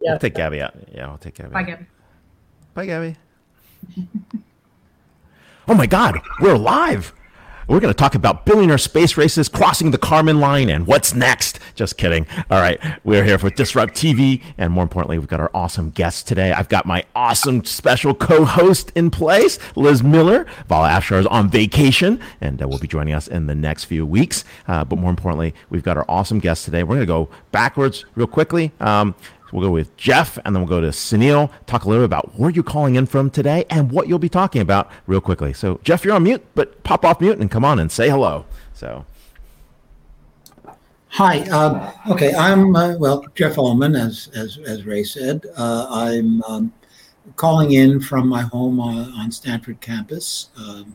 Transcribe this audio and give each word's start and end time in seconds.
Yeah. 0.00 0.12
I'll 0.12 0.18
take 0.18 0.34
Gabby 0.34 0.62
out. 0.62 0.74
Yeah, 0.92 1.08
I'll 1.08 1.18
take 1.18 1.34
Gabby. 1.34 1.50
Bye, 1.50 1.62
Gabby. 1.62 1.86
Bye, 2.74 2.86
Gabby. 2.86 3.16
oh 5.68 5.74
my 5.74 5.86
God, 5.86 6.20
we're 6.40 6.56
live. 6.56 7.12
We're 7.70 7.78
going 7.78 7.94
to 7.94 7.96
talk 7.96 8.16
about 8.16 8.46
billionaire 8.46 8.78
space 8.78 9.16
races, 9.16 9.48
crossing 9.48 9.92
the 9.92 9.98
Kármán 9.98 10.40
line, 10.40 10.68
and 10.68 10.88
what's 10.88 11.14
next. 11.14 11.60
Just 11.76 11.96
kidding. 11.96 12.26
All 12.50 12.60
right. 12.60 12.80
We're 13.04 13.22
here 13.22 13.38
for 13.38 13.48
Disrupt 13.48 13.94
TV. 13.94 14.42
And 14.58 14.72
more 14.72 14.82
importantly, 14.82 15.20
we've 15.20 15.28
got 15.28 15.38
our 15.38 15.52
awesome 15.54 15.90
guests 15.90 16.24
today. 16.24 16.50
I've 16.50 16.68
got 16.68 16.84
my 16.84 17.04
awesome 17.14 17.64
special 17.64 18.12
co 18.12 18.44
host 18.44 18.90
in 18.96 19.12
place, 19.12 19.60
Liz 19.76 20.02
Miller. 20.02 20.46
Vala 20.68 20.88
Afshar 20.88 21.20
is 21.20 21.26
on 21.26 21.48
vacation 21.48 22.18
and 22.40 22.60
uh, 22.60 22.66
will 22.66 22.80
be 22.80 22.88
joining 22.88 23.14
us 23.14 23.28
in 23.28 23.46
the 23.46 23.54
next 23.54 23.84
few 23.84 24.04
weeks. 24.04 24.44
Uh, 24.66 24.82
but 24.82 24.98
more 24.98 25.10
importantly, 25.10 25.54
we've 25.68 25.84
got 25.84 25.96
our 25.96 26.04
awesome 26.08 26.40
guests 26.40 26.64
today. 26.64 26.82
We're 26.82 26.96
going 26.96 27.00
to 27.02 27.06
go 27.06 27.28
backwards 27.52 28.04
real 28.16 28.26
quickly. 28.26 28.72
Um, 28.80 29.14
We'll 29.52 29.62
go 29.62 29.70
with 29.70 29.96
Jeff 29.96 30.38
and 30.44 30.54
then 30.54 30.62
we'll 30.62 30.68
go 30.68 30.80
to 30.80 30.88
Sunil, 30.88 31.50
talk 31.66 31.84
a 31.84 31.88
little 31.88 32.02
bit 32.02 32.06
about 32.06 32.38
where 32.38 32.50
you're 32.50 32.64
calling 32.64 32.94
in 32.94 33.06
from 33.06 33.30
today 33.30 33.64
and 33.70 33.90
what 33.90 34.08
you'll 34.08 34.18
be 34.18 34.28
talking 34.28 34.62
about 34.62 34.90
real 35.06 35.20
quickly. 35.20 35.52
So, 35.52 35.80
Jeff, 35.82 36.04
you're 36.04 36.14
on 36.14 36.22
mute, 36.22 36.44
but 36.54 36.82
pop 36.84 37.04
off 37.04 37.20
mute 37.20 37.38
and 37.38 37.50
come 37.50 37.64
on 37.64 37.78
and 37.78 37.90
say 37.90 38.08
hello. 38.08 38.46
So, 38.74 39.04
Hi. 41.12 41.40
Um, 41.48 41.92
okay, 42.12 42.32
I'm 42.34 42.76
uh, 42.76 42.96
well 42.96 43.24
Jeff 43.34 43.58
Ullman, 43.58 43.96
as 43.96 44.30
as 44.36 44.58
as 44.64 44.86
Ray 44.86 45.02
said. 45.02 45.44
Uh, 45.56 45.86
I'm 45.90 46.40
um, 46.44 46.72
calling 47.34 47.72
in 47.72 48.00
from 48.00 48.28
my 48.28 48.42
home 48.42 48.78
on, 48.78 49.12
on 49.14 49.32
Stanford 49.32 49.80
campus. 49.80 50.50
Um, 50.56 50.94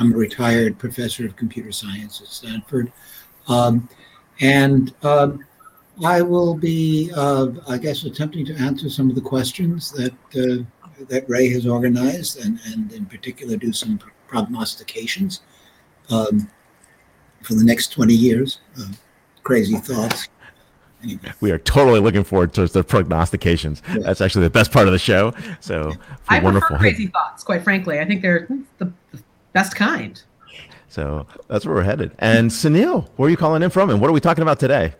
I'm 0.00 0.12
a 0.12 0.16
retired 0.16 0.78
professor 0.78 1.24
of 1.26 1.36
computer 1.36 1.70
science 1.70 2.20
at 2.20 2.26
Stanford, 2.26 2.92
um, 3.46 3.88
and 4.40 4.92
um, 5.04 5.44
I 6.04 6.22
will 6.22 6.54
be, 6.54 7.10
uh, 7.14 7.48
I 7.68 7.76
guess, 7.78 8.04
attempting 8.04 8.46
to 8.46 8.54
answer 8.56 8.88
some 8.88 9.08
of 9.08 9.14
the 9.14 9.20
questions 9.20 9.90
that 9.92 10.12
uh, 10.34 10.64
that 11.08 11.28
Ray 11.28 11.48
has 11.50 11.66
organized, 11.66 12.44
and 12.44 12.58
and 12.66 12.92
in 12.92 13.06
particular 13.06 13.56
do 13.56 13.72
some 13.72 13.98
prognostications 14.26 15.42
um, 16.10 16.48
for 17.42 17.54
the 17.54 17.64
next 17.64 17.92
twenty 17.92 18.14
years. 18.14 18.60
Uh, 18.78 18.88
crazy 19.42 19.76
thoughts. 19.76 20.28
Anyway. 21.02 21.32
We 21.40 21.50
are 21.50 21.58
totally 21.58 21.98
looking 21.98 22.22
forward 22.22 22.54
to 22.54 22.68
the 22.68 22.84
prognostications. 22.84 23.82
Yeah. 23.88 23.98
That's 24.04 24.20
actually 24.20 24.44
the 24.44 24.50
best 24.50 24.70
part 24.70 24.86
of 24.86 24.92
the 24.92 25.00
show. 25.00 25.34
So 25.58 25.92
I 26.28 26.38
wonderful. 26.38 26.68
prefer 26.68 26.80
crazy 26.80 27.08
thoughts, 27.08 27.42
quite 27.42 27.64
frankly. 27.64 27.98
I 27.98 28.04
think 28.04 28.22
they're 28.22 28.46
the, 28.78 28.92
the 29.10 29.20
best 29.52 29.74
kind. 29.74 30.22
So 30.88 31.26
that's 31.48 31.66
where 31.66 31.74
we're 31.74 31.82
headed. 31.82 32.12
And 32.20 32.50
Sunil, 32.50 33.08
where 33.16 33.26
are 33.26 33.30
you 33.30 33.36
calling 33.36 33.62
in 33.62 33.70
from, 33.70 33.90
and 33.90 34.00
what 34.00 34.08
are 34.10 34.12
we 34.12 34.20
talking 34.20 34.42
about 34.42 34.60
today? 34.60 34.94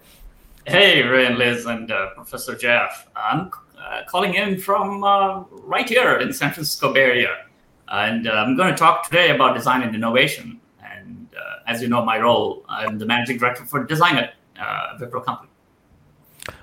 Hey, 0.64 1.02
Ray 1.02 1.26
and 1.26 1.38
Liz 1.38 1.66
and 1.66 1.90
uh, 1.90 2.10
Professor 2.14 2.54
Jeff. 2.54 3.08
I'm 3.16 3.50
uh, 3.76 4.02
calling 4.06 4.34
in 4.34 4.60
from 4.60 5.02
uh, 5.02 5.40
right 5.50 5.88
here 5.88 6.18
in 6.18 6.32
San 6.32 6.52
Francisco 6.52 6.92
Bay 6.94 7.00
Area. 7.00 7.46
And 7.88 8.28
uh, 8.28 8.30
I'm 8.30 8.56
going 8.56 8.70
to 8.70 8.76
talk 8.76 9.02
today 9.02 9.30
about 9.30 9.56
design 9.56 9.82
and 9.82 9.92
innovation. 9.92 10.60
And 10.80 11.26
uh, 11.36 11.56
as 11.66 11.82
you 11.82 11.88
know, 11.88 12.04
my 12.04 12.16
role, 12.20 12.64
I'm 12.68 12.96
the 12.96 13.06
managing 13.06 13.38
director 13.38 13.64
for 13.64 13.82
design 13.82 14.16
at 14.18 14.34
uh, 14.56 14.98
Company. 14.98 15.50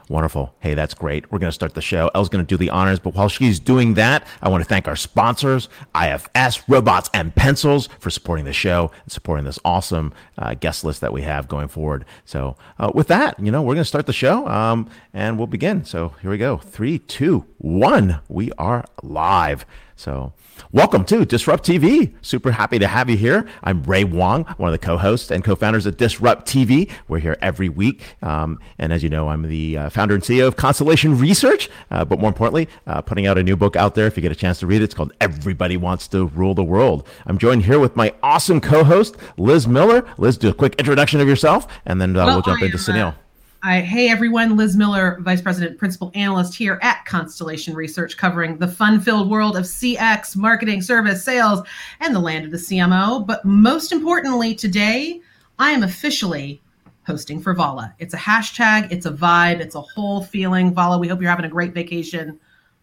Wonderful. 0.09 0.55
Hey, 0.59 0.73
that's 0.73 0.95
great. 0.95 1.31
We're 1.31 1.37
going 1.37 1.49
to 1.49 1.55
start 1.55 1.75
the 1.75 1.83
show. 1.83 2.09
Elle's 2.15 2.29
going 2.29 2.43
to 2.43 2.47
do 2.47 2.57
the 2.57 2.71
honors, 2.71 2.97
but 2.97 3.13
while 3.13 3.29
she's 3.29 3.59
doing 3.59 3.93
that, 3.93 4.25
I 4.41 4.49
want 4.49 4.63
to 4.63 4.67
thank 4.67 4.87
our 4.87 4.95
sponsors, 4.95 5.69
IFS, 5.95 6.67
Robots, 6.67 7.11
and 7.13 7.35
Pencils, 7.35 7.89
for 7.99 8.09
supporting 8.09 8.45
the 8.45 8.51
show 8.51 8.89
and 9.03 9.11
supporting 9.11 9.45
this 9.45 9.59
awesome 9.63 10.11
uh, 10.39 10.55
guest 10.55 10.83
list 10.83 11.01
that 11.01 11.13
we 11.13 11.21
have 11.21 11.47
going 11.47 11.67
forward. 11.67 12.05
So, 12.25 12.57
uh, 12.79 12.91
with 12.91 13.05
that, 13.09 13.39
you 13.39 13.51
know, 13.51 13.61
we're 13.61 13.75
going 13.75 13.83
to 13.83 13.87
start 13.87 14.07
the 14.07 14.13
show 14.13 14.47
um, 14.47 14.89
and 15.13 15.37
we'll 15.37 15.45
begin. 15.45 15.85
So, 15.85 16.15
here 16.23 16.31
we 16.31 16.39
go. 16.39 16.57
Three, 16.57 16.97
two, 16.97 17.45
one. 17.59 18.21
We 18.27 18.51
are 18.53 18.85
live. 19.03 19.65
So, 19.95 20.31
welcome 20.71 21.03
to 21.05 21.25
Disrupt 21.25 21.65
TV. 21.65 22.13
Super 22.21 22.51
happy 22.51 22.79
to 22.79 22.87
have 22.87 23.09
you 23.09 23.17
here. 23.17 23.45
I'm 23.61 23.83
Ray 23.83 24.05
Wang, 24.05 24.45
one 24.55 24.69
of 24.69 24.79
the 24.79 24.85
co 24.85 24.97
hosts 24.97 25.29
and 25.29 25.43
co 25.43 25.55
founders 25.55 25.85
of 25.85 25.97
Disrupt 25.97 26.47
TV. 26.47 26.89
We're 27.09 27.19
here 27.19 27.37
every 27.41 27.67
week. 27.67 28.01
Um, 28.21 28.59
and 28.77 28.93
as 28.93 29.03
you 29.03 29.09
know, 29.09 29.27
I'm 29.27 29.43
the 29.43 29.77
uh, 29.77 29.89
founder 29.89 30.15
and 30.15 30.23
CEO 30.23 30.47
of 30.47 30.55
Constellation 30.55 31.19
Research, 31.19 31.69
uh, 31.91 32.05
but 32.05 32.17
more 32.17 32.29
importantly, 32.29 32.69
uh, 32.87 33.01
putting 33.01 33.27
out 33.27 33.37
a 33.37 33.43
new 33.43 33.57
book 33.57 33.75
out 33.75 33.93
there. 33.93 34.07
If 34.07 34.15
you 34.15 34.21
get 34.21 34.31
a 34.31 34.35
chance 34.35 34.59
to 34.59 34.67
read 34.67 34.81
it, 34.81 34.85
it's 34.85 34.93
called 34.93 35.11
Everybody 35.19 35.75
Wants 35.75 36.07
to 36.09 36.27
Rule 36.27 36.53
the 36.53 36.63
World. 36.63 37.05
I'm 37.25 37.37
joined 37.37 37.65
here 37.65 37.79
with 37.79 37.97
my 37.97 38.13
awesome 38.23 38.61
co 38.61 38.85
host, 38.85 39.17
Liz 39.37 39.67
Miller. 39.67 40.07
Liz, 40.17 40.37
do 40.37 40.47
a 40.47 40.53
quick 40.53 40.75
introduction 40.75 41.19
of 41.19 41.27
yourself, 41.27 41.67
and 41.85 41.99
then 41.99 42.15
uh, 42.15 42.25
well, 42.25 42.35
we'll 42.37 42.41
jump 42.43 42.61
into 42.61 42.77
Sunil. 42.77 43.15
I, 43.61 43.81
hey 43.81 44.09
everyone, 44.09 44.55
Liz 44.55 44.77
Miller, 44.77 45.17
Vice 45.19 45.41
President, 45.41 45.77
Principal 45.77 46.11
Analyst 46.15 46.55
here 46.55 46.79
at 46.81 47.03
Constellation 47.03 47.73
Research, 47.73 48.15
covering 48.15 48.57
the 48.57 48.69
fun 48.69 49.01
filled 49.01 49.29
world 49.29 49.57
of 49.57 49.65
CX, 49.65 50.37
marketing, 50.37 50.81
service, 50.81 51.25
sales, 51.25 51.67
and 51.99 52.15
the 52.15 52.21
land 52.21 52.45
of 52.45 52.51
the 52.51 52.57
CMO. 52.57 53.27
But 53.27 53.43
most 53.43 53.91
importantly, 53.91 54.55
today, 54.55 55.19
I 55.57 55.71
am 55.71 55.83
officially 55.83 56.61
hosting 57.05 57.41
for 57.41 57.53
Vala. 57.53 57.93
It's 57.99 58.13
a 58.13 58.17
hashtag, 58.17 58.93
it's 58.93 59.05
a 59.05 59.11
vibe, 59.11 59.59
it's 59.59 59.75
a 59.75 59.81
whole 59.81 60.23
feeling. 60.23 60.73
Vala, 60.73 60.97
we 60.97 61.09
hope 61.09 61.19
you're 61.19 61.29
having 61.29 61.45
a 61.45 61.49
great 61.49 61.73
vacation 61.73 62.39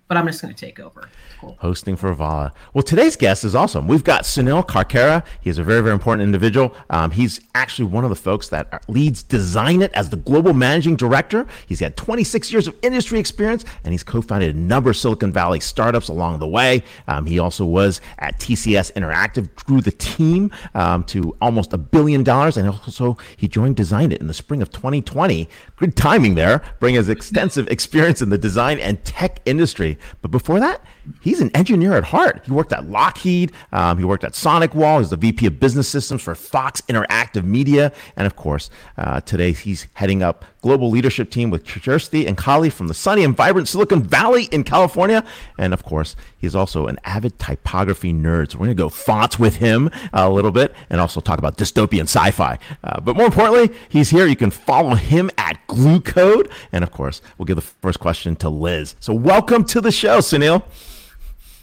but 0.08 0.16
I'm 0.16 0.26
just 0.26 0.40
going 0.40 0.54
to 0.54 0.60
take 0.60 0.78
over. 0.78 1.08
Cool. 1.40 1.56
Hosting 1.60 1.96
for 1.96 2.12
Vala. 2.14 2.52
Well, 2.72 2.82
today's 2.82 3.16
guest 3.16 3.44
is 3.44 3.54
awesome. 3.54 3.88
We've 3.88 4.04
got 4.04 4.22
Sunil 4.22 4.66
Karkera. 4.66 5.24
He's 5.40 5.58
a 5.58 5.64
very, 5.64 5.80
very 5.82 5.92
important 5.92 6.22
individual. 6.22 6.74
Um, 6.90 7.10
he's 7.10 7.40
actually 7.54 7.86
one 7.86 8.04
of 8.04 8.10
the 8.10 8.16
folks 8.16 8.48
that 8.48 8.84
leads 8.88 9.22
Design 9.22 9.82
It 9.82 9.92
as 9.94 10.08
the 10.08 10.16
global 10.16 10.54
managing 10.54 10.96
director. 10.96 11.46
He's 11.66 11.80
got 11.80 11.96
26 11.96 12.52
years 12.52 12.68
of 12.68 12.76
industry 12.82 13.18
experience, 13.18 13.64
and 13.84 13.92
he's 13.92 14.04
co-founded 14.04 14.54
a 14.54 14.58
number 14.58 14.90
of 14.90 14.96
Silicon 14.96 15.32
Valley 15.32 15.60
startups 15.60 16.08
along 16.08 16.38
the 16.38 16.48
way. 16.48 16.84
Um, 17.08 17.26
he 17.26 17.38
also 17.38 17.64
was 17.64 18.00
at 18.18 18.38
TCS 18.38 18.92
Interactive, 18.92 19.52
grew 19.64 19.80
the 19.80 19.92
team 19.92 20.52
um, 20.74 21.02
to 21.04 21.36
almost 21.40 21.72
a 21.72 21.78
billion 21.78 22.22
dollars, 22.22 22.56
and 22.56 22.68
also 22.68 23.16
he 23.36 23.48
joined 23.48 23.76
Design 23.76 24.12
It 24.12 24.20
in 24.20 24.28
the 24.28 24.34
spring 24.34 24.62
of 24.62 24.70
2020. 24.70 25.48
Good 25.76 25.96
timing 25.96 26.36
there, 26.36 26.62
bringing 26.78 26.98
his 26.98 27.08
extensive 27.08 27.68
experience 27.70 28.22
in 28.22 28.30
the 28.30 28.38
design 28.38 28.78
and 28.78 29.04
tech 29.04 29.40
industry. 29.44 29.95
But 30.22 30.30
before 30.30 30.60
that, 30.60 30.82
he's 31.20 31.40
an 31.40 31.50
engineer 31.54 31.94
at 31.94 32.04
heart. 32.04 32.42
He 32.44 32.52
worked 32.52 32.72
at 32.72 32.88
Lockheed. 32.88 33.52
Um, 33.72 33.98
he 33.98 34.04
worked 34.04 34.24
at 34.24 34.32
SonicWall. 34.32 35.00
He's 35.00 35.10
the 35.10 35.16
VP 35.16 35.46
of 35.46 35.60
Business 35.60 35.88
Systems 35.88 36.22
for 36.22 36.34
Fox 36.34 36.80
Interactive 36.82 37.44
Media. 37.44 37.92
And 38.16 38.26
of 38.26 38.36
course, 38.36 38.70
uh, 38.96 39.20
today 39.20 39.52
he's 39.52 39.86
heading 39.94 40.22
up 40.22 40.44
global 40.66 40.90
leadership 40.90 41.30
team 41.30 41.50
with 41.50 41.64
Kirsty 41.64 42.26
and 42.26 42.36
Kali 42.36 42.70
from 42.70 42.88
the 42.88 42.94
sunny 42.94 43.22
and 43.22 43.36
vibrant 43.36 43.68
Silicon 43.68 44.02
Valley 44.02 44.44
in 44.50 44.64
California. 44.64 45.24
And 45.58 45.72
of 45.72 45.84
course, 45.84 46.16
he's 46.38 46.56
also 46.56 46.86
an 46.88 46.98
avid 47.04 47.38
typography 47.38 48.12
nerd. 48.12 48.50
So 48.50 48.58
we're 48.58 48.66
going 48.66 48.76
to 48.76 48.82
go 48.82 48.88
fonts 48.88 49.38
with 49.38 49.56
him 49.56 49.90
a 50.12 50.28
little 50.28 50.50
bit 50.50 50.74
and 50.90 51.00
also 51.00 51.20
talk 51.20 51.38
about 51.38 51.56
dystopian 51.56 52.02
sci-fi. 52.02 52.58
Uh, 52.82 53.00
but 53.00 53.16
more 53.16 53.26
importantly, 53.26 53.76
he's 53.88 54.10
here. 54.10 54.26
You 54.26 54.36
can 54.36 54.50
follow 54.50 54.96
him 54.96 55.30
at 55.38 55.64
Glue 55.68 56.00
Code. 56.00 56.50
And 56.72 56.82
of 56.82 56.90
course, 56.90 57.22
we'll 57.38 57.46
give 57.46 57.56
the 57.56 57.62
first 57.62 58.00
question 58.00 58.34
to 58.36 58.48
Liz. 58.48 58.96
So 58.98 59.14
welcome 59.14 59.64
to 59.66 59.80
the 59.80 59.92
show, 59.92 60.18
Sunil. 60.18 60.64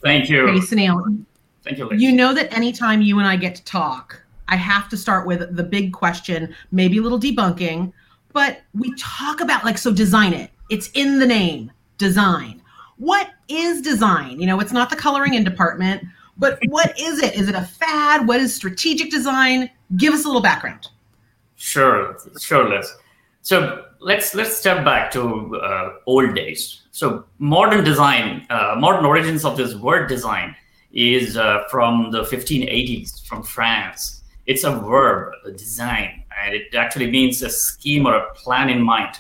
Thank 0.03 0.30
you. 0.30 0.46
Sunil. 0.46 1.25
Thank 1.64 1.78
you. 1.78 1.90
You 1.94 2.12
know 2.12 2.34
that 2.34 2.53
anytime 2.53 3.02
you 3.02 3.19
and 3.19 3.28
I 3.28 3.38
get 3.38 3.56
to 3.56 3.64
talk, 3.64 4.22
I 4.50 4.58
have 4.58 4.90
to 4.90 4.97
start 4.97 5.25
with 5.25 5.56
the 5.56 5.64
big 5.64 5.94
question, 5.94 6.53
maybe 6.72 6.97
a 6.97 7.02
little 7.02 7.19
debunking, 7.19 7.94
but 8.34 8.62
we 8.74 8.94
talk 8.96 9.40
about 9.40 9.63
like, 9.63 9.78
so 9.78 9.94
design 9.94 10.34
it. 10.34 10.52
It's 10.69 10.90
in 10.94 11.19
the 11.19 11.25
name, 11.25 11.72
design. 11.97 12.62
What 12.97 13.31
is 13.47 13.81
design? 13.81 14.40
You 14.40 14.47
know, 14.47 14.59
it's 14.59 14.74
not 14.74 14.90
the 14.90 14.96
coloring 14.96 15.36
in 15.36 15.44
department, 15.44 16.03
but 16.38 16.59
what 16.68 17.00
is 17.00 17.22
it? 17.24 17.36
Is 17.36 17.47
it 17.47 17.56
a 17.56 17.63
fad? 17.63 18.28
What 18.28 18.42
is 18.42 18.53
strategic 18.53 19.09
design? 19.09 19.69
Give 19.96 20.13
us 20.13 20.25
a 20.25 20.28
little 20.28 20.42
background. 20.42 20.90
Sure, 21.56 22.18
sure, 22.40 22.68
Liz. 22.69 22.94
So 23.44 23.88
let's 24.00 24.34
let's 24.34 24.56
step 24.56 24.86
back 24.86 25.12
to 25.12 25.58
uh, 25.58 25.96
old 26.06 26.34
days. 26.34 26.84
So 26.92 27.26
modern 27.40 27.84
design, 27.84 28.48
uh, 28.50 28.75
modern 28.80 29.06
origins 29.06 29.44
of 29.44 29.57
this 29.57 29.75
word 29.75 30.07
design 30.07 30.56
is 30.94 31.36
uh, 31.36 31.66
from 31.69 32.12
the 32.12 32.24
1580s 32.24 33.28
from 33.28 33.44
France. 33.44 34.24
It's 34.45 34.63
a 34.63 34.72
verb, 34.72 35.34
a 35.45 35.51
design, 35.51 36.24
and 36.42 36.56
it 36.56 36.74
actually 36.74 37.12
means 37.12 37.42
a 37.42 37.50
scheme 37.50 38.06
or 38.06 38.16
a 38.16 38.34
plan 38.34 38.69
in 38.69 38.81
mind 38.81 39.18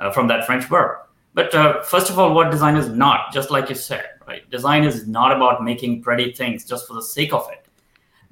uh, 0.00 0.10
from 0.10 0.26
that 0.28 0.46
French 0.46 0.64
verb. 0.64 1.06
But 1.34 1.54
uh, 1.54 1.82
first 1.82 2.10
of 2.10 2.18
all, 2.18 2.34
what 2.34 2.50
design 2.50 2.76
is 2.76 2.88
not, 2.88 3.32
just 3.32 3.52
like 3.52 3.68
you 3.68 3.76
said, 3.76 4.04
right? 4.26 4.48
Design 4.50 4.82
is 4.82 5.06
not 5.06 5.30
about 5.30 5.62
making 5.62 6.02
pretty 6.02 6.32
things 6.32 6.64
just 6.64 6.88
for 6.88 6.94
the 6.94 7.02
sake 7.02 7.32
of 7.32 7.48
it. 7.52 7.66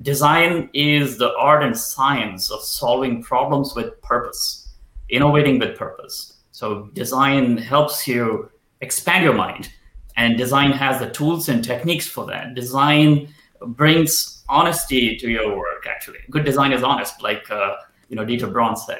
Design 0.03 0.69
is 0.75 1.17
the 1.17 1.33
art 1.37 1.63
and 1.63 1.79
science 1.79 2.51
of 2.51 2.61
solving 2.63 3.23
problems 3.23 3.75
with 3.77 4.01
purpose, 4.03 4.68
innovating 5.11 5.59
with 5.59 5.77
purpose. 5.77 6.35
So 6.53 6.91
design 6.93 7.57
helps 7.57 8.07
you 8.07 8.51
expand 8.81 9.25
your 9.25 9.35
mind. 9.35 9.71
And 10.17 10.37
design 10.37 10.73
has 10.73 10.99
the 10.99 11.11
tools 11.11 11.49
and 11.49 11.63
techniques 11.63 12.09
for 12.09 12.27
that. 12.27 12.55
Design 12.55 13.29
brings 13.61 14.43
honesty 14.49 15.17
to 15.17 15.31
your 15.31 15.57
work. 15.57 15.87
Actually, 15.89 16.19
good 16.31 16.45
design 16.45 16.73
is 16.73 16.83
honest, 16.83 17.23
like 17.23 17.49
uh, 17.51 17.77
you 18.09 18.17
know 18.17 18.25
Dieter 18.25 18.53
Braun 18.53 18.77
said. 18.77 18.99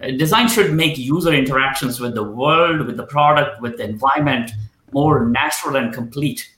Uh, 0.00 0.10
design 0.12 0.48
should 0.48 0.72
make 0.72 0.96
user 0.96 1.32
interactions 1.32 2.00
with 2.00 2.14
the 2.14 2.22
world, 2.22 2.86
with 2.86 2.96
the 2.96 3.06
product, 3.06 3.60
with 3.60 3.76
the 3.76 3.84
environment 3.84 4.52
more 4.92 5.26
natural 5.26 5.76
and 5.76 5.92
complete. 5.92 6.48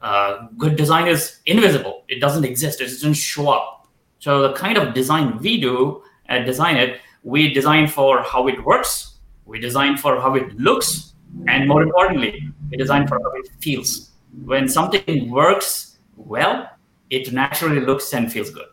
Uh, 0.00 0.46
good 0.56 0.76
design 0.76 1.06
is 1.06 1.40
invisible; 1.46 2.04
it 2.08 2.20
doesn't 2.20 2.44
exist; 2.44 2.80
it 2.80 2.86
doesn't 2.86 3.14
show 3.14 3.50
up. 3.50 3.88
So 4.20 4.42
the 4.42 4.52
kind 4.54 4.78
of 4.78 4.94
design 4.94 5.38
we 5.38 5.60
do 5.60 6.02
at 6.28 6.46
Design 6.46 6.76
It, 6.76 7.00
we 7.22 7.52
design 7.52 7.86
for 7.86 8.22
how 8.22 8.48
it 8.48 8.64
works, 8.64 9.18
we 9.44 9.58
design 9.58 9.96
for 9.96 10.20
how 10.20 10.34
it 10.34 10.56
looks, 10.58 11.14
and 11.48 11.68
more 11.68 11.82
importantly, 11.82 12.48
we 12.70 12.76
design 12.76 13.06
for 13.06 13.18
how 13.18 13.32
it 13.34 13.48
feels. 13.60 14.10
When 14.44 14.68
something 14.68 15.30
works 15.30 15.98
well, 16.16 16.70
it 17.10 17.32
naturally 17.32 17.80
looks 17.80 18.12
and 18.14 18.32
feels 18.32 18.50
good. 18.50 18.66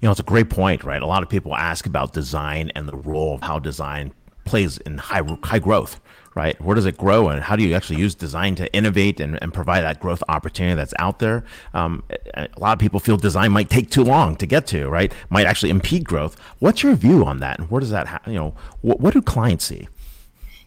You 0.00 0.08
know, 0.08 0.10
it's 0.10 0.20
a 0.20 0.24
great 0.24 0.50
point, 0.50 0.84
right? 0.84 1.00
A 1.00 1.06
lot 1.06 1.22
of 1.22 1.28
people 1.28 1.54
ask 1.54 1.86
about 1.86 2.12
design 2.12 2.70
and 2.74 2.88
the 2.88 2.96
role 2.96 3.34
of 3.34 3.42
how 3.42 3.58
design 3.58 4.12
plays 4.44 4.78
in 4.78 4.98
high 4.98 5.22
high 5.42 5.58
growth, 5.58 6.00
right? 6.34 6.60
Where 6.60 6.74
does 6.74 6.86
it 6.86 6.96
grow, 6.96 7.28
and 7.28 7.42
how 7.42 7.56
do 7.56 7.62
you 7.62 7.74
actually 7.74 8.00
use 8.00 8.14
design 8.14 8.54
to 8.56 8.72
innovate 8.74 9.20
and, 9.20 9.40
and 9.42 9.52
provide 9.52 9.82
that 9.82 10.00
growth 10.00 10.22
opportunity 10.28 10.74
that's 10.74 10.94
out 10.98 11.18
there? 11.18 11.44
Um, 11.72 12.02
a 12.34 12.48
lot 12.58 12.72
of 12.72 12.78
people 12.78 13.00
feel 13.00 13.16
design 13.16 13.52
might 13.52 13.70
take 13.70 13.90
too 13.90 14.04
long 14.04 14.36
to 14.36 14.46
get 14.46 14.66
to, 14.68 14.88
right? 14.88 15.12
Might 15.30 15.46
actually 15.46 15.70
impede 15.70 16.04
growth. 16.04 16.38
What's 16.58 16.82
your 16.82 16.94
view 16.94 17.24
on 17.24 17.40
that, 17.40 17.58
and 17.58 17.70
where 17.70 17.80
does 17.80 17.90
that, 17.90 18.06
ha- 18.06 18.20
you 18.26 18.34
know, 18.34 18.54
what, 18.82 19.00
what 19.00 19.14
do 19.14 19.22
clients 19.22 19.64
see? 19.64 19.88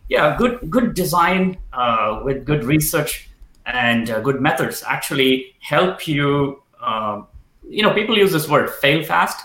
Yeah, 0.09 0.37
good 0.37 0.69
good 0.69 0.93
design 0.93 1.57
uh, 1.73 2.21
with 2.23 2.45
good 2.45 2.63
research 2.63 3.29
and 3.65 4.09
uh, 4.09 4.21
good 4.21 4.41
methods 4.41 4.83
actually 4.87 5.55
help 5.59 6.07
you. 6.07 6.63
Uh, 6.81 7.23
you 7.67 7.83
know, 7.83 7.93
people 7.93 8.17
use 8.17 8.31
this 8.31 8.47
word 8.47 8.69
fail 8.69 9.03
fast. 9.03 9.43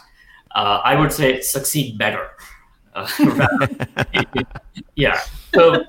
Uh, 0.54 0.80
I 0.84 0.94
would 0.98 1.12
say 1.12 1.40
succeed 1.40 1.98
better. 1.98 2.30
Uh, 2.94 3.08
yeah. 4.94 5.20
So 5.54 5.82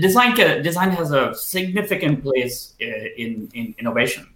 design 0.00 0.34
design 0.62 0.90
has 0.90 1.12
a 1.12 1.34
significant 1.34 2.22
place 2.22 2.74
uh, 2.80 2.84
in 3.16 3.48
in 3.54 3.74
innovation 3.78 4.26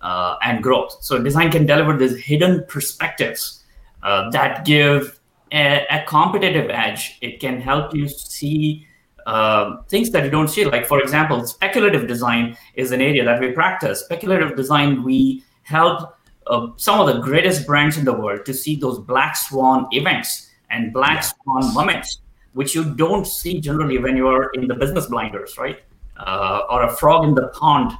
uh, 0.00 0.36
and 0.42 0.62
growth. 0.62 0.96
So 1.02 1.22
design 1.22 1.50
can 1.50 1.66
deliver 1.66 1.96
these 1.96 2.16
hidden 2.18 2.64
perspectives 2.68 3.64
uh, 4.02 4.30
that 4.30 4.64
give 4.64 5.20
a, 5.52 5.86
a, 5.90 6.04
competitive 6.06 6.70
edge. 6.70 7.18
It 7.20 7.40
can 7.40 7.60
help 7.60 7.94
you 7.94 8.08
see 8.08 8.86
uh, 9.26 9.82
things 9.88 10.10
that 10.10 10.24
you 10.24 10.30
don't 10.30 10.48
see. 10.48 10.64
Like 10.64 10.86
for 10.86 11.00
example, 11.00 11.44
speculative 11.46 12.06
design 12.06 12.56
is 12.74 12.92
an 12.92 13.00
area 13.00 13.24
that 13.24 13.40
we 13.40 13.52
practice. 13.52 14.00
Speculative 14.00 14.56
design, 14.56 15.02
we 15.02 15.44
help 15.62 16.16
uh, 16.46 16.68
some 16.76 17.00
of 17.00 17.06
the 17.06 17.20
greatest 17.20 17.66
brands 17.66 17.98
in 17.98 18.04
the 18.04 18.12
world 18.12 18.46
to 18.46 18.54
see 18.54 18.76
those 18.76 18.98
black 18.98 19.36
swan 19.36 19.86
events 19.92 20.48
and 20.70 20.92
black 20.92 21.24
swan 21.24 21.74
moments 21.74 22.20
which 22.52 22.74
you 22.74 22.84
don't 22.84 23.26
see 23.26 23.60
generally 23.60 23.98
when 23.98 24.16
you 24.16 24.26
are 24.28 24.50
in 24.54 24.66
the 24.66 24.74
business 24.74 25.06
blinders, 25.06 25.56
right? 25.56 25.80
Uh, 26.16 26.62
or 26.68 26.82
a 26.84 26.90
frog 26.96 27.24
in 27.24 27.34
the 27.34 27.48
pond 27.48 27.92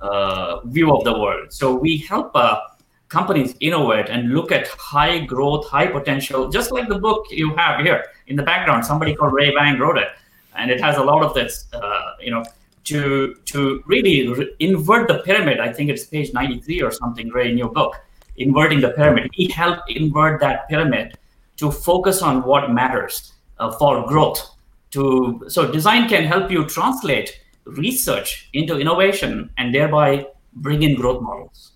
uh, 0.00 0.60
view 0.66 0.94
of 0.94 1.04
the 1.04 1.12
world. 1.12 1.52
So 1.52 1.74
we 1.74 1.98
help 1.98 2.32
uh, 2.34 2.60
companies 3.08 3.54
innovate 3.60 4.08
and 4.08 4.32
look 4.32 4.52
at 4.52 4.68
high 4.68 5.20
growth, 5.20 5.66
high 5.68 5.86
potential, 5.86 6.48
just 6.48 6.72
like 6.72 6.88
the 6.88 6.98
book 6.98 7.26
you 7.30 7.54
have 7.56 7.80
here 7.84 8.04
in 8.26 8.36
the 8.36 8.42
background. 8.42 8.84
Somebody 8.84 9.14
called 9.14 9.32
Ray 9.32 9.52
Wang 9.54 9.78
wrote 9.78 9.98
it, 9.98 10.08
and 10.56 10.70
it 10.70 10.80
has 10.80 10.96
a 10.96 11.02
lot 11.02 11.22
of 11.22 11.34
this, 11.34 11.66
uh, 11.72 12.12
you 12.20 12.30
know, 12.30 12.44
to 12.84 13.34
to 13.46 13.82
really 13.86 14.28
re- 14.28 14.54
invert 14.60 15.08
the 15.08 15.18
pyramid. 15.18 15.60
I 15.60 15.72
think 15.72 15.90
it's 15.90 16.04
page 16.04 16.32
93 16.32 16.82
or 16.82 16.90
something, 16.90 17.28
Ray, 17.28 17.50
in 17.50 17.58
your 17.58 17.70
book, 17.70 17.96
inverting 18.36 18.80
the 18.80 18.90
pyramid. 18.90 19.30
He 19.32 19.50
helped 19.50 19.90
invert 19.90 20.40
that 20.40 20.68
pyramid 20.68 21.18
to 21.58 21.70
focus 21.70 22.22
on 22.22 22.42
what 22.44 22.70
matters 22.70 23.32
uh, 23.58 23.72
for 23.72 24.06
growth. 24.06 24.54
To 24.92 25.44
so 25.48 25.70
design 25.70 26.08
can 26.08 26.24
help 26.24 26.50
you 26.50 26.64
translate 26.66 27.38
research 27.64 28.48
into 28.54 28.78
innovation 28.78 29.50
and 29.58 29.74
thereby 29.74 30.26
bring 30.54 30.82
in 30.82 30.94
growth 30.94 31.22
models. 31.22 31.72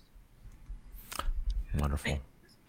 Wonderful. 1.77 2.19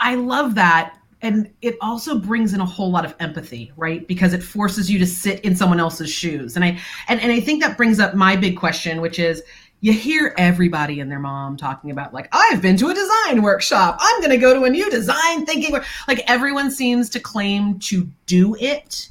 I 0.01 0.15
love 0.15 0.55
that. 0.57 0.99
And 1.23 1.51
it 1.63 1.79
also 1.81 2.19
brings 2.19 2.53
in 2.53 2.61
a 2.61 2.67
whole 2.67 2.91
lot 2.91 3.07
of 3.07 3.15
empathy, 3.19 3.73
right? 3.79 4.07
Because 4.07 4.35
it 4.35 4.43
forces 4.43 4.91
you 4.91 4.99
to 4.99 5.07
sit 5.07 5.41
in 5.41 5.57
someone 5.57 5.81
else's 5.81 6.11
shoes. 6.11 6.57
And 6.57 6.65
I 6.65 6.79
and, 7.09 7.19
and 7.21 7.33
I 7.33 7.41
think 7.41 7.63
that 7.63 7.79
brings 7.79 7.99
up 7.99 8.15
my 8.15 8.37
big 8.37 8.59
question, 8.59 9.01
which 9.01 9.19
is 9.19 9.43
you 9.85 9.93
hear 9.93 10.35
everybody 10.39 11.01
and 11.01 11.11
their 11.11 11.19
mom 11.19 11.57
talking 11.57 11.91
about 11.91 12.15
like 12.15 12.29
i've 12.33 12.63
been 12.63 12.77
to 12.77 12.89
a 12.89 12.95
design 12.95 13.43
workshop. 13.43 13.99
I'm 14.01 14.21
going 14.21 14.31
to 14.31 14.39
go 14.39 14.55
to 14.55 14.65
a 14.65 14.71
new 14.71 14.89
design 14.91 15.45
thinking 15.45 15.79
like 16.09 16.25
everyone 16.27 16.71
seems 16.71 17.11
to 17.11 17.21
claim 17.21 17.79
to 17.81 18.09
do 18.27 18.55
it 18.57 19.11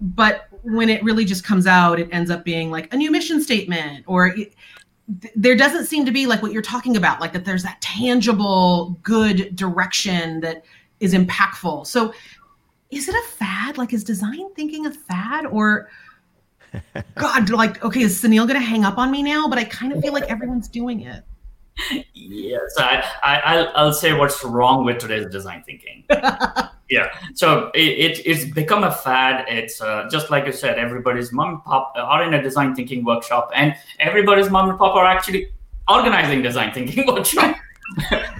but 0.00 0.48
when 0.62 0.88
it 0.88 1.02
really 1.02 1.24
just 1.24 1.44
comes 1.44 1.66
out 1.66 1.98
it 1.98 2.08
ends 2.12 2.30
up 2.30 2.44
being 2.44 2.70
like 2.70 2.92
a 2.92 2.96
new 2.96 3.10
mission 3.10 3.40
statement 3.40 4.04
or 4.06 4.26
it, 4.28 4.52
there 5.34 5.56
doesn't 5.56 5.86
seem 5.86 6.04
to 6.04 6.12
be 6.12 6.26
like 6.26 6.42
what 6.42 6.52
you're 6.52 6.62
talking 6.62 6.96
about 6.96 7.20
like 7.20 7.32
that 7.32 7.44
there's 7.44 7.62
that 7.62 7.80
tangible 7.80 8.96
good 9.02 9.54
direction 9.56 10.40
that 10.40 10.64
is 11.00 11.14
impactful. 11.14 11.86
So 11.86 12.14
is 12.90 13.08
it 13.08 13.14
a 13.14 13.28
fad? 13.28 13.78
Like 13.78 13.92
is 13.92 14.04
design 14.04 14.52
thinking 14.54 14.86
a 14.86 14.92
fad 14.92 15.46
or 15.46 15.88
God, 17.14 17.50
like, 17.50 17.84
okay, 17.84 18.02
is 18.02 18.22
Sunil 18.22 18.46
going 18.46 18.60
to 18.60 18.66
hang 18.66 18.84
up 18.84 18.98
on 18.98 19.10
me 19.10 19.22
now? 19.22 19.48
But 19.48 19.58
I 19.58 19.64
kind 19.64 19.92
of 19.92 20.00
feel 20.00 20.12
like 20.12 20.24
everyone's 20.24 20.68
doing 20.68 21.00
it. 21.00 21.24
Yes, 22.12 22.74
I, 22.78 23.04
I, 23.22 23.64
I'll 23.74 23.92
say 23.92 24.12
what's 24.12 24.44
wrong 24.44 24.84
with 24.84 24.98
today's 24.98 25.30
design 25.30 25.62
thinking. 25.64 26.04
yeah, 26.90 27.08
so 27.34 27.70
it, 27.74 27.80
it, 27.80 28.26
it's 28.26 28.44
become 28.44 28.84
a 28.84 28.92
fad. 28.92 29.46
It's 29.48 29.80
uh, 29.80 30.08
just 30.10 30.30
like 30.30 30.46
you 30.46 30.52
said, 30.52 30.78
everybody's 30.78 31.32
mom 31.32 31.48
and 31.48 31.64
pop 31.64 31.94
are 31.96 32.22
in 32.24 32.34
a 32.34 32.42
design 32.42 32.74
thinking 32.74 33.04
workshop, 33.04 33.50
and 33.54 33.74
everybody's 34.00 34.50
mom 34.50 34.68
and 34.68 34.78
pop 34.78 34.94
are 34.94 35.06
actually 35.06 35.48
organizing 35.88 36.42
design 36.42 36.72
thinking 36.72 37.06
workshop, 37.12 37.56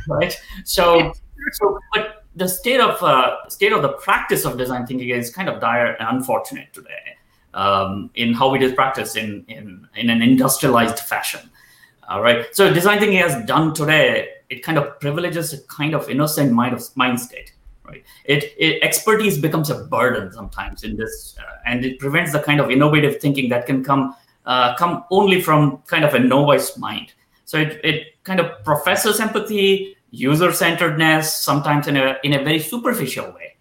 right? 0.08 0.38
So, 0.64 1.12
so, 1.52 1.78
but 1.94 2.24
the 2.36 2.48
state 2.48 2.80
of 2.80 3.02
uh, 3.02 3.48
state 3.48 3.72
of 3.72 3.82
the 3.82 3.94
practice 3.94 4.44
of 4.44 4.58
design 4.58 4.86
thinking 4.86 5.08
is 5.08 5.30
kind 5.30 5.48
of 5.48 5.60
dire 5.60 5.96
and 5.98 6.18
unfortunate 6.18 6.72
today 6.72 7.16
um, 7.54 8.10
in 8.14 8.32
how 8.32 8.54
it 8.54 8.62
is 8.62 8.72
practiced 8.72 9.16
in, 9.16 9.44
in, 9.48 9.86
in 9.96 10.10
an 10.10 10.22
industrialized 10.22 10.98
fashion. 10.98 11.40
All 12.08 12.22
right. 12.22 12.46
So 12.54 12.72
design 12.72 12.98
thinking 12.98 13.18
has 13.18 13.44
done 13.46 13.74
today, 13.74 14.28
it 14.50 14.62
kind 14.62 14.78
of 14.78 14.98
privileges 15.00 15.52
a 15.52 15.62
kind 15.64 15.94
of 15.94 16.10
innocent 16.10 16.52
mind 16.52 16.74
of 16.74 16.96
mind 16.96 17.20
state. 17.20 17.52
Right. 17.84 18.04
It, 18.24 18.54
it 18.58 18.82
expertise 18.82 19.38
becomes 19.38 19.70
a 19.70 19.84
burden 19.84 20.32
sometimes 20.32 20.84
in 20.84 20.96
this, 20.96 21.36
uh, 21.38 21.56
and 21.66 21.84
it 21.84 21.98
prevents 21.98 22.32
the 22.32 22.40
kind 22.40 22.60
of 22.60 22.70
innovative 22.70 23.20
thinking 23.20 23.48
that 23.50 23.66
can 23.66 23.84
come 23.84 24.14
uh, 24.46 24.74
come 24.76 25.04
only 25.10 25.40
from 25.40 25.78
kind 25.86 26.04
of 26.04 26.14
a 26.14 26.18
novice 26.18 26.76
mind. 26.76 27.12
So 27.44 27.58
it, 27.58 27.80
it 27.84 28.24
kind 28.24 28.40
of 28.40 28.64
professes 28.64 29.20
empathy, 29.20 29.96
user 30.10 30.52
centeredness, 30.52 31.36
sometimes 31.36 31.86
in 31.86 31.96
a 31.96 32.16
in 32.22 32.32
a 32.34 32.42
very 32.42 32.60
superficial 32.60 33.30
way 33.32 33.51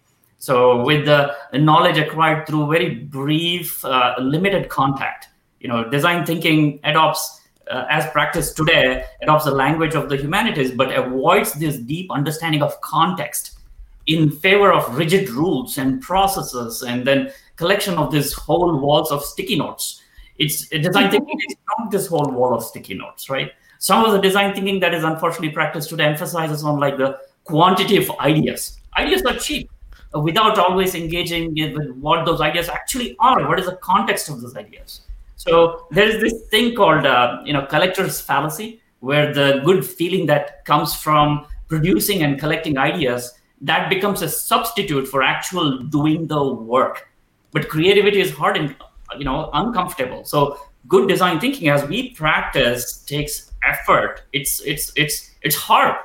so 0.42 0.82
with 0.82 1.06
the 1.06 1.36
knowledge 1.52 1.98
acquired 1.98 2.48
through 2.48 2.66
very 2.66 2.96
brief, 2.96 3.84
uh, 3.84 4.16
limited 4.18 4.68
contact, 4.68 5.28
you 5.60 5.68
know, 5.68 5.88
design 5.88 6.26
thinking 6.26 6.80
adopts, 6.82 7.42
uh, 7.70 7.84
as 7.88 8.10
practiced 8.10 8.56
today, 8.56 9.04
adopts 9.22 9.44
the 9.44 9.52
language 9.52 9.94
of 9.94 10.08
the 10.08 10.16
humanities, 10.16 10.72
but 10.72 10.92
avoids 10.98 11.52
this 11.52 11.76
deep 11.76 12.10
understanding 12.10 12.60
of 12.60 12.80
context 12.80 13.60
in 14.08 14.32
favor 14.32 14.72
of 14.72 14.98
rigid 14.98 15.30
rules 15.30 15.78
and 15.78 16.02
processes, 16.02 16.82
and 16.82 17.06
then 17.06 17.30
collection 17.54 17.94
of 17.94 18.10
this 18.10 18.32
whole 18.32 18.76
walls 18.80 19.12
of 19.12 19.24
sticky 19.24 19.54
notes. 19.54 20.02
It's 20.38 20.66
design 20.70 21.12
thinking 21.12 21.38
is 21.48 21.56
not 21.78 21.92
this 21.92 22.08
whole 22.08 22.32
wall 22.32 22.52
of 22.52 22.64
sticky 22.64 22.94
notes, 22.94 23.30
right? 23.30 23.52
Some 23.78 24.04
of 24.04 24.10
the 24.10 24.20
design 24.20 24.54
thinking 24.54 24.80
that 24.80 24.92
is 24.92 25.04
unfortunately 25.04 25.50
practiced 25.50 25.88
today 25.88 26.06
emphasizes 26.06 26.64
on 26.64 26.80
like 26.80 26.96
the 26.96 27.20
quantity 27.44 27.96
of 27.96 28.10
ideas. 28.18 28.80
Ideas 28.98 29.22
are 29.22 29.36
cheap 29.36 29.70
without 30.14 30.58
always 30.58 30.94
engaging 30.94 31.54
with 31.54 31.90
what 31.92 32.26
those 32.26 32.40
ideas 32.40 32.68
actually 32.68 33.16
are. 33.18 33.48
What 33.48 33.58
is 33.58 33.66
the 33.66 33.76
context 33.76 34.28
of 34.28 34.40
those 34.40 34.56
ideas? 34.56 35.02
So 35.36 35.86
there 35.90 36.08
is 36.08 36.20
this 36.20 36.46
thing 36.50 36.74
called 36.74 37.06
uh, 37.06 37.42
you 37.44 37.52
know 37.52 37.66
collector's 37.66 38.20
fallacy, 38.20 38.80
where 39.00 39.32
the 39.32 39.60
good 39.64 39.84
feeling 39.84 40.26
that 40.26 40.64
comes 40.64 40.94
from 40.94 41.46
producing 41.68 42.22
and 42.22 42.38
collecting 42.38 42.78
ideas 42.78 43.32
that 43.62 43.88
becomes 43.88 44.22
a 44.22 44.28
substitute 44.28 45.06
for 45.06 45.22
actual 45.22 45.78
doing 45.78 46.26
the 46.26 46.52
work. 46.52 47.08
But 47.52 47.68
creativity 47.68 48.20
is 48.20 48.32
hard 48.32 48.56
and 48.56 48.76
you 49.18 49.24
know 49.24 49.50
uncomfortable. 49.52 50.24
So 50.24 50.58
good 50.88 51.08
design 51.08 51.40
thinking, 51.40 51.68
as 51.68 51.84
we 51.84 52.10
practice, 52.10 52.98
takes 53.04 53.52
effort. 53.64 54.22
It's 54.32 54.60
it's 54.62 54.92
it's 54.96 55.30
it's 55.42 55.56
hard 55.56 55.96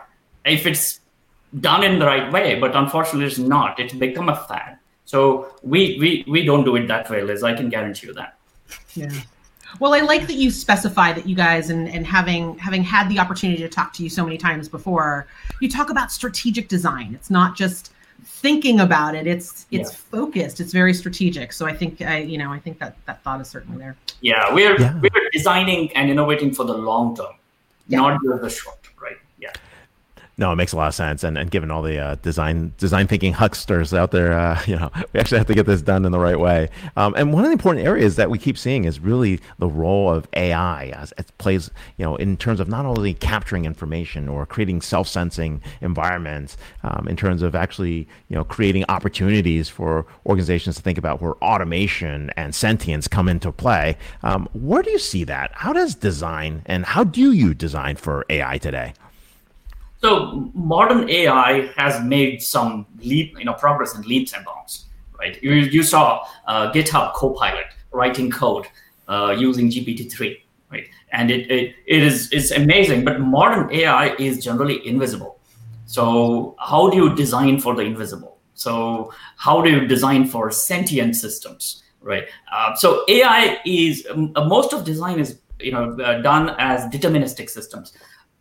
if 0.45 0.65
it's 0.65 1.01
done 1.59 1.83
in 1.83 1.99
the 1.99 2.05
right 2.05 2.31
way, 2.31 2.59
but 2.59 2.75
unfortunately, 2.75 3.25
it's 3.25 3.37
not. 3.37 3.79
It's 3.79 3.93
become 3.93 4.29
a 4.29 4.35
fad. 4.35 4.77
So 5.05 5.53
we 5.63 5.97
we 5.99 6.25
we 6.27 6.45
don't 6.45 6.65
do 6.65 6.75
it 6.75 6.87
that 6.87 7.09
way, 7.09 7.21
Liz. 7.23 7.43
I 7.43 7.53
can 7.53 7.69
guarantee 7.69 8.07
you 8.07 8.13
that. 8.13 8.37
Yeah. 8.93 9.11
Well, 9.79 9.93
I 9.93 10.01
like 10.01 10.27
that 10.27 10.33
you 10.35 10.51
specify 10.51 11.13
that 11.13 11.27
you 11.27 11.35
guys 11.35 11.69
and 11.69 11.87
and 11.87 12.05
having 12.05 12.57
having 12.57 12.83
had 12.83 13.09
the 13.09 13.19
opportunity 13.19 13.61
to 13.61 13.69
talk 13.69 13.93
to 13.93 14.03
you 14.03 14.09
so 14.09 14.23
many 14.23 14.37
times 14.37 14.67
before, 14.67 15.27
you 15.61 15.69
talk 15.69 15.89
about 15.89 16.11
strategic 16.11 16.67
design. 16.67 17.13
It's 17.13 17.29
not 17.29 17.55
just 17.55 17.93
thinking 18.23 18.81
about 18.81 19.15
it. 19.15 19.27
It's 19.27 19.65
it's 19.71 19.91
yeah. 19.91 19.97
focused. 19.97 20.59
It's 20.59 20.73
very 20.73 20.93
strategic. 20.93 21.53
So 21.53 21.65
I 21.65 21.73
think 21.73 22.01
I 22.01 22.19
you 22.19 22.37
know 22.37 22.51
I 22.51 22.59
think 22.59 22.79
that 22.79 22.97
that 23.05 23.23
thought 23.23 23.39
is 23.39 23.47
certainly 23.47 23.77
there. 23.77 23.95
Yeah, 24.19 24.53
we're 24.53 24.79
yeah. 24.79 24.99
we're 24.99 25.29
designing 25.31 25.91
and 25.93 26.09
innovating 26.09 26.53
for 26.53 26.65
the 26.65 26.73
long 26.73 27.15
term, 27.15 27.35
yeah. 27.87 27.99
not 27.99 28.19
just 28.23 28.41
the 28.41 28.49
short. 28.49 28.77
No, 30.39 30.51
it 30.51 30.55
makes 30.55 30.71
a 30.71 30.77
lot 30.77 30.87
of 30.87 30.93
sense, 30.93 31.23
and, 31.23 31.35
and 31.35 31.49
given 31.49 31.71
all 31.71 31.81
the 31.81 31.97
uh, 31.97 32.15
design 32.21 32.71
design 32.77 33.07
thinking 33.07 33.33
hucksters 33.33 33.91
out 33.91 34.11
there, 34.11 34.33
uh, 34.33 34.61
you 34.67 34.75
know, 34.75 34.91
we 35.11 35.19
actually 35.19 35.39
have 35.39 35.47
to 35.47 35.55
get 35.55 35.65
this 35.65 35.81
done 35.81 36.05
in 36.05 36.11
the 36.11 36.19
right 36.19 36.39
way. 36.39 36.69
Um, 36.95 37.15
and 37.17 37.33
one 37.33 37.43
of 37.43 37.49
the 37.49 37.53
important 37.53 37.87
areas 37.87 38.17
that 38.17 38.29
we 38.29 38.37
keep 38.37 38.55
seeing 38.55 38.85
is 38.85 38.99
really 38.99 39.39
the 39.57 39.67
role 39.67 40.13
of 40.13 40.27
AI 40.33 40.89
as 40.89 41.11
it 41.17 41.31
plays, 41.39 41.71
you 41.97 42.05
know, 42.05 42.15
in 42.17 42.37
terms 42.37 42.59
of 42.59 42.67
not 42.67 42.85
only 42.85 43.15
capturing 43.15 43.65
information 43.65 44.29
or 44.29 44.45
creating 44.45 44.81
self-sensing 44.81 45.59
environments, 45.81 46.55
um, 46.83 47.07
in 47.07 47.15
terms 47.15 47.41
of 47.41 47.55
actually, 47.55 48.07
you 48.29 48.35
know, 48.35 48.43
creating 48.43 48.85
opportunities 48.89 49.69
for 49.69 50.05
organizations 50.27 50.75
to 50.75 50.83
think 50.83 50.99
about 50.99 51.19
where 51.19 51.33
automation 51.43 52.29
and 52.37 52.53
sentience 52.53 53.07
come 53.07 53.27
into 53.27 53.51
play. 53.51 53.97
Um, 54.21 54.47
where 54.53 54.83
do 54.83 54.91
you 54.91 54.99
see 54.99 55.23
that? 55.23 55.49
How 55.55 55.73
does 55.73 55.95
design 55.95 56.61
and 56.67 56.85
how 56.85 57.03
do 57.03 57.31
you 57.31 57.55
design 57.55 57.95
for 57.95 58.23
AI 58.29 58.59
today? 58.59 58.93
So 60.01 60.51
modern 60.53 61.09
AI 61.09 61.71
has 61.75 62.03
made 62.03 62.41
some 62.41 62.85
leap, 62.99 63.37
you 63.37 63.45
know, 63.45 63.53
progress 63.53 63.95
in 63.95 64.03
leaps 64.03 64.33
and 64.33 64.45
bounds, 64.45 64.85
right? 65.17 65.41
You, 65.41 65.53
you 65.53 65.83
saw 65.83 66.27
uh, 66.45 66.71
GitHub 66.71 67.13
Copilot 67.13 67.65
writing 67.91 68.29
code 68.29 68.67
uh, 69.07 69.35
using 69.37 69.69
GPT-3, 69.69 70.39
right? 70.71 70.87
And 71.11 71.31
it, 71.31 71.49
it, 71.49 71.75
it 71.85 72.03
is 72.03 72.31
it's 72.31 72.51
amazing, 72.51 73.05
but 73.05 73.19
modern 73.19 73.73
AI 73.73 74.13
is 74.15 74.43
generally 74.43 74.85
invisible. 74.87 75.39
So 75.87 76.55
how 76.59 76.89
do 76.89 76.97
you 76.97 77.15
design 77.15 77.59
for 77.59 77.73
the 77.73 77.81
invisible? 77.81 78.37
So 78.53 79.13
how 79.37 79.61
do 79.61 79.69
you 79.69 79.87
design 79.87 80.25
for 80.27 80.51
sentient 80.51 81.15
systems, 81.15 81.83
right? 82.01 82.25
Uh, 82.51 82.75
so 82.75 83.03
AI 83.07 83.59
is 83.65 84.05
most 84.15 84.73
of 84.73 84.83
design 84.83 85.19
is 85.19 85.39
you 85.59 85.71
know 85.71 85.91
uh, 85.93 86.21
done 86.21 86.55
as 86.59 86.91
deterministic 86.93 87.49
systems. 87.49 87.93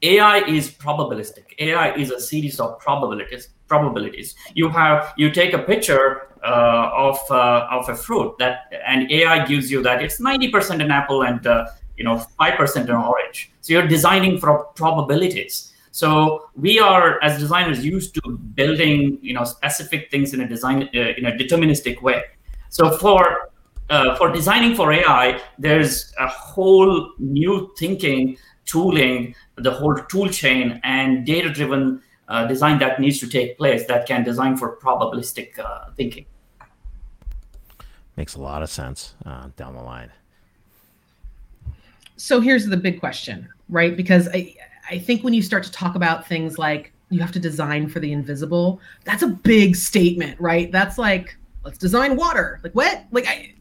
AI 0.02 0.38
is 0.44 0.70
probabilistic. 0.70 1.44
AI 1.58 1.94
is 1.94 2.10
a 2.10 2.20
series 2.20 2.60
of 2.60 2.78
probabilities. 2.78 3.48
Probabilities. 3.66 4.34
You 4.54 4.68
have 4.68 5.12
you 5.16 5.30
take 5.30 5.52
a 5.52 5.58
picture 5.58 6.28
uh, 6.44 6.90
of 6.94 7.18
uh, 7.30 7.66
of 7.70 7.88
a 7.88 7.94
fruit 7.94 8.36
that, 8.38 8.72
and 8.86 9.10
AI 9.10 9.44
gives 9.46 9.70
you 9.70 9.82
that 9.82 10.02
it's 10.02 10.20
ninety 10.20 10.50
percent 10.50 10.82
an 10.82 10.90
apple 10.90 11.22
and 11.22 11.44
uh, 11.46 11.66
you 11.96 12.04
know 12.04 12.18
five 12.38 12.56
percent 12.56 12.88
an 12.90 12.96
orange. 12.96 13.50
So 13.62 13.72
you're 13.72 13.88
designing 13.88 14.38
for 14.38 14.64
probabilities. 14.74 15.72
So 15.90 16.50
we 16.54 16.78
are 16.78 17.20
as 17.22 17.40
designers 17.40 17.84
used 17.84 18.14
to 18.16 18.38
building 18.54 19.18
you 19.22 19.32
know 19.32 19.44
specific 19.44 20.10
things 20.10 20.34
in 20.34 20.42
a 20.42 20.48
design 20.48 20.88
uh, 20.94 20.98
in 21.16 21.24
a 21.24 21.32
deterministic 21.32 22.02
way. 22.02 22.22
So 22.68 22.96
for 22.98 23.50
uh, 23.88 24.14
for 24.16 24.30
designing 24.30 24.74
for 24.74 24.92
AI, 24.92 25.40
there's 25.58 26.12
a 26.18 26.28
whole 26.28 27.12
new 27.18 27.72
thinking 27.78 28.36
tooling, 28.66 29.34
the 29.56 29.70
whole 29.70 29.94
tool 29.94 30.28
chain, 30.28 30.80
and 30.84 31.26
data 31.26 31.50
driven 31.50 32.02
uh, 32.28 32.46
design 32.46 32.78
that 32.78 33.00
needs 33.00 33.18
to 33.20 33.28
take 33.28 33.56
place 33.56 33.86
that 33.86 34.06
can 34.06 34.24
design 34.24 34.56
for 34.56 34.76
probabilistic 34.76 35.58
uh, 35.58 35.90
thinking. 35.96 36.26
Makes 38.16 38.34
a 38.34 38.40
lot 38.40 38.62
of 38.62 38.70
sense 38.70 39.14
uh, 39.24 39.48
down 39.56 39.74
the 39.74 39.82
line. 39.82 40.10
So 42.16 42.40
here's 42.40 42.66
the 42.66 42.76
big 42.76 42.98
question, 42.98 43.48
right? 43.68 43.96
Because 43.96 44.28
I, 44.28 44.54
I 44.90 44.98
think 44.98 45.22
when 45.22 45.34
you 45.34 45.42
start 45.42 45.64
to 45.64 45.72
talk 45.72 45.96
about 45.96 46.26
things 46.26 46.58
like 46.58 46.92
you 47.10 47.20
have 47.20 47.32
to 47.32 47.38
design 47.38 47.88
for 47.88 48.00
the 48.00 48.12
invisible, 48.12 48.80
that's 49.04 49.22
a 49.22 49.28
big 49.28 49.76
statement, 49.76 50.40
right? 50.40 50.72
That's 50.72 50.96
like, 50.96 51.36
let's 51.62 51.78
design 51.78 52.16
water. 52.16 52.58
Like 52.64 52.72
what? 52.72 53.04
Like 53.12 53.26
I, 53.28 53.54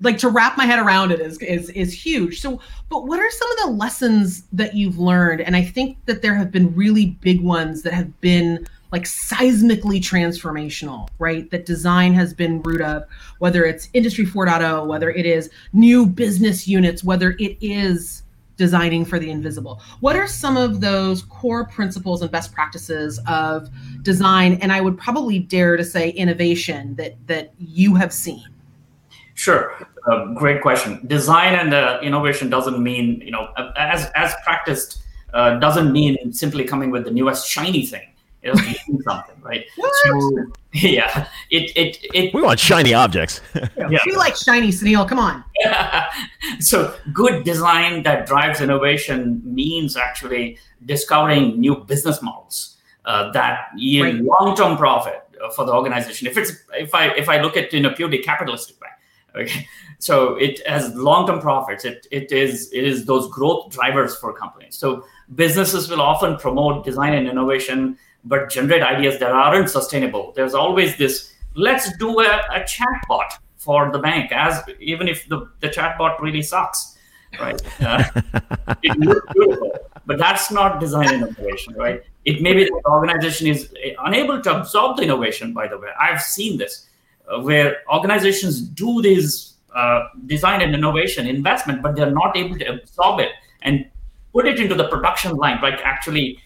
like 0.00 0.18
to 0.18 0.28
wrap 0.28 0.56
my 0.56 0.64
head 0.64 0.78
around 0.78 1.10
it 1.12 1.20
is 1.20 1.38
is 1.38 1.70
is 1.70 1.92
huge. 1.92 2.40
So, 2.40 2.60
but 2.88 3.06
what 3.06 3.18
are 3.18 3.30
some 3.30 3.50
of 3.52 3.58
the 3.58 3.70
lessons 3.78 4.44
that 4.52 4.74
you've 4.74 4.98
learned? 4.98 5.40
And 5.40 5.56
I 5.56 5.62
think 5.62 5.98
that 6.06 6.22
there 6.22 6.34
have 6.34 6.50
been 6.50 6.74
really 6.74 7.06
big 7.20 7.40
ones 7.40 7.82
that 7.82 7.92
have 7.92 8.20
been 8.20 8.66
like 8.92 9.04
seismically 9.04 10.00
transformational, 10.00 11.08
right? 11.18 11.50
That 11.50 11.66
design 11.66 12.14
has 12.14 12.32
been 12.32 12.62
root 12.62 12.80
of, 12.80 13.04
whether 13.38 13.64
it's 13.64 13.88
Industry 13.92 14.24
4.0, 14.24 14.86
whether 14.86 15.10
it 15.10 15.26
is 15.26 15.50
new 15.72 16.06
business 16.06 16.66
units, 16.66 17.04
whether 17.04 17.32
it 17.32 17.58
is 17.60 18.22
designing 18.56 19.04
for 19.04 19.18
the 19.18 19.30
invisible. 19.30 19.80
What 20.00 20.16
are 20.16 20.26
some 20.26 20.56
of 20.56 20.80
those 20.80 21.22
core 21.22 21.66
principles 21.66 22.22
and 22.22 22.30
best 22.30 22.52
practices 22.52 23.20
of 23.28 23.68
design 24.02 24.54
and 24.54 24.72
I 24.72 24.80
would 24.80 24.98
probably 24.98 25.38
dare 25.38 25.76
to 25.76 25.84
say 25.84 26.10
innovation 26.10 26.94
that 26.96 27.14
that 27.26 27.52
you 27.58 27.94
have 27.94 28.12
seen? 28.12 28.44
Sure, 29.38 29.72
uh, 30.10 30.24
great 30.34 30.62
question. 30.62 31.00
Design 31.06 31.54
and 31.54 31.72
uh, 31.72 32.00
innovation 32.02 32.50
doesn't 32.50 32.82
mean 32.82 33.20
you 33.20 33.30
know 33.30 33.48
as 33.76 34.10
as 34.16 34.34
practiced 34.42 34.98
uh, 35.32 35.60
doesn't 35.60 35.92
mean 35.92 36.32
simply 36.32 36.64
coming 36.64 36.90
with 36.90 37.04
the 37.04 37.12
newest 37.12 37.46
shiny 37.46 37.86
thing. 37.86 38.08
It 38.42 38.48
doesn't 38.48 38.66
mean 38.88 39.00
something, 39.02 39.40
right? 39.40 39.64
So, 40.02 40.46
yeah, 40.72 41.28
it 41.52 41.70
it 41.76 41.98
it. 42.12 42.34
We 42.34 42.42
want 42.42 42.58
shiny 42.58 42.94
objects. 42.94 43.40
yeah. 43.54 44.00
We 44.04 44.16
like 44.16 44.34
shiny, 44.34 44.70
Sunil. 44.70 45.08
Come 45.08 45.20
on. 45.20 45.44
so 46.58 46.96
good 47.12 47.44
design 47.44 48.02
that 48.02 48.26
drives 48.26 48.60
innovation 48.60 49.40
means 49.44 49.96
actually 49.96 50.58
discovering 50.84 51.60
new 51.60 51.76
business 51.76 52.20
models 52.22 52.78
uh, 53.04 53.30
that 53.30 53.68
yield 53.76 54.20
long-term 54.20 54.76
profit 54.76 55.22
uh, 55.40 55.48
for 55.50 55.64
the 55.64 55.72
organization. 55.72 56.26
If 56.26 56.36
it's 56.36 56.52
if 56.72 56.92
I 56.92 57.10
if 57.10 57.28
I 57.28 57.40
look 57.40 57.56
at 57.56 57.72
in 57.72 57.84
a 57.84 57.92
purely 57.94 58.18
capitalistic 58.18 58.80
way 58.80 58.88
Okay, 59.38 59.68
so 59.98 60.34
it 60.36 60.66
has 60.66 60.94
long-term 60.94 61.40
profits. 61.40 61.84
It 61.84 62.06
it 62.10 62.32
is 62.32 62.70
it 62.72 62.84
is 62.84 63.04
those 63.04 63.30
growth 63.30 63.70
drivers 63.70 64.16
for 64.16 64.32
companies. 64.32 64.76
So 64.76 65.04
businesses 65.34 65.88
will 65.88 66.00
often 66.00 66.36
promote 66.36 66.84
design 66.84 67.14
and 67.14 67.28
innovation, 67.28 67.98
but 68.24 68.50
generate 68.50 68.82
ideas 68.82 69.18
that 69.20 69.32
aren't 69.32 69.70
sustainable. 69.70 70.32
There's 70.34 70.54
always 70.54 70.96
this. 70.96 71.34
Let's 71.54 71.96
do 71.98 72.20
a, 72.20 72.40
a 72.52 72.60
chatbot 72.60 73.30
for 73.56 73.90
the 73.90 73.98
bank, 73.98 74.32
as 74.32 74.62
even 74.80 75.08
if 75.08 75.28
the 75.28 75.48
the 75.60 75.68
chatbot 75.68 76.20
really 76.20 76.42
sucks, 76.42 76.96
right? 77.40 77.60
Uh, 77.80 78.04
it 78.82 78.98
looks 78.98 79.32
beautiful, 79.32 79.72
but 80.04 80.18
that's 80.18 80.50
not 80.50 80.80
design 80.80 81.08
and 81.14 81.28
innovation, 81.28 81.74
right? 81.74 82.02
It 82.24 82.42
may 82.42 82.52
be 82.52 82.64
the 82.64 82.82
organization 82.86 83.46
is 83.46 83.72
unable 84.04 84.42
to 84.42 84.58
absorb 84.58 84.96
the 84.96 85.04
innovation. 85.04 85.54
By 85.54 85.68
the 85.68 85.78
way, 85.78 85.88
I've 85.98 86.20
seen 86.20 86.58
this 86.58 86.87
where 87.42 87.78
organizations 87.92 88.60
do 88.60 89.02
this 89.02 89.54
uh, 89.74 90.08
design 90.26 90.62
and 90.62 90.74
innovation 90.74 91.26
investment, 91.26 91.82
but 91.82 91.94
they're 91.94 92.10
not 92.10 92.36
able 92.36 92.58
to 92.58 92.66
absorb 92.66 93.20
it 93.20 93.30
and 93.62 93.86
put 94.32 94.46
it 94.46 94.58
into 94.58 94.74
the 94.74 94.88
production 94.88 95.36
line, 95.36 95.60
like 95.62 95.80
actually 95.84 96.38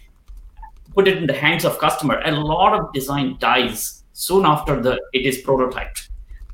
put 0.94 1.08
it 1.08 1.18
in 1.18 1.26
the 1.26 1.32
hands 1.32 1.64
of 1.64 1.78
customer. 1.78 2.20
A 2.24 2.32
lot 2.32 2.78
of 2.78 2.92
design 2.92 3.36
dies 3.38 4.02
soon 4.12 4.44
after 4.44 4.80
the 4.80 5.00
it 5.12 5.24
is 5.24 5.42
prototyped. 5.42 6.08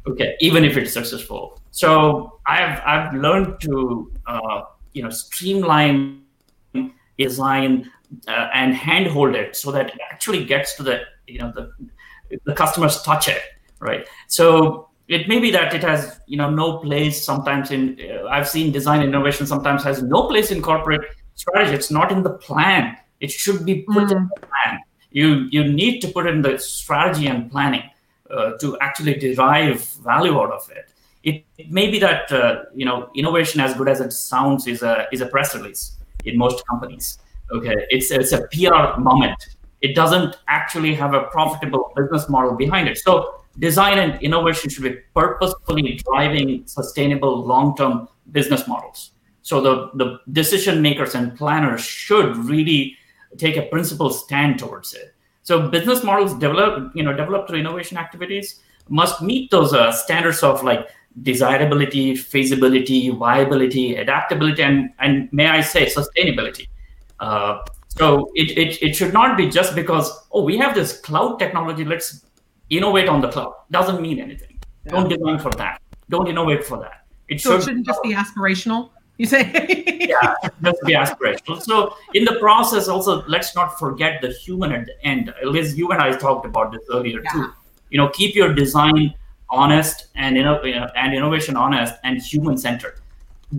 Okay, 0.07 0.37
even 0.41 0.65
if 0.65 0.77
it's 0.77 0.93
successful. 0.93 1.61
So 1.71 2.41
I've 2.47 2.81
I've 2.85 3.15
learned 3.15 3.61
to 3.63 4.13
uh, 4.27 4.63
you 4.93 5.03
know 5.03 5.11
streamline 5.11 6.23
design 7.19 7.91
uh, 8.27 8.49
and 8.55 8.75
handhold 8.75 9.35
it 9.35 9.57
so 9.57 9.73
that 9.73 9.89
it 9.89 10.01
actually 10.11 10.45
gets 10.45 10.77
to 10.77 10.83
the 10.83 11.01
you 11.27 11.39
know 11.39 11.53
the 11.55 11.71
the 12.45 12.55
customers 12.55 13.03
touch 13.03 13.29
it 13.29 13.43
right? 13.81 14.07
So 14.27 14.89
it 15.09 15.27
may 15.27 15.39
be 15.39 15.51
that 15.51 15.75
it 15.75 15.83
has 15.83 16.21
you 16.27 16.37
know 16.37 16.51
no 16.51 16.79
place 16.79 17.25
sometimes 17.25 17.71
in 17.71 17.99
uh, 18.01 18.29
I've 18.29 18.49
seen 18.49 18.73
design 18.73 19.03
innovation 19.03 19.47
sometimes 19.47 19.83
has 19.85 20.03
no 20.03 20.29
place 20.29 20.51
in 20.51 20.63
corporate 20.63 21.03
strategy. 21.35 21.75
It's 21.75 21.91
not 21.91 22.13
in 22.13 22.23
the 22.23 22.31
plan. 22.31 22.97
It 23.21 23.31
should 23.31 23.65
be 23.65 23.83
put 23.83 24.09
mm. 24.09 24.13
in 24.13 24.31
the 24.35 24.47
plan. 24.47 24.81
You 25.11 25.49
you 25.51 25.65
need 25.65 26.01
to 26.01 26.09
put 26.09 26.27
in 26.27 26.43
the 26.43 26.59
strategy 26.59 27.27
and 27.27 27.51
planning 27.51 27.85
uh, 28.31 28.53
to 28.61 28.79
actually 28.81 29.15
derive 29.15 29.83
value 30.05 30.39
out 30.39 30.53
of 30.53 30.71
it. 30.71 30.93
It, 31.25 31.45
it 31.57 31.71
may 31.71 31.91
be 31.91 31.99
that 32.01 32.31
uh, 32.31 32.65
you 32.75 32.85
know 32.85 33.11
innovation, 33.15 33.61
as 33.61 33.75
good 33.75 33.89
as 33.89 34.01
it 34.01 34.13
sounds, 34.13 34.67
is 34.67 34.83
a 34.83 35.07
is 35.11 35.21
a 35.21 35.27
press 35.27 35.55
release 35.55 35.97
in 36.25 36.37
most 36.37 36.67
companies. 36.67 37.19
Okay, 37.51 37.75
it's 37.89 38.11
it's 38.11 38.33
a 38.33 38.47
PR 38.49 39.01
moment. 39.01 39.57
It 39.81 39.95
doesn't 39.95 40.37
actually 40.49 40.95
have 40.95 41.15
a 41.15 41.23
profitable 41.25 41.93
business 41.97 42.29
model 42.29 42.55
behind 42.55 42.89
it. 42.89 42.99
So 42.99 43.38
design 43.59 43.99
and 43.99 44.23
innovation 44.23 44.71
should 44.71 44.85
be 44.85 44.97
purposefully 45.15 46.01
driving 46.05 46.67
sustainable 46.67 47.45
long-term 47.45 48.09
business 48.33 48.67
models. 48.69 49.13
So 49.43 49.61
the, 49.61 49.91
the 49.95 50.21
decision 50.33 50.83
makers 50.83 51.15
and 51.15 51.37
planners 51.37 51.81
should 51.81 52.37
really 52.37 52.97
take 53.37 53.57
a 53.57 53.63
principled 53.63 54.15
stand 54.15 54.59
towards 54.59 54.95
it. 54.95 55.15
So 55.43 55.69
business 55.69 56.05
models 56.05 56.35
develop, 56.35 56.93
you 56.95 57.03
know, 57.03 57.13
developed 57.13 57.49
through 57.49 57.61
innovation 57.61 57.97
activities 57.97 58.61
must 58.89 59.23
meet 59.23 59.51
those 59.51 59.73
uh, 59.73 59.93
standards 59.93 60.43
of 60.43 60.63
like 60.63 60.89
desirability, 61.23 62.17
feasibility, 62.17 63.11
viability, 63.11 63.97
adaptability, 63.97 64.63
and, 64.63 64.91
and 64.99 65.33
may 65.33 65.49
I 65.49 65.63
say 65.63 65.87
sustainability. 65.87 66.69
Uh, 67.19 67.65
So 67.99 68.31
it, 68.35 68.57
it, 68.57 68.79
it 68.81 68.95
should 68.95 69.13
not 69.13 69.37
be 69.37 69.49
just 69.49 69.75
because, 69.75 70.07
oh, 70.31 70.45
we 70.45 70.57
have 70.59 70.73
this 70.75 71.01
cloud 71.01 71.39
technology, 71.39 71.85
let's 71.85 72.23
innovate 72.71 73.09
on 73.09 73.21
the 73.21 73.29
cloud. 73.29 73.55
Doesn't 73.71 74.01
mean 74.01 74.19
anything. 74.21 74.59
Yeah. 74.85 74.93
Don't 74.93 75.09
design 75.09 75.39
for 75.39 75.51
that. 75.53 75.81
Don't 76.09 76.29
innovate 76.29 76.65
for 76.65 76.79
that. 76.79 77.05
It, 77.29 77.41
so 77.41 77.51
should, 77.51 77.61
it 77.61 77.65
shouldn't 77.65 77.87
just 77.87 78.03
be 78.03 78.15
aspirational. 78.15 78.91
You 79.19 79.27
say? 79.27 79.51
yeah, 80.09 80.35
just 80.63 80.83
be 80.85 80.95
aspirational. 80.95 81.61
So 81.61 81.97
in 82.15 82.25
the 82.25 82.37
process, 82.39 82.89
also 82.89 83.25
let's 83.27 83.55
not 83.55 83.79
forget 83.79 84.23
the 84.23 84.31
human 84.31 84.73
at 84.73 84.87
the 84.87 84.95
end. 85.05 85.35
Liz, 85.43 85.77
you 85.77 85.91
and 85.91 86.01
I 86.01 86.17
talked 86.17 86.47
about 86.47 86.73
this 86.73 86.83
earlier 86.91 87.21
yeah. 87.25 87.33
too. 87.33 87.53
You 87.91 87.99
know, 87.99 88.09
keep 88.11 88.35
your 88.35 88.55
design 88.55 89.15
honest 89.51 90.09
and 90.15 90.37
you 90.37 90.45
know 90.45 90.61
and 90.63 91.15
innovation 91.15 91.57
honest 91.57 91.95
and 92.05 92.23
human 92.23 92.57
centered. 92.57 93.01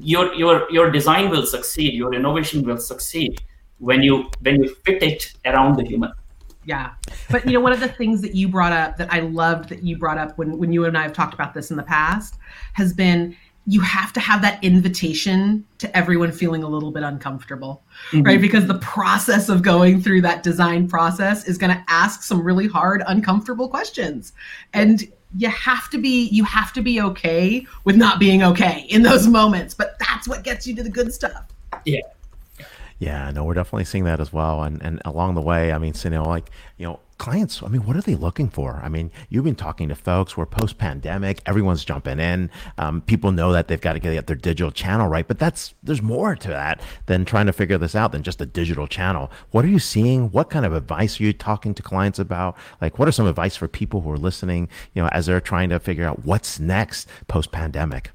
Your 0.02 0.34
your 0.34 0.72
your 0.72 0.92
design 0.92 1.30
will 1.30 1.46
succeed. 1.46 1.94
Your 1.94 2.14
innovation 2.14 2.64
will 2.64 2.78
succeed 2.78 3.42
when 3.80 4.02
you 4.02 4.30
when 4.42 4.64
you 4.64 4.76
fit 4.86 5.04
it 5.04 5.34
around 5.46 5.78
the 5.78 5.84
human. 5.84 6.12
Yeah. 6.70 6.92
But 7.32 7.48
you 7.48 7.54
know, 7.54 7.62
one 7.62 7.74
of 7.74 7.80
the 7.80 7.88
things 7.88 8.22
that 8.22 8.36
you 8.36 8.48
brought 8.48 8.74
up 8.74 8.96
that 8.98 9.12
I 9.12 9.22
loved 9.22 9.70
that 9.70 9.82
you 9.82 9.98
brought 9.98 10.20
up 10.20 10.38
when 10.38 10.60
when 10.60 10.72
you 10.72 10.86
and 10.86 10.96
I 10.96 11.02
have 11.02 11.14
talked 11.14 11.34
about 11.34 11.56
this 11.56 11.72
in 11.72 11.78
the 11.78 11.84
past 11.84 12.36
has 12.74 12.94
been 12.94 13.36
you 13.66 13.82
have 13.82 14.14
to 14.14 14.20
have 14.20 14.44
that 14.44 14.64
invitation 14.64 15.66
to 15.80 15.98
everyone 15.98 16.32
feeling 16.32 16.62
a 16.62 16.68
little 16.68 16.92
bit 16.92 17.02
uncomfortable, 17.02 17.84
mm-hmm. 18.12 18.22
right? 18.22 18.40
Because 18.40 18.68
the 18.68 18.78
process 18.78 19.50
of 19.50 19.64
going 19.64 20.00
through 20.00 20.22
that 20.22 20.44
design 20.44 20.88
process 20.88 21.48
is 21.48 21.58
going 21.58 21.76
to 21.76 21.84
ask 21.88 22.22
some 22.22 22.44
really 22.44 22.68
hard, 22.68 23.02
uncomfortable 23.08 23.68
questions. 23.68 24.34
And 24.74 25.12
you 25.38 25.50
have 25.50 25.90
to 25.90 25.98
be 25.98 26.28
you 26.28 26.44
have 26.44 26.72
to 26.74 26.84
be 26.84 27.02
okay 27.02 27.66
with 27.84 27.96
not 27.96 28.20
being 28.20 28.44
okay 28.44 28.86
in 28.90 29.02
those 29.02 29.26
moments, 29.28 29.74
but 29.74 29.98
that's 29.98 30.28
what 30.28 30.44
gets 30.44 30.68
you 30.68 30.76
to 30.76 30.84
the 30.84 30.90
good 30.90 31.12
stuff. 31.12 31.46
Yeah. 31.86 32.02
Yeah, 33.00 33.32
no, 33.32 33.46
we're 33.46 33.54
definitely 33.54 33.86
seeing 33.86 34.04
that 34.04 34.20
as 34.20 34.34
well. 34.34 34.64
And 34.64 34.82
and 34.84 35.02
along 35.06 35.36
the 35.36 35.42
way, 35.42 35.72
I 35.72 35.78
mean, 35.78 35.94
you 36.04 36.10
know, 36.10 36.24
like, 36.24 36.50
you 36.78 36.86
know, 36.86 37.00
clients, 37.18 37.64
I 37.64 37.70
mean, 37.70 37.86
what 37.86 37.96
are 37.96 38.02
they 38.02 38.16
looking 38.16 38.50
for? 38.50 38.82
I 38.84 38.90
mean, 38.90 39.10
you've 39.30 39.46
been 39.46 39.56
talking 39.56 39.88
to 39.88 39.96
folks. 39.96 40.36
We're 40.36 40.46
post 40.46 40.78
pandemic. 40.78 41.42
Everyone's 41.46 41.86
jumping 41.86 42.20
in. 42.20 42.50
Um, 42.78 43.02
people 43.02 43.32
know 43.32 43.54
that 43.54 43.70
they've 43.70 43.80
got 43.80 43.94
to 43.94 44.00
get 44.00 44.28
their 44.28 44.36
digital 44.36 44.72
channel 44.72 45.08
right, 45.08 45.26
but 45.26 45.40
that's 45.40 45.74
there's 45.82 46.02
more 46.02 46.36
to 46.36 46.50
that 46.50 46.82
than 47.06 47.24
trying 47.24 47.46
to 47.46 47.54
figure 47.54 47.78
this 47.78 47.96
out 47.96 48.12
than 48.12 48.22
just 48.22 48.42
a 48.42 48.46
digital 48.46 48.86
channel. 48.86 49.32
What 49.52 49.64
are 49.64 49.70
you 49.70 49.80
seeing? 49.80 50.30
What 50.32 50.50
kind 50.50 50.66
of 50.66 50.74
advice 50.74 51.22
are 51.22 51.24
you 51.24 51.32
talking 51.32 51.74
to 51.76 51.82
clients 51.82 52.20
about? 52.20 52.58
Like, 52.82 53.00
what 53.00 53.08
are 53.08 53.14
some 53.14 53.28
advice 53.28 53.56
for 53.56 53.70
people 53.70 54.02
who 54.02 54.12
are 54.12 54.18
listening? 54.18 54.68
You 54.94 55.04
know, 55.04 55.10
as 55.14 55.28
they're 55.28 55.40
trying 55.40 55.70
to 55.70 55.80
figure 55.80 56.06
out 56.06 56.26
what's 56.26 56.60
next 56.60 57.08
post 57.30 57.54
pandemic. 57.54 58.12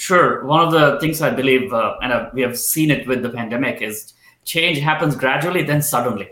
Sure. 0.00 0.44
One 0.44 0.60
of 0.66 0.72
the 0.72 0.98
things 1.00 1.20
I 1.20 1.30
believe, 1.30 1.72
uh, 1.72 1.96
and 2.02 2.12
uh, 2.12 2.30
we 2.32 2.40
have 2.42 2.58
seen 2.58 2.90
it 2.90 3.06
with 3.06 3.22
the 3.22 3.30
pandemic, 3.30 3.82
is 3.82 4.14
change 4.44 4.78
happens 4.78 5.14
gradually, 5.14 5.62
then 5.62 5.82
suddenly 5.82 6.30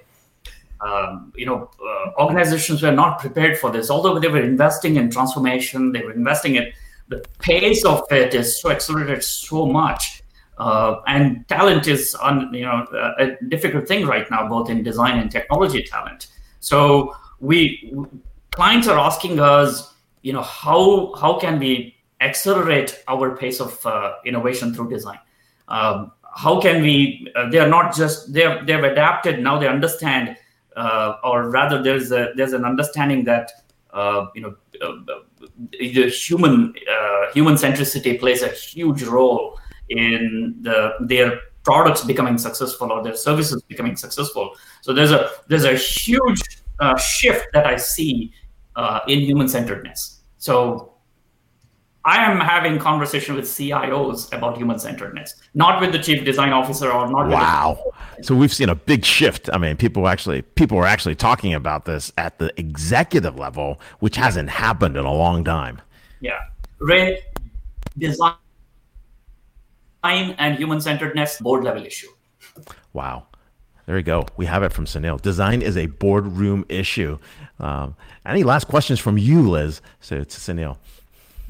um, 0.80 1.32
you 1.37 1.46
know, 1.46 1.70
uh, 1.82 2.22
organizations 2.22 2.82
were 2.82 2.92
not 2.92 3.18
prepared 3.18 3.58
for 3.58 3.70
this. 3.70 3.90
Although 3.90 4.18
they 4.18 4.28
were 4.28 4.42
investing 4.42 4.96
in 4.96 5.10
transformation, 5.10 5.92
they 5.92 6.02
were 6.02 6.12
investing 6.12 6.56
in 6.56 6.72
the 7.08 7.25
pace 7.40 7.84
of 7.84 8.04
it 8.10 8.34
is 8.34 8.60
so 8.60 8.70
accelerated 8.70 9.25
so 9.25 9.66
much. 9.66 10.22
Uh, 10.58 11.00
and 11.06 11.46
talent 11.48 11.87
is, 11.87 12.14
on, 12.16 12.52
you 12.52 12.64
know, 12.64 12.87
a 13.18 13.37
difficult 13.48 13.87
thing 13.87 14.06
right 14.06 14.30
now, 14.30 14.48
both 14.48 14.70
in 14.70 14.82
design 14.82 15.18
and 15.18 15.30
technology 15.30 15.82
talent. 15.82 16.28
So 16.60 17.14
we 17.40 17.92
clients 18.50 18.88
are 18.88 18.98
asking 18.98 19.38
us, 19.40 19.94
you 20.22 20.32
know, 20.32 20.42
how 20.42 21.14
how 21.14 21.38
can 21.38 21.60
we 21.60 21.97
accelerate 22.20 23.02
our 23.08 23.37
pace 23.37 23.60
of 23.60 23.84
uh, 23.87 24.14
innovation 24.25 24.75
through 24.75 24.90
design? 24.90 25.18
Um, 25.68 26.12
how 26.34 26.60
can 26.60 26.82
we? 26.82 27.30
Uh, 27.34 27.48
they 27.50 27.58
are 27.58 27.68
not 27.68 27.94
just 27.94 28.32
they 28.32 28.42
have, 28.42 28.66
they 28.66 28.72
have 28.72 28.84
adapted 28.84 29.40
now. 29.40 29.58
They 29.58 29.68
understand 29.68 30.37
uh, 30.78 31.16
or 31.25 31.50
rather 31.50 31.82
there's 31.82 32.12
a 32.12 32.28
there's 32.37 32.52
an 32.52 32.64
understanding 32.64 33.25
that 33.25 33.50
uh, 33.92 34.26
you 34.34 34.40
know 34.40 34.54
uh, 34.80 35.14
the 35.70 36.08
human 36.08 36.72
uh, 36.90 37.32
human 37.32 37.54
centricity 37.54 38.18
plays 38.18 38.42
a 38.42 38.48
huge 38.48 39.02
role 39.02 39.58
in 39.88 40.54
the 40.62 40.92
their 41.00 41.40
products 41.64 42.04
becoming 42.04 42.38
successful 42.38 42.92
or 42.92 43.02
their 43.02 43.16
services 43.16 43.60
becoming 43.62 43.96
successful 43.96 44.54
so 44.81 44.92
there's 44.92 45.11
a 45.11 45.31
there's 45.48 45.64
a 45.64 45.74
huge 45.74 46.40
shift 46.98 47.46
that 47.52 47.66
i 47.66 47.76
see 47.76 48.33
in 49.09 49.20
human 49.20 49.48
centeredness 49.48 50.20
so 50.38 50.92
I 52.04 52.24
am 52.24 52.40
having 52.40 52.78
conversation 52.78 53.34
with 53.34 53.44
CIOs 53.44 54.32
about 54.32 54.56
human 54.56 54.78
centeredness, 54.78 55.34
not 55.54 55.80
with 55.80 55.92
the 55.92 55.98
chief 55.98 56.24
design 56.24 56.52
officer 56.52 56.90
or 56.90 57.11
not. 57.11 57.28
Wow! 57.28 57.92
so 58.22 58.34
we've 58.34 58.52
seen 58.52 58.68
a 58.68 58.74
big 58.74 59.04
shift. 59.04 59.50
I 59.52 59.58
mean, 59.58 59.76
people 59.76 60.08
actually 60.08 60.42
people 60.42 60.78
are 60.78 60.87
actually 60.87 61.16
talking 61.16 61.54
about 61.54 61.84
this 61.84 62.12
at 62.16 62.38
the 62.38 62.52
executive 62.58 63.38
level, 63.38 63.80
which 63.98 64.16
hasn't 64.16 64.48
happened 64.48 64.96
in 64.96 65.04
a 65.04 65.12
long 65.12 65.44
time. 65.44 65.80
Yeah, 66.20 66.38
Ray, 66.78 67.20
design 67.96 68.34
and 70.04 70.56
human 70.56 70.80
centeredness 70.80 71.40
board 71.40 71.64
level 71.64 71.84
issue. 71.84 72.08
Wow. 72.92 73.26
There 73.87 73.96
we 73.96 74.02
go. 74.02 74.26
We 74.37 74.44
have 74.44 74.62
it 74.62 74.72
from 74.72 74.84
Sunil. 74.84 75.20
Design 75.20 75.62
is 75.62 75.76
a 75.78 75.87
boardroom 75.87 76.66
issue. 76.68 77.18
Um, 77.58 77.96
any 78.26 78.44
last 78.44 78.68
questions 78.68 79.00
from 79.00 79.16
you, 79.16 79.48
Liz? 79.48 79.80
So 80.00 80.18
to 80.18 80.24
Sunil 80.24 80.76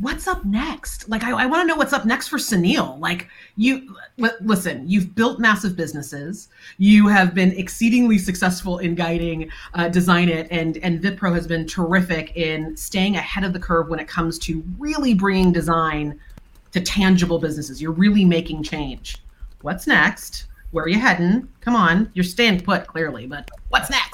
what's 0.01 0.29
up 0.29 0.45
next? 0.45 1.09
Like, 1.09 1.25
I, 1.25 1.31
I 1.31 1.47
want 1.47 1.63
to 1.63 1.67
know 1.67 1.77
what's 1.77 1.93
up 1.93 2.05
next 2.05 2.29
for 2.29 2.39
Sunil. 2.39 2.99
Like, 3.01 3.29
you 3.57 3.97
l- 4.23 4.37
listen, 4.41 4.89
you've 4.89 5.15
built 5.15 5.41
massive 5.41 5.77
businesses. 5.77 6.49
You 6.79 7.09
have 7.09 7.35
been 7.35 7.53
exceedingly 7.53 8.19
successful 8.19 8.79
in 8.79 8.95
guiding 8.95 9.51
uh, 9.75 9.89
Design 9.89 10.29
It, 10.29 10.47
and 10.51 10.77
and 10.79 11.03
Wipro 11.03 11.35
has 11.35 11.47
been 11.47 11.67
terrific 11.67 12.37
in 12.37 12.77
staying 12.77 13.17
ahead 13.17 13.45
of 13.45 13.53
the 13.53 13.61
curve 13.61 13.89
when 13.89 13.99
it 13.99 14.09
comes 14.09 14.39
to 14.41 14.63
really 14.79 15.15
bringing 15.15 15.53
design 15.53 16.19
to 16.73 16.81
tangible 16.81 17.39
businesses. 17.39 17.83
You're 17.83 17.93
really 17.93 18.25
making 18.25 18.63
change. 18.63 19.19
What's 19.63 19.87
next? 19.87 20.47
Where 20.71 20.85
are 20.85 20.89
you 20.89 21.01
heading? 21.01 21.49
Come 21.61 21.75
on, 21.75 22.11
you're 22.15 22.25
staying 22.25 22.61
put 22.61 22.87
clearly, 22.87 23.27
but 23.27 23.51
what's 23.71 23.91
next? 23.91 24.08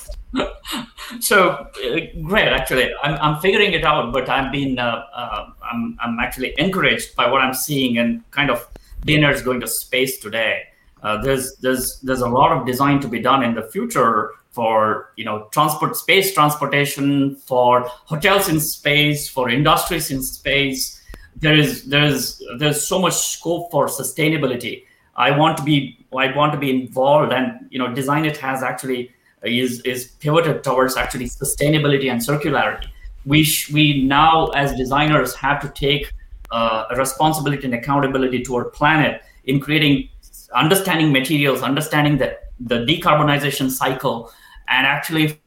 So 1.21 1.51
uh, 1.51 2.01
great 2.23 2.49
actually. 2.49 2.93
I'm, 3.03 3.15
I'm 3.21 3.41
figuring 3.41 3.73
it 3.73 3.85
out 3.85 4.13
but 4.13 4.29
i've 4.29 4.51
been 4.51 4.79
uh, 4.79 5.05
uh, 5.15 5.51
I'm, 5.63 5.97
I'm 6.01 6.19
actually 6.19 6.55
encouraged 6.59 7.15
by 7.17 7.31
what 7.31 7.41
i'm 7.41 7.55
seeing 7.55 7.99
and 7.99 8.29
kind 8.31 8.51
of 8.51 8.67
dinners 9.05 9.43
going 9.43 9.61
to 9.61 9.67
space 9.67 10.19
today. 10.19 10.63
Uh, 11.03 11.21
there's 11.23 11.57
there's 11.57 12.01
there's 12.01 12.23
a 12.23 12.29
lot 12.29 12.51
of 12.51 12.67
design 12.67 13.01
to 13.01 13.09
be 13.09 13.21
done 13.21 13.43
in 13.43 13.55
the 13.55 13.63
future 13.63 14.31
for 14.51 15.13
you 15.17 15.25
know 15.25 15.49
transport 15.53 15.97
space 15.97 16.33
transportation 16.33 17.37
for 17.37 17.83
hotels 18.07 18.49
in 18.49 18.59
space 18.59 19.29
for 19.29 19.51
industries 19.51 20.11
in 20.11 20.23
space. 20.23 21.03
There 21.37 21.55
is 21.55 21.85
there's 21.85 22.43
there's 22.59 22.87
so 22.87 22.99
much 22.99 23.15
scope 23.15 23.71
for 23.71 23.87
sustainability. 23.87 24.85
I 25.17 25.37
want 25.37 25.59
to 25.59 25.63
be 25.63 26.07
i 26.17 26.35
want 26.35 26.53
to 26.53 26.59
be 26.59 26.71
involved 26.71 27.33
and 27.33 27.67
you 27.71 27.79
know 27.79 27.93
design 27.93 28.25
it 28.25 28.37
has 28.37 28.63
actually 28.63 29.11
is 29.45 29.81
is 29.81 30.07
pivoted 30.21 30.65
towards 30.65 30.97
actually 30.97 31.27
sustainability 31.27 32.11
and 32.11 32.21
circularity. 32.21 32.87
We 33.25 33.45
sh- 33.45 33.71
we 33.71 34.03
now 34.03 34.49
as 34.49 34.75
designers 34.75 35.35
have 35.35 35.61
to 35.61 35.69
take 35.69 36.13
uh, 36.51 36.85
a 36.91 36.97
responsibility 36.97 37.65
and 37.65 37.75
accountability 37.75 38.43
to 38.43 38.57
our 38.57 38.65
planet 38.65 39.23
in 39.45 39.61
creating 39.61 40.09
understanding 40.55 41.13
materials, 41.13 41.63
understanding 41.63 42.19
the 42.19 42.39
the 42.61 42.77
decarbonization 42.87 43.71
cycle, 43.71 44.31
and 44.69 44.87
actually 44.87 45.41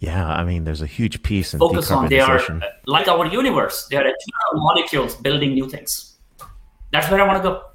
Yeah, 0.00 0.26
I 0.26 0.44
mean, 0.44 0.64
there's 0.64 0.80
a 0.80 0.86
huge 0.86 1.22
piece 1.22 1.52
in 1.52 1.60
focus 1.60 1.90
on 1.90 2.08
they 2.08 2.20
are 2.20 2.40
like 2.86 3.06
our 3.06 3.26
universe. 3.26 3.86
They 3.90 3.96
are 3.96 4.06
eternal 4.06 4.54
molecules 4.54 5.14
building 5.14 5.52
new 5.52 5.68
things. 5.68 6.16
That's 6.90 7.10
where 7.10 7.20
I 7.20 7.26
want 7.26 7.42
to 7.42 7.46
go 7.46 7.69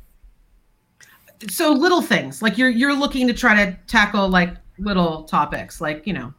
so 1.49 1.71
little 1.71 2.01
things 2.01 2.41
like 2.41 2.57
you're 2.57 2.69
you're 2.69 2.93
looking 2.93 3.27
to 3.27 3.33
try 3.33 3.65
to 3.65 3.77
tackle 3.87 4.27
like 4.29 4.55
little 4.77 5.23
topics 5.23 5.81
like 5.81 6.05
you 6.05 6.13
know. 6.13 6.33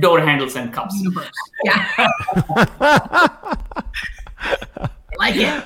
Door 0.00 0.20
handles 0.20 0.56
and 0.56 0.72
cups. 0.72 0.94
Universe. 1.00 1.30
yeah. 1.64 2.08
Like 5.18 5.36
it 5.36 5.64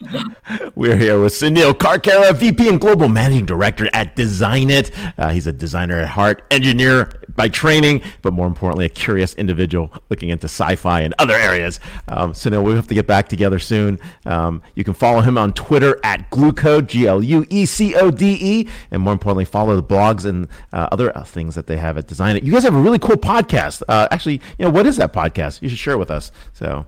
we're 0.74 0.96
here 0.96 1.20
with 1.20 1.32
Sunil 1.32 1.72
Karkera, 1.72 2.34
VP 2.34 2.68
and 2.68 2.80
Global 2.80 3.08
Managing 3.08 3.46
Director 3.46 3.88
at 3.92 4.16
Design 4.16 4.70
It. 4.70 4.90
Uh, 5.18 5.30
he's 5.30 5.46
a 5.46 5.52
designer 5.52 5.98
at 5.98 6.08
heart, 6.08 6.44
engineer 6.50 7.10
by 7.36 7.48
training, 7.48 8.02
but 8.22 8.32
more 8.32 8.46
importantly, 8.46 8.86
a 8.86 8.88
curious 8.88 9.34
individual 9.34 9.92
looking 10.10 10.28
into 10.28 10.44
sci-fi 10.44 11.00
and 11.00 11.14
other 11.18 11.34
areas. 11.34 11.80
Um, 12.08 12.32
Sunil, 12.32 12.62
we 12.62 12.74
have 12.74 12.88
to 12.88 12.94
get 12.94 13.06
back 13.06 13.28
together 13.28 13.58
soon. 13.58 13.98
Um, 14.26 14.62
you 14.74 14.84
can 14.84 14.94
follow 14.94 15.20
him 15.20 15.36
on 15.38 15.52
Twitter 15.52 15.98
at 16.04 16.30
Gluecode, 16.30 16.86
G-L-U-E-C-O-D-E, 16.86 18.68
and 18.90 19.02
more 19.02 19.12
importantly, 19.12 19.44
follow 19.44 19.76
the 19.76 19.82
blogs 19.82 20.24
and 20.24 20.48
uh, 20.72 20.88
other 20.92 21.16
uh, 21.16 21.24
things 21.24 21.54
that 21.54 21.66
they 21.66 21.76
have 21.76 21.98
at 21.98 22.06
Design 22.06 22.36
It. 22.36 22.44
You 22.44 22.52
guys 22.52 22.62
have 22.64 22.74
a 22.74 22.80
really 22.80 22.98
cool 22.98 23.16
podcast. 23.16 23.82
Uh, 23.88 24.08
actually, 24.10 24.40
you 24.58 24.64
know, 24.64 24.70
what 24.70 24.86
is 24.86 24.96
that 24.96 25.12
podcast? 25.12 25.62
You 25.62 25.68
should 25.68 25.78
share 25.78 25.94
it 25.94 25.98
with 25.98 26.10
us. 26.10 26.30
So, 26.52 26.86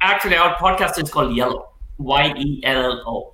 actually, 0.00 0.36
our 0.36 0.54
podcast 0.56 1.02
is 1.02 1.10
called 1.10 1.34
Yellow. 1.34 1.75
Y 1.98 2.34
E 2.36 2.60
L 2.64 2.84
L 2.84 3.02
O. 3.06 3.32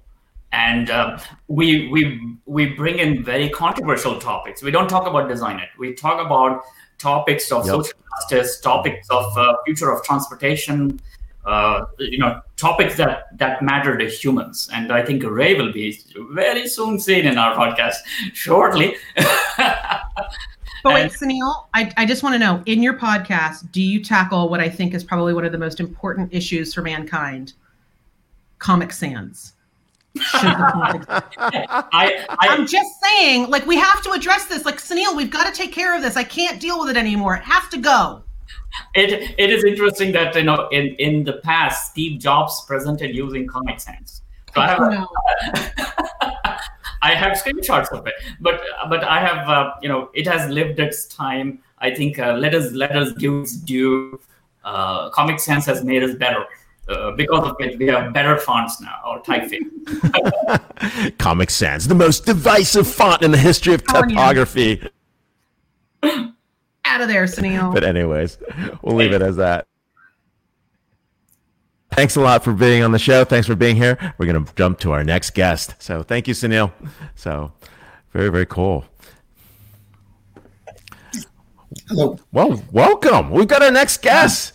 and 0.53 0.91
uh, 0.91 1.19
we 1.49 1.89
we 1.89 2.21
we 2.47 2.67
bring 2.67 2.99
in 2.99 3.23
very 3.25 3.49
controversial 3.49 4.19
topics. 4.21 4.63
We 4.63 4.71
don't 4.71 4.89
talk 4.89 5.07
about 5.07 5.29
design 5.29 5.59
it. 5.59 5.71
We 5.79 5.95
talk 5.95 6.25
about 6.25 6.63
topics 6.99 7.51
of 7.51 7.67
yep. 7.67 7.75
social 7.75 7.99
justice, 8.21 8.61
topics 8.61 9.09
of 9.11 9.37
uh, 9.37 9.55
future 9.65 9.91
of 9.91 10.05
transportation, 10.05 11.01
uh, 11.47 11.87
you 11.99 12.19
know, 12.19 12.41
topics 12.57 12.97
that 12.97 13.37
that 13.39 13.63
matter 13.63 13.97
to 13.97 14.07
humans. 14.09 14.69
And 14.73 14.93
I 14.93 15.05
think 15.05 15.23
Ray 15.25 15.55
will 15.55 15.73
be 15.73 15.99
very 16.31 16.69
soon 16.69 17.01
seen 17.01 17.27
in 17.27 17.39
our 17.39 17.55
podcast 17.57 17.97
shortly. 18.35 18.97
But 20.85 20.95
wait, 20.95 21.13
Sunil, 21.13 21.67
I, 21.75 21.93
I 21.97 22.05
just 22.05 22.25
want 22.25 22.35
to 22.35 22.41
know 22.41 22.61
in 22.67 22.83
your 22.83 22.95
podcast, 22.95 23.71
do 23.71 23.81
you 23.81 24.03
tackle 24.03 24.49
what 24.49 24.59
I 24.59 24.69
think 24.69 24.95
is 24.95 25.05
probably 25.05 25.33
one 25.33 25.45
of 25.45 25.53
the 25.53 25.59
most 25.59 25.79
important 25.79 26.35
issues 26.35 26.75
for 26.75 26.83
mankind? 26.83 27.53
Comic 28.63 28.93
Sans. 28.93 29.55
I, 30.17 32.25
I, 32.29 32.55
am 32.55 32.67
just 32.67 32.91
saying, 33.03 33.51
like, 33.51 33.67
we 33.67 33.77
have 33.77 34.03
to 34.05 34.13
address 34.13 34.47
this. 34.47 34.65
Like, 34.65 34.77
Sunil, 34.77 35.17
we've 35.17 35.33
got 35.33 35.53
to 35.53 35.55
take 35.63 35.73
care 35.73 35.97
of 35.97 36.03
this. 36.03 36.17
I 36.17 36.23
can't 36.23 36.61
deal 36.61 36.79
with 36.79 36.91
it 36.91 36.97
anymore. 36.97 37.35
It 37.35 37.43
has 37.43 37.69
to 37.71 37.79
go. 37.79 38.23
It 38.95 39.35
it 39.39 39.51
is 39.51 39.65
interesting 39.65 40.13
that 40.13 40.35
you 40.35 40.45
know 40.45 40.67
in 40.69 40.95
in 41.07 41.25
the 41.25 41.35
past 41.49 41.91
Steve 41.91 42.19
Jobs 42.19 42.65
presented 42.67 43.15
using 43.15 43.47
Comic 43.47 43.79
Sans. 43.81 44.23
So 44.55 44.63
I, 44.63 44.67
have, 44.69 44.81
I 47.03 47.15
have 47.15 47.37
screenshots 47.37 47.93
of 47.93 48.07
it, 48.07 48.15
but 48.41 48.63
but 48.89 49.05
I 49.05 49.21
have 49.21 49.47
uh, 49.49 49.75
you 49.83 49.91
know 49.91 50.09
it 50.15 50.27
has 50.27 50.49
lived 50.51 50.81
its 50.81 51.05
time. 51.07 51.59
I 51.79 51.95
think 51.95 52.19
uh, 52.19 52.33
let 52.35 52.55
us 52.55 52.73
let 52.73 52.93
us 52.93 53.13
give 53.13 53.35
its 53.43 53.57
due. 53.57 54.19
Uh, 54.65 55.11
Comic 55.11 55.39
Sans 55.41 55.67
has 55.67 55.85
made 55.85 56.03
us 56.03 56.15
better. 56.15 56.47
Uh, 56.89 57.13
because 57.13 57.49
of 57.49 57.57
it, 57.61 57.79
we 57.79 57.87
have 57.87 58.13
better 58.13 58.37
fonts 58.37 58.81
now, 58.81 58.99
or 59.07 59.23
typeface. 59.23 59.69
Comic 61.19 61.51
Sans, 61.51 61.87
the 61.87 61.95
most 61.95 62.27
divisive 62.27 62.89
font 62.89 63.23
in 63.23 63.31
the 63.31 63.39
history 63.39 63.75
of 63.75 63.87
typography. 63.87 64.83
Out 66.03 67.01
of 67.01 67.07
there, 67.09 67.25
Sunil. 67.25 67.73
But 67.73 67.85
anyways, 67.85 68.39
we'll 68.83 68.97
leave 68.97 69.13
it 69.13 69.23
as 69.23 69.37
that. 69.37 69.69
Thanks 71.93 72.17
a 72.17 72.21
lot 72.21 72.43
for 72.43 72.53
being 72.53 72.83
on 72.83 72.91
the 72.91 72.99
show. 72.99 73.25
Thanks 73.25 73.47
for 73.47 73.55
being 73.55 73.77
here. 73.77 74.15
We're 74.19 74.27
going 74.27 74.45
to 74.45 74.55
jump 74.55 74.81
to 74.81 74.93
our 74.93 75.05
next 75.05 75.31
guest. 75.35 75.75
So 75.79 76.03
thank 76.03 76.27
you, 76.27 76.35
Sunil. 76.35 76.73
So 77.15 77.53
very, 78.13 78.31
very 78.31 78.47
cool. 78.47 78.85
Hello. 81.89 82.19
Well, 82.33 82.63
welcome. 82.73 83.31
We've 83.31 83.47
got 83.47 83.63
our 83.63 83.71
next 83.71 84.03
guest. 84.03 84.55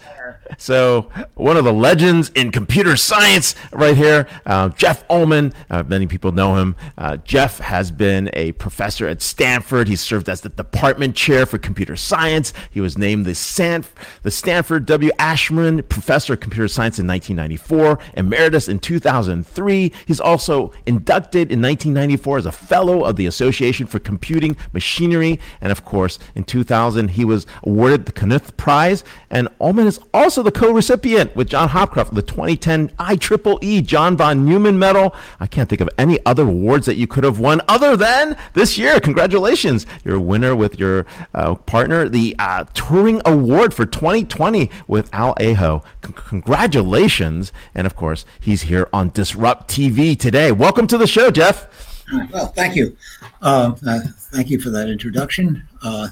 So, 0.58 1.10
one 1.36 1.58
of 1.58 1.66
the 1.66 1.74
legends 1.74 2.30
in 2.36 2.52
computer 2.52 2.96
science 2.96 3.56
right 3.72 3.96
here, 3.96 4.28
uh, 4.46 4.70
Jeff 4.70 5.04
Ullman. 5.10 5.54
Uh, 5.70 5.84
many 5.84 6.08
people 6.08 6.32
know 6.32 6.56
him. 6.56 6.76
Uh, 6.98 7.18
Jeff 7.18 7.60
has 7.60 7.92
been 7.92 8.30
a 8.34 8.54
professor 8.54 9.08
at 9.08 9.22
Stanford. 9.22 9.88
He 9.88 9.96
served 9.96 10.30
as 10.30 10.42
the 10.42 10.50
department 10.50 11.16
chair 11.16 11.46
for 11.46 11.58
computer 11.58 11.96
science. 11.96 12.54
He 12.72 12.82
was 12.82 12.98
named 12.98 13.26
the, 13.26 13.36
San- 13.36 13.86
the 14.24 14.32
Stanford 14.32 14.86
W. 14.86 15.12
Ascherman 15.20 15.88
Professor 15.88 16.34
of 16.34 16.40
Computer 16.40 16.68
Science 16.68 17.00
in 17.00 17.08
1994, 17.08 18.00
emeritus 18.16 18.68
in 18.68 18.80
2003. 18.80 19.92
He's 20.06 20.20
also 20.20 20.72
inducted 20.86 21.52
in 21.52 21.62
1994 21.62 22.38
as 22.40 22.46
a 22.46 22.52
fellow 22.52 23.04
of 23.04 23.16
the 23.16 23.26
Association 23.26 23.88
for 23.88 24.00
Computing 24.00 24.56
Machinery. 24.74 25.40
And 25.62 25.72
of 25.72 25.86
course, 25.86 26.20
in 26.36 26.44
2000, 26.44 27.10
he 27.10 27.26
was 27.26 27.46
awarded 27.64 28.06
the 28.06 28.12
Knuth 28.12 28.56
Prize. 28.58 29.04
And 29.30 29.50
Ullman 29.60 29.88
is 29.88 30.00
also 30.14 30.37
also 30.38 30.44
the 30.44 30.52
co-recipient 30.52 31.36
with 31.36 31.50
John 31.50 31.70
Hopcroft 31.70 32.10
of 32.10 32.14
the 32.14 32.22
2010 32.22 32.90
IEEE 32.90 33.84
John 33.84 34.16
von 34.16 34.46
Neumann 34.46 34.78
Medal. 34.78 35.16
I 35.40 35.48
can't 35.48 35.68
think 35.68 35.82
of 35.82 35.90
any 35.98 36.24
other 36.28 36.44
awards 36.44 36.86
that 36.86 36.94
you 36.94 37.08
could 37.08 37.24
have 37.24 37.40
won 37.40 37.60
other 37.68 37.98
than 37.98 38.38
this 38.54 38.78
year. 38.78 39.00
Congratulations. 39.00 39.88
You're 40.06 40.18
a 40.18 40.22
winner 40.22 40.56
with 40.56 40.78
your 40.78 41.08
uh, 41.34 41.56
partner, 41.56 42.08
the 42.08 42.36
uh, 42.38 42.66
Turing 42.76 43.20
Award 43.26 43.74
for 43.74 43.88
2020 43.88 44.70
with 44.88 45.12
Al 45.12 45.34
Aho. 45.42 45.84
C- 46.06 46.14
congratulations. 46.14 47.52
And 47.74 47.88
of 47.88 47.96
course, 47.96 48.24
he's 48.40 48.64
here 48.64 48.90
on 48.94 49.10
Disrupt 49.10 49.68
TV 49.68 50.16
today. 50.20 50.52
Welcome 50.52 50.86
to 50.86 51.00
the 51.00 51.08
show, 51.08 51.32
Jeff. 51.32 52.06
Well, 52.32 52.50
thank 52.50 52.76
you. 52.76 52.96
Uh, 53.42 53.74
uh 53.88 54.02
thank 54.32 54.52
you 54.52 54.60
for 54.60 54.70
that 54.70 54.88
introduction. 54.88 55.68
Uh, 55.82 56.10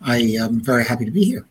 I 0.00 0.18
am 0.38 0.60
very 0.60 0.84
happy 0.84 1.04
to 1.04 1.10
be 1.10 1.24
here. 1.24 1.44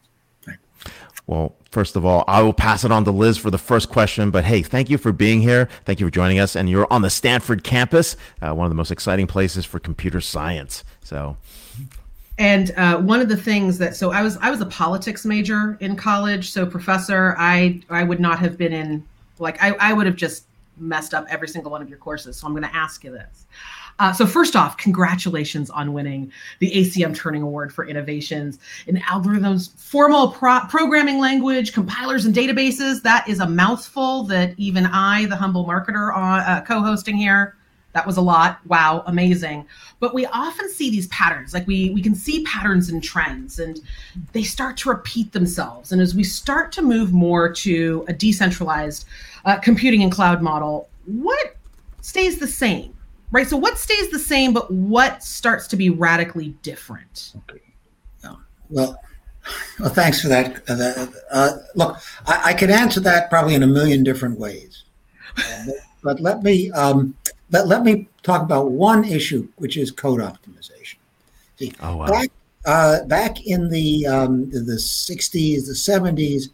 Well, 1.28 1.56
first 1.72 1.96
of 1.96 2.06
all, 2.06 2.24
I 2.28 2.42
will 2.42 2.54
pass 2.54 2.84
it 2.84 2.92
on 2.92 3.04
to 3.06 3.12
Liz 3.12 3.38
for 3.38 3.50
the 3.50 3.58
first 3.58 3.90
question. 3.90 4.32
But 4.32 4.46
hey, 4.46 4.62
thank 4.62 4.90
you 4.90 4.98
for 4.98 5.12
being 5.12 5.42
here. 5.42 5.68
Thank 5.86 6.00
you 6.00 6.06
for 6.06 6.12
joining 6.12 6.40
us. 6.40 6.56
And 6.56 6.70
you're 6.70 6.88
on 6.92 7.02
the 7.02 7.10
Stanford 7.10 7.64
campus, 7.64 8.16
uh, 8.42 8.54
one 8.54 8.66
of 8.66 8.70
the 8.72 8.76
most 8.76 8.92
exciting 8.92 9.28
places 9.28 9.66
for 9.66 9.80
computer 9.80 10.22
science. 10.22 10.84
So. 11.04 11.38
And 12.38 12.72
uh, 12.72 12.98
one 12.98 13.22
of 13.22 13.30
the 13.30 13.38
things 13.38 13.78
that 13.78 13.96
so 13.96 14.12
I 14.12 14.22
was 14.22 14.38
I 14.38 14.50
was 14.50 14.60
a 14.60 14.66
politics 14.66 15.26
major 15.26 15.78
in 15.80 15.96
college. 15.96 16.52
So 16.52 16.66
professor, 16.66 17.34
I 17.38 17.82
I 17.90 18.04
would 18.04 18.20
not 18.20 18.40
have 18.40 18.58
been 18.58 18.74
in 18.74 19.06
like 19.40 19.62
I, 19.64 19.72
I 19.80 19.94
would 19.94 20.06
have 20.06 20.18
just 20.18 20.46
messed 20.78 21.14
up 21.14 21.26
every 21.30 21.48
single 21.48 21.72
one 21.72 21.82
of 21.82 21.90
your 21.90 21.98
courses. 21.98 22.38
So 22.38 22.48
I'm 22.48 22.54
going 22.54 22.64
to 22.64 22.76
ask 22.76 23.04
you 23.04 23.12
this. 23.12 23.46
Uh, 24.00 24.12
so 24.12 24.26
first 24.26 24.56
off, 24.56 24.78
congratulations 24.78 25.70
on 25.70 25.94
winning 25.94 26.32
the 26.60 26.70
ACM 26.72 27.16
Turing 27.16 27.42
Award 27.42 27.74
for 27.74 27.88
innovations 27.88 28.60
in 28.88 28.98
algorithms, 28.98 29.72
formal 29.78 30.32
pro- 30.32 30.60
programming 30.68 31.20
language, 31.20 31.72
compilers, 31.72 32.26
and 32.26 32.36
databases. 32.36 33.02
That 33.04 33.28
is 33.30 33.40
a 33.40 33.48
mouthful 33.48 34.24
that 34.24 34.54
even 34.58 34.86
I, 34.86 35.26
the 35.28 35.38
humble 35.38 35.66
marketer, 35.66 36.14
on, 36.14 36.42
uh, 36.42 36.62
co-hosting 36.68 37.16
here, 37.16 37.56
that 37.94 38.06
was 38.06 38.18
a 38.18 38.22
lot. 38.22 38.60
Wow, 38.66 39.04
amazing. 39.08 39.66
But 40.02 40.14
we 40.14 40.26
often 40.26 40.70
see 40.70 40.90
these 40.92 41.08
patterns, 41.08 41.54
like 41.54 41.66
we 41.66 41.92
we 41.92 42.02
can 42.02 42.14
see 42.14 42.44
patterns 42.44 42.90
and 42.90 43.02
trends, 43.02 43.58
and 43.58 43.80
they 44.34 44.44
start 44.44 44.76
to 44.78 44.90
repeat 44.90 45.32
themselves. 45.32 45.94
And 45.94 46.02
as 46.02 46.14
we 46.14 46.26
start 46.26 46.74
to 46.74 46.82
move 46.82 47.14
more 47.14 47.54
to 47.54 48.04
a 48.10 48.14
decentralized 48.14 49.06
uh, 49.46 49.60
computing 49.60 50.04
and 50.04 50.12
cloud 50.12 50.42
model, 50.42 50.90
what 51.06 51.56
stays 52.02 52.38
the 52.38 52.48
same? 52.48 52.95
Right? 53.36 53.50
So 53.50 53.58
what 53.58 53.78
stays 53.78 54.10
the 54.10 54.20
same, 54.20 54.54
but 54.54 54.72
what 54.72 55.22
starts 55.22 55.68
to 55.68 55.76
be 55.76 55.90
radically 55.90 56.50
different? 56.64 57.34
Yeah. 58.24 58.36
Well, 58.70 58.98
well, 59.78 59.90
thanks 59.90 60.22
for 60.22 60.30
that. 60.30 60.64
Uh, 60.70 61.08
uh, 61.32 61.58
look, 61.76 61.98
I, 62.26 62.42
I, 62.46 62.54
could 62.54 62.72
answer 62.72 63.02
that 63.02 63.30
probably 63.30 63.54
in 63.54 63.62
a 63.62 63.68
million 63.68 64.04
different 64.04 64.40
ways, 64.40 64.86
uh, 65.38 65.42
but, 65.68 65.76
but, 66.02 66.20
let 66.22 66.44
me 66.44 66.72
um, 66.72 67.14
let, 67.52 67.68
let 67.68 67.84
me 67.84 68.08
talk 68.24 68.42
about 68.42 68.72
one 68.72 69.04
issue, 69.04 69.48
which 69.58 69.76
is 69.76 69.92
code 69.92 70.22
optimization. 70.22 70.96
See, 71.58 71.74
oh, 71.82 71.98
wow. 71.98 72.08
back 72.08 72.30
uh, 72.66 73.04
back 73.04 73.46
in 73.46 73.70
the 73.70 74.08
um, 74.08 74.50
the 74.50 74.80
60s, 74.80 75.68
the 75.68 75.74
70s, 75.74 76.50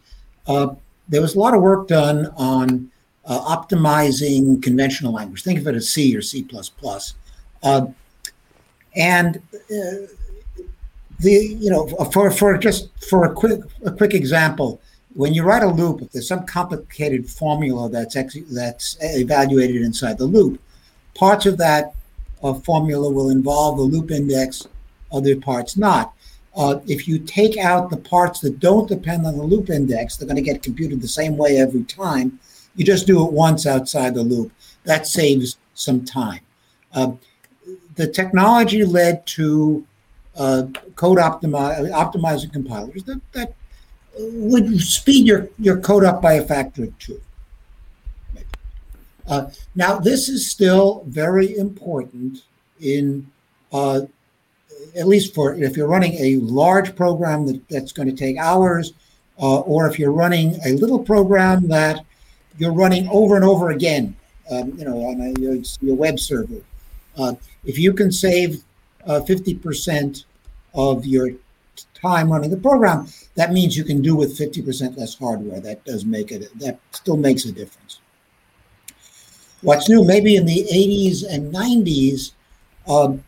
uh, 0.48 0.74
there 1.08 1.22
was 1.22 1.36
a 1.36 1.38
lot 1.38 1.54
of 1.54 1.62
work 1.62 1.86
done 1.86 2.26
on 2.36 2.90
uh, 3.24 3.56
optimizing 3.56 4.62
conventional 4.62 5.12
language. 5.12 5.42
Think 5.42 5.58
of 5.58 5.66
it 5.66 5.74
as 5.74 5.90
C 5.90 6.16
or 6.16 6.22
C++. 6.22 6.46
Uh, 7.62 7.86
and 8.96 9.36
uh, 9.54 10.06
the 11.20 11.56
you 11.58 11.70
know 11.70 11.86
for 12.12 12.30
for 12.30 12.58
just 12.58 12.88
for 13.08 13.24
a 13.24 13.32
quick 13.32 13.60
a 13.84 13.92
quick 13.92 14.12
example, 14.12 14.80
when 15.14 15.32
you 15.32 15.44
write 15.44 15.62
a 15.62 15.68
loop, 15.68 16.02
if 16.02 16.12
there's 16.12 16.28
some 16.28 16.44
complicated 16.46 17.28
formula 17.28 17.88
that's 17.88 18.16
ex- 18.16 18.36
that's 18.50 18.96
evaluated 19.00 19.82
inside 19.82 20.18
the 20.18 20.24
loop, 20.24 20.60
parts 21.14 21.46
of 21.46 21.58
that 21.58 21.94
uh, 22.42 22.54
formula 22.54 23.10
will 23.10 23.30
involve 23.30 23.76
the 23.76 23.82
loop 23.82 24.10
index, 24.10 24.66
other 25.12 25.36
parts 25.36 25.76
not. 25.76 26.12
Uh, 26.54 26.80
if 26.86 27.08
you 27.08 27.18
take 27.18 27.56
out 27.56 27.88
the 27.88 27.96
parts 27.96 28.40
that 28.40 28.60
don't 28.60 28.88
depend 28.88 29.24
on 29.24 29.38
the 29.38 29.42
loop 29.42 29.70
index, 29.70 30.16
they're 30.16 30.28
going 30.28 30.36
to 30.36 30.42
get 30.42 30.62
computed 30.62 31.00
the 31.00 31.08
same 31.08 31.36
way 31.36 31.58
every 31.58 31.84
time. 31.84 32.38
You 32.76 32.84
just 32.84 33.06
do 33.06 33.26
it 33.26 33.32
once 33.32 33.66
outside 33.66 34.14
the 34.14 34.22
loop. 34.22 34.52
That 34.84 35.06
saves 35.06 35.58
some 35.74 36.04
time. 36.04 36.40
Uh, 36.92 37.12
the 37.94 38.06
technology 38.06 38.84
led 38.84 39.26
to 39.26 39.86
uh, 40.36 40.64
code 40.96 41.18
optimi- 41.18 41.90
optimizing 41.90 42.52
compilers 42.52 43.04
that, 43.04 43.20
that 43.32 43.54
would 44.18 44.80
speed 44.80 45.26
your, 45.26 45.48
your 45.58 45.78
code 45.78 46.04
up 46.04 46.22
by 46.22 46.34
a 46.34 46.44
factor 46.44 46.84
of 46.84 46.98
two. 46.98 47.20
Uh, 49.26 49.50
now, 49.74 49.98
this 49.98 50.28
is 50.28 50.50
still 50.50 51.04
very 51.06 51.56
important 51.56 52.42
in, 52.80 53.26
uh, 53.72 54.00
at 54.96 55.06
least 55.06 55.34
for 55.34 55.54
if 55.54 55.76
you're 55.76 55.86
running 55.86 56.14
a 56.14 56.36
large 56.36 56.96
program 56.96 57.46
that, 57.46 57.60
that's 57.68 57.92
going 57.92 58.08
to 58.08 58.16
take 58.16 58.36
hours, 58.36 58.94
uh, 59.40 59.60
or 59.60 59.88
if 59.88 59.98
you're 59.98 60.12
running 60.12 60.58
a 60.66 60.72
little 60.72 60.98
program 60.98 61.68
that 61.68 62.04
you're 62.58 62.72
running 62.72 63.08
over 63.08 63.36
and 63.36 63.44
over 63.44 63.70
again, 63.70 64.16
um, 64.50 64.72
you 64.78 64.84
know, 64.84 64.98
on 64.98 65.20
a, 65.20 65.40
your, 65.40 65.56
your 65.80 65.96
web 65.96 66.18
server. 66.18 66.62
Uh, 67.16 67.34
if 67.64 67.78
you 67.78 67.92
can 67.92 68.10
save 68.10 68.62
uh, 69.06 69.20
50% 69.20 70.24
of 70.74 71.06
your 71.06 71.30
time 71.94 72.32
running 72.32 72.50
the 72.50 72.56
program, 72.56 73.06
that 73.34 73.52
means 73.52 73.76
you 73.76 73.84
can 73.84 74.02
do 74.02 74.16
with 74.16 74.38
50% 74.38 74.96
less 74.96 75.18
hardware. 75.18 75.60
That 75.60 75.84
does 75.84 76.04
make 76.04 76.30
it, 76.30 76.48
that 76.58 76.78
still 76.90 77.16
makes 77.16 77.44
a 77.44 77.52
difference. 77.52 78.00
what's 79.62 79.88
new? 79.88 80.04
Maybe 80.04 80.36
in 80.36 80.46
the 80.46 80.66
80s 80.72 81.24
and 81.28 81.52
90s, 81.52 82.32
um, 82.88 83.22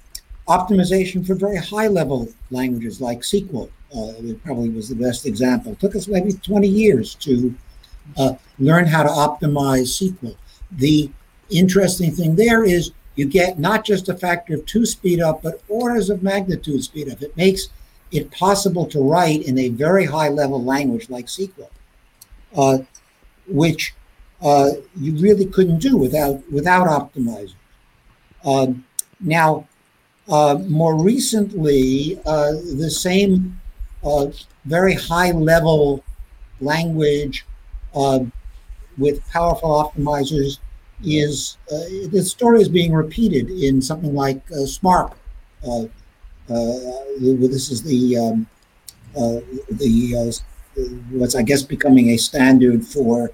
optimization 0.49 1.27
for 1.27 1.35
very 1.35 1.57
high 1.57 1.87
level 1.87 2.29
languages 2.51 3.01
like 3.01 3.21
SQL 3.21 3.71
uh, 3.97 4.13
it 4.19 4.43
probably 4.43 4.71
was 4.71 4.89
the 4.89 4.95
best 4.97 5.25
example. 5.25 5.73
It 5.73 5.81
took 5.81 5.95
us 5.95 6.09
maybe 6.09 6.33
20 6.33 6.67
years 6.67 7.15
to 7.17 7.55
uh, 8.17 8.35
learn 8.59 8.87
how 8.87 9.03
to 9.03 9.09
optimize 9.09 9.89
SQL. 10.01 10.37
The 10.73 11.11
interesting 11.51 12.13
thing 12.13 12.37
there 12.37 12.65
is 12.65 12.93
you 13.17 13.27
get 13.27 13.59
not 13.59 13.85
just 13.85 14.09
a 14.09 14.15
factor 14.15 14.55
of 14.55 14.67
two 14.67 14.85
speed 14.87 15.21
up, 15.21 15.43
but 15.43 15.63
orders 15.69 16.11
of 16.11 16.23
magnitude 16.23 16.83
speed 16.83 17.11
up. 17.11 17.23
It 17.23 17.37
makes 17.37 17.69
it 18.11 18.31
possible 18.31 18.87
to 18.87 19.01
write 19.01 19.43
in 19.43 19.59
a 19.59 19.69
very 19.69 20.05
high 20.05 20.29
level 20.29 20.63
language 20.63 21.11
like 21.11 21.27
SQL, 21.27 21.69
uh, 22.57 22.79
which 23.47 23.95
uh, 24.43 24.71
you 24.97 25.17
really 25.17 25.47
couldn't 25.47 25.79
do 25.79 25.97
without 25.97 26.43
without 26.51 26.87
optimizing. 26.87 27.55
Um, 28.45 28.85
now, 29.21 29.67
uh, 30.29 30.59
more 30.67 30.97
recently, 30.97 32.21
uh, 32.27 32.53
the 32.77 32.91
same 32.91 33.61
uh, 34.03 34.27
very 34.65 34.95
high 34.95 35.31
level 35.31 36.05
language 36.61 37.47
uh, 37.95 38.21
with 38.99 39.27
powerful 39.31 39.71
optimizers 39.71 40.59
is 41.05 41.59
uh, 41.73 42.09
the 42.11 42.23
story 42.23 42.61
is 42.61 42.69
being 42.69 42.93
repeated 42.93 43.51
in 43.51 43.83
something 43.83 44.15
like 44.15 44.41
uh, 44.53 44.67
Spark. 44.67 45.17
Uh, 45.67 45.85
this 46.49 47.71
is 47.71 47.83
the 47.83 48.17
um, 48.17 48.47
the 49.15 50.41
what's 51.11 51.35
I 51.35 51.43
guess 51.43 51.63
becoming 51.63 52.11
a 52.11 52.17
standard 52.17 52.85
for 52.85 53.31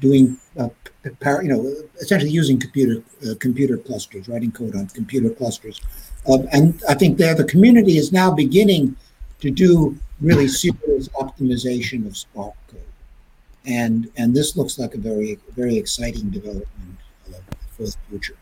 doing 0.00 0.38
you 0.56 1.48
know 1.48 1.74
essentially 2.00 2.30
using 2.30 2.58
computer 2.58 3.02
computer 3.38 3.76
clusters, 3.76 4.28
writing 4.28 4.52
code 4.52 4.74
on 4.74 4.86
computer 4.88 5.30
clusters. 5.30 5.80
Um, 6.26 6.48
and 6.52 6.82
I 6.88 6.94
think 6.94 7.18
there 7.18 7.34
the 7.34 7.44
community 7.44 7.98
is 7.98 8.12
now 8.12 8.30
beginning 8.32 8.96
to 9.40 9.50
do 9.50 9.96
really 10.20 10.48
serious 10.48 11.08
optimization 11.08 12.06
of 12.06 12.16
Spark 12.16 12.54
code. 12.68 12.80
And, 13.66 14.10
and 14.16 14.34
this 14.34 14.56
looks 14.56 14.78
like 14.78 14.94
a 14.94 14.98
very, 14.98 15.38
very 15.56 15.76
exciting 15.76 16.30
development 16.30 16.98
for 17.70 17.84
the 17.84 17.96
future. 18.08 18.36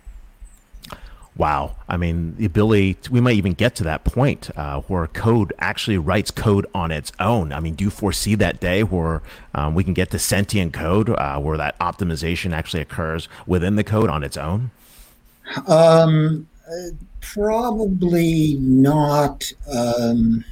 Wow. 1.36 1.76
I 1.88 1.96
mean, 1.96 2.36
the 2.36 2.44
ability, 2.44 2.94
to, 2.94 3.12
we 3.12 3.20
might 3.20 3.36
even 3.36 3.54
get 3.54 3.74
to 3.76 3.84
that 3.84 4.04
point 4.04 4.50
uh, 4.56 4.80
where 4.82 5.06
code 5.06 5.52
actually 5.58 5.96
writes 5.96 6.30
code 6.30 6.66
on 6.74 6.90
its 6.90 7.10
own. 7.18 7.52
I 7.52 7.60
mean, 7.60 7.74
do 7.74 7.84
you 7.84 7.90
foresee 7.90 8.34
that 8.34 8.60
day 8.60 8.82
where 8.82 9.22
um, 9.54 9.74
we 9.74 9.82
can 9.82 9.94
get 9.94 10.10
to 10.10 10.18
sentient 10.18 10.74
code 10.74 11.08
uh, 11.08 11.38
where 11.38 11.56
that 11.56 11.78
optimization 11.78 12.52
actually 12.52 12.82
occurs 12.82 13.28
within 13.46 13.76
the 13.76 13.84
code 13.84 14.10
on 14.10 14.22
its 14.22 14.36
own? 14.36 14.70
Um, 15.66 16.46
probably 17.20 18.56
not. 18.60 19.50
Um, 19.72 20.44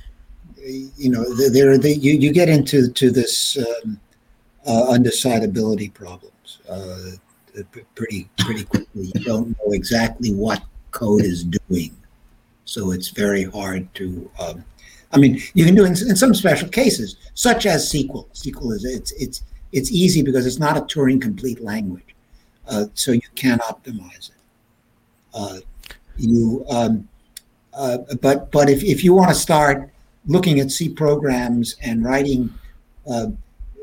you 0.96 1.10
know, 1.10 1.24
there 1.50 1.76
they, 1.78 1.94
you 1.94 2.12
you 2.12 2.32
get 2.32 2.48
into 2.48 2.90
to 2.90 3.10
this 3.10 3.56
um, 3.58 3.98
uh, 4.66 4.86
undecidability 4.90 5.92
problems 5.92 6.58
uh, 6.68 7.12
pretty 7.94 8.28
pretty 8.38 8.64
quickly. 8.64 9.10
You 9.14 9.24
don't 9.24 9.48
know 9.50 9.72
exactly 9.72 10.34
what 10.34 10.62
code 10.90 11.24
is 11.24 11.44
doing, 11.44 11.96
so 12.64 12.92
it's 12.92 13.08
very 13.08 13.44
hard 13.44 13.92
to. 13.94 14.30
Um, 14.38 14.64
I 15.12 15.18
mean, 15.18 15.40
you 15.54 15.64
can 15.64 15.74
do 15.74 15.84
in, 15.84 15.92
in 15.92 16.16
some 16.16 16.34
special 16.34 16.68
cases, 16.68 17.16
such 17.34 17.66
as 17.66 17.90
SQL. 17.90 18.28
SQL 18.32 18.74
is 18.74 18.84
it's 18.84 19.12
it's 19.12 19.42
it's 19.72 19.90
easy 19.90 20.22
because 20.22 20.46
it's 20.46 20.58
not 20.58 20.76
a 20.76 20.82
Turing 20.82 21.20
complete 21.20 21.62
language, 21.62 22.14
uh, 22.68 22.86
so 22.94 23.12
you 23.12 23.20
can 23.34 23.58
optimize 23.60 24.30
it. 24.30 24.36
Uh, 25.32 25.58
you, 26.16 26.64
um, 26.68 27.08
uh, 27.72 27.98
but 28.20 28.50
but 28.52 28.68
if 28.68 28.82
if 28.84 29.02
you 29.02 29.14
want 29.14 29.30
to 29.30 29.34
start 29.34 29.90
looking 30.26 30.60
at 30.60 30.70
C 30.70 30.88
programs 30.88 31.76
and 31.82 32.04
writing. 32.04 32.52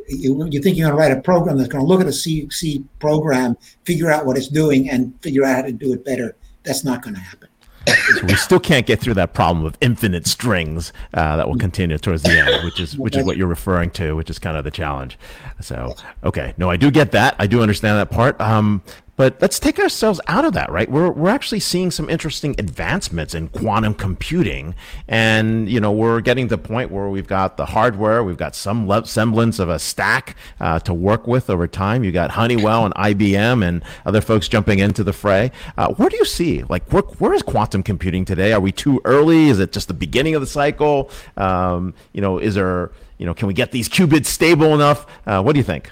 You, 0.09 0.47
you 0.49 0.61
think 0.61 0.77
you're 0.77 0.89
going 0.89 0.97
to 0.97 1.09
write 1.09 1.17
a 1.17 1.21
program 1.21 1.57
that's 1.57 1.69
going 1.69 1.83
to 1.83 1.87
look 1.87 2.01
at 2.01 2.07
a 2.07 2.09
a 2.09 2.13
C, 2.13 2.49
C 2.49 2.83
program, 2.99 3.57
figure 3.83 4.09
out 4.09 4.25
what 4.25 4.37
it's 4.37 4.47
doing, 4.47 4.89
and 4.89 5.13
figure 5.21 5.43
out 5.43 5.55
how 5.55 5.61
to 5.63 5.71
do 5.71 5.93
it 5.93 6.05
better. 6.05 6.35
That's 6.63 6.83
not 6.83 7.01
going 7.01 7.15
to 7.15 7.21
happen. 7.21 7.49
so 7.87 8.25
we 8.25 8.35
still 8.35 8.59
can't 8.59 8.85
get 8.85 8.99
through 8.99 9.13
that 9.13 9.33
problem 9.33 9.65
of 9.65 9.77
infinite 9.79 10.27
strings 10.27 10.91
uh, 11.13 11.37
that 11.37 11.47
will 11.47 11.57
continue 11.57 11.97
towards 11.97 12.23
the 12.23 12.37
end, 12.37 12.65
which 12.65 12.79
is 12.79 12.97
which 12.97 13.15
is 13.15 13.23
what 13.23 13.37
you're 13.37 13.47
referring 13.47 13.89
to, 13.91 14.13
which 14.13 14.29
is 14.29 14.39
kind 14.39 14.57
of 14.57 14.65
the 14.65 14.71
challenge. 14.71 15.17
So, 15.61 15.95
okay, 16.23 16.53
no, 16.57 16.69
I 16.69 16.75
do 16.75 16.91
get 16.91 17.11
that. 17.11 17.35
I 17.39 17.47
do 17.47 17.61
understand 17.61 17.97
that 17.97 18.11
part. 18.11 18.39
Um, 18.41 18.81
but 19.17 19.41
let's 19.41 19.59
take 19.59 19.79
ourselves 19.79 20.21
out 20.27 20.45
of 20.45 20.53
that, 20.53 20.71
right? 20.71 20.89
We're, 20.89 21.09
we're 21.09 21.31
actually 21.31 21.59
seeing 21.59 21.89
some 21.89 22.07
interesting 22.07 22.53
advancements 22.59 23.33
in 23.33 23.47
quantum 23.47 23.95
computing. 23.95 24.75
And, 25.07 25.67
you 25.67 25.79
know, 25.79 25.91
we're 25.91 26.21
getting 26.21 26.47
to 26.47 26.55
the 26.55 26.61
point 26.61 26.91
where 26.91 27.09
we've 27.09 27.25
got 27.25 27.57
the 27.57 27.65
hardware, 27.65 28.23
we've 28.23 28.37
got 28.37 28.55
some 28.55 28.87
semblance 29.05 29.57
of 29.57 29.69
a 29.69 29.79
stack 29.79 30.35
uh, 30.59 30.77
to 30.81 30.93
work 30.93 31.25
with 31.25 31.49
over 31.49 31.67
time. 31.67 32.03
You 32.03 32.11
got 32.11 32.29
Honeywell 32.29 32.85
and 32.85 32.93
IBM 32.93 33.67
and 33.67 33.83
other 34.05 34.21
folks 34.21 34.47
jumping 34.47 34.77
into 34.77 35.03
the 35.03 35.13
fray. 35.13 35.51
Uh, 35.79 35.91
where 35.95 36.09
do 36.09 36.17
you 36.17 36.25
see, 36.25 36.61
like, 36.69 36.87
where, 36.93 37.01
where 37.01 37.33
is 37.33 37.41
quantum 37.41 37.81
computing 37.81 38.23
today? 38.23 38.53
Are 38.53 38.61
we 38.61 38.71
too 38.71 39.01
early? 39.03 39.49
Is 39.49 39.59
it 39.59 39.71
just 39.71 39.87
the 39.87 39.95
beginning 39.95 40.35
of 40.35 40.41
the 40.41 40.47
cycle? 40.47 41.09
Um, 41.37 41.95
you 42.13 42.21
know, 42.21 42.37
is 42.37 42.53
there, 42.53 42.91
you 43.17 43.25
know, 43.25 43.33
can 43.33 43.47
we 43.47 43.55
get 43.55 43.71
these 43.71 43.89
qubits 43.89 44.27
stable 44.27 44.75
enough? 44.75 45.07
Uh, 45.25 45.41
what 45.41 45.53
do 45.53 45.57
you 45.57 45.63
think? 45.63 45.91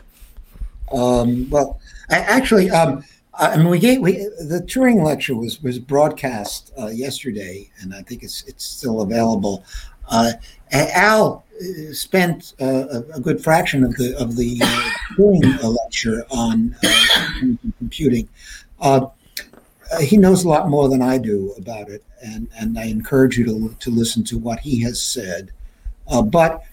Um, 0.92 1.50
well, 1.50 1.80
I 2.12 2.18
actually, 2.18 2.70
um, 2.70 3.04
I 3.38 3.58
mean, 3.58 3.68
we 3.68 3.80
gave 3.80 4.02
we 4.02 4.14
the 4.14 4.64
Turing 4.66 5.04
lecture 5.04 5.36
was 5.36 5.62
was 5.62 5.78
broadcast 5.78 6.72
uh, 6.80 6.88
yesterday, 6.88 7.70
and 7.82 7.94
I 7.94 8.02
think 8.02 8.24
it's 8.24 8.44
it's 8.46 8.64
still 8.64 9.02
available. 9.02 9.64
Uh, 10.10 10.34
Al 10.72 11.44
uh, 11.60 11.94
spent 11.94 12.54
uh, 12.62 13.02
a 13.14 13.20
good 13.20 13.44
fraction 13.44 13.84
of 13.84 13.96
the 13.96 14.16
of 14.18 14.36
the 14.36 14.60
uh, 14.64 14.90
Turing 15.16 15.62
lecture 15.64 16.26
on 16.30 16.76
uh, 16.86 17.50
computing. 17.78 18.30
he 20.02 20.18
knows 20.18 20.44
a 20.44 20.50
lot 20.50 20.70
more 20.70 20.88
than 20.88 21.02
I 21.02 21.18
do 21.18 21.54
about 21.58 21.90
it, 21.90 22.04
and 22.24 22.48
and 22.58 22.80
I 22.80 22.86
encourage 22.86 23.38
you 23.38 23.46
to 23.46 23.76
to 23.78 23.92
listen 23.92 24.24
to 24.26 24.38
what 24.38 24.60
he 24.60 24.82
has 24.84 25.02
said. 25.02 25.52
but 26.26 26.64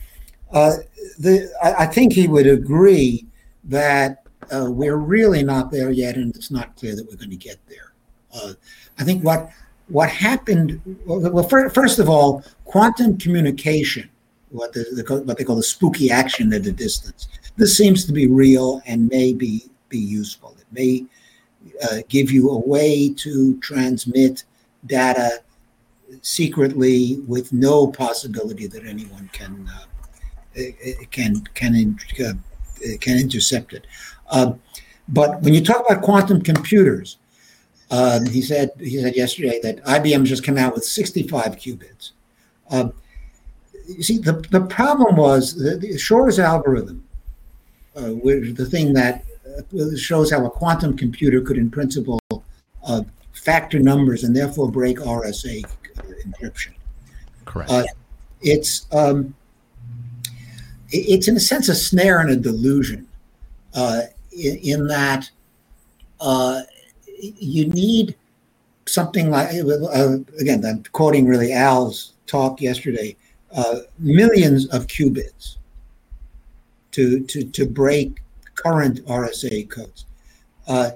the 0.52 1.52
I, 1.62 1.84
I 1.84 1.86
think 1.86 2.12
he 2.12 2.28
would 2.28 2.46
agree 2.46 3.26
that 3.64 4.21
uh, 4.52 4.70
we're 4.70 4.96
really 4.96 5.42
not 5.42 5.70
there 5.70 5.90
yet, 5.90 6.16
and 6.16 6.34
it's 6.36 6.50
not 6.50 6.76
clear 6.76 6.94
that 6.94 7.08
we're 7.08 7.16
going 7.16 7.30
to 7.30 7.36
get 7.36 7.58
there. 7.68 7.92
Uh, 8.34 8.52
I 8.98 9.04
think 9.04 9.24
what 9.24 9.50
what 9.88 10.08
happened. 10.08 10.80
Well, 11.06 11.44
first 11.44 11.98
of 11.98 12.08
all, 12.08 12.44
quantum 12.64 13.18
communication, 13.18 14.08
what, 14.50 14.72
the, 14.72 14.84
the, 14.92 15.22
what 15.22 15.36
they 15.36 15.44
call 15.44 15.56
the 15.56 15.62
spooky 15.62 16.10
action 16.10 16.52
at 16.52 16.66
a 16.66 16.72
distance. 16.72 17.28
This 17.56 17.76
seems 17.76 18.06
to 18.06 18.12
be 18.12 18.26
real 18.26 18.80
and 18.86 19.08
may 19.08 19.32
be, 19.32 19.68
be 19.88 19.98
useful. 19.98 20.56
It 20.58 20.66
may 20.72 21.04
uh, 21.84 21.98
give 22.08 22.30
you 22.30 22.50
a 22.50 22.58
way 22.58 23.12
to 23.14 23.58
transmit 23.60 24.44
data 24.86 25.42
secretly 26.22 27.18
with 27.26 27.52
no 27.52 27.86
possibility 27.86 28.66
that 28.66 28.84
anyone 28.84 29.28
can 29.32 29.68
uh, 29.74 30.62
can 31.10 31.40
can 31.54 31.96
uh, 32.24 32.32
can 33.00 33.18
intercept 33.18 33.72
it. 33.72 33.86
Uh, 34.32 34.54
but 35.08 35.40
when 35.42 35.54
you 35.54 35.62
talk 35.62 35.84
about 35.86 36.02
quantum 36.02 36.40
computers, 36.40 37.18
uh, 37.90 38.20
he 38.30 38.40
said 38.40 38.70
he 38.78 39.00
said 39.00 39.14
yesterday 39.14 39.60
that 39.62 39.84
IBM 39.84 40.24
just 40.24 40.42
came 40.42 40.56
out 40.56 40.74
with 40.74 40.84
65 40.84 41.56
qubits. 41.56 42.12
Uh, 42.70 42.88
you 43.86 44.02
see, 44.02 44.18
the, 44.18 44.32
the 44.50 44.62
problem 44.62 45.16
was 45.16 45.54
the, 45.54 45.76
the 45.76 45.98
Shor's 45.98 46.38
algorithm, 46.38 47.04
uh, 47.94 48.08
which 48.08 48.54
the 48.54 48.64
thing 48.64 48.94
that 48.94 49.24
uh, 49.46 49.96
shows 49.96 50.30
how 50.32 50.46
a 50.46 50.50
quantum 50.50 50.96
computer 50.96 51.42
could, 51.42 51.58
in 51.58 51.70
principle, 51.70 52.18
uh, 52.86 53.02
factor 53.34 53.78
numbers 53.78 54.24
and 54.24 54.34
therefore 54.34 54.70
break 54.70 54.98
RSA 54.98 55.62
encryption. 56.26 56.72
Correct. 57.44 57.72
it's 58.40 58.86
um, 58.92 59.34
it's 60.88 61.28
in 61.28 61.36
a 61.36 61.40
sense 61.40 61.68
a 61.68 61.74
snare 61.74 62.20
and 62.20 62.30
a 62.30 62.36
delusion. 62.36 63.06
Uh, 63.74 64.02
in, 64.36 64.56
in 64.58 64.86
that 64.86 65.30
uh, 66.20 66.62
you 67.18 67.66
need 67.68 68.16
something 68.86 69.30
like 69.30 69.48
uh, 69.54 70.16
again 70.40 70.64
i'm 70.64 70.82
quoting 70.92 71.26
really 71.26 71.52
al's 71.52 72.14
talk 72.26 72.60
yesterday 72.60 73.16
uh, 73.54 73.76
millions 73.98 74.66
of 74.68 74.86
qubits 74.86 75.56
to 76.90 77.20
to 77.24 77.44
to 77.44 77.66
break 77.66 78.22
current 78.54 79.04
rsa 79.06 79.68
codes. 79.68 80.04
Uh, 80.68 80.90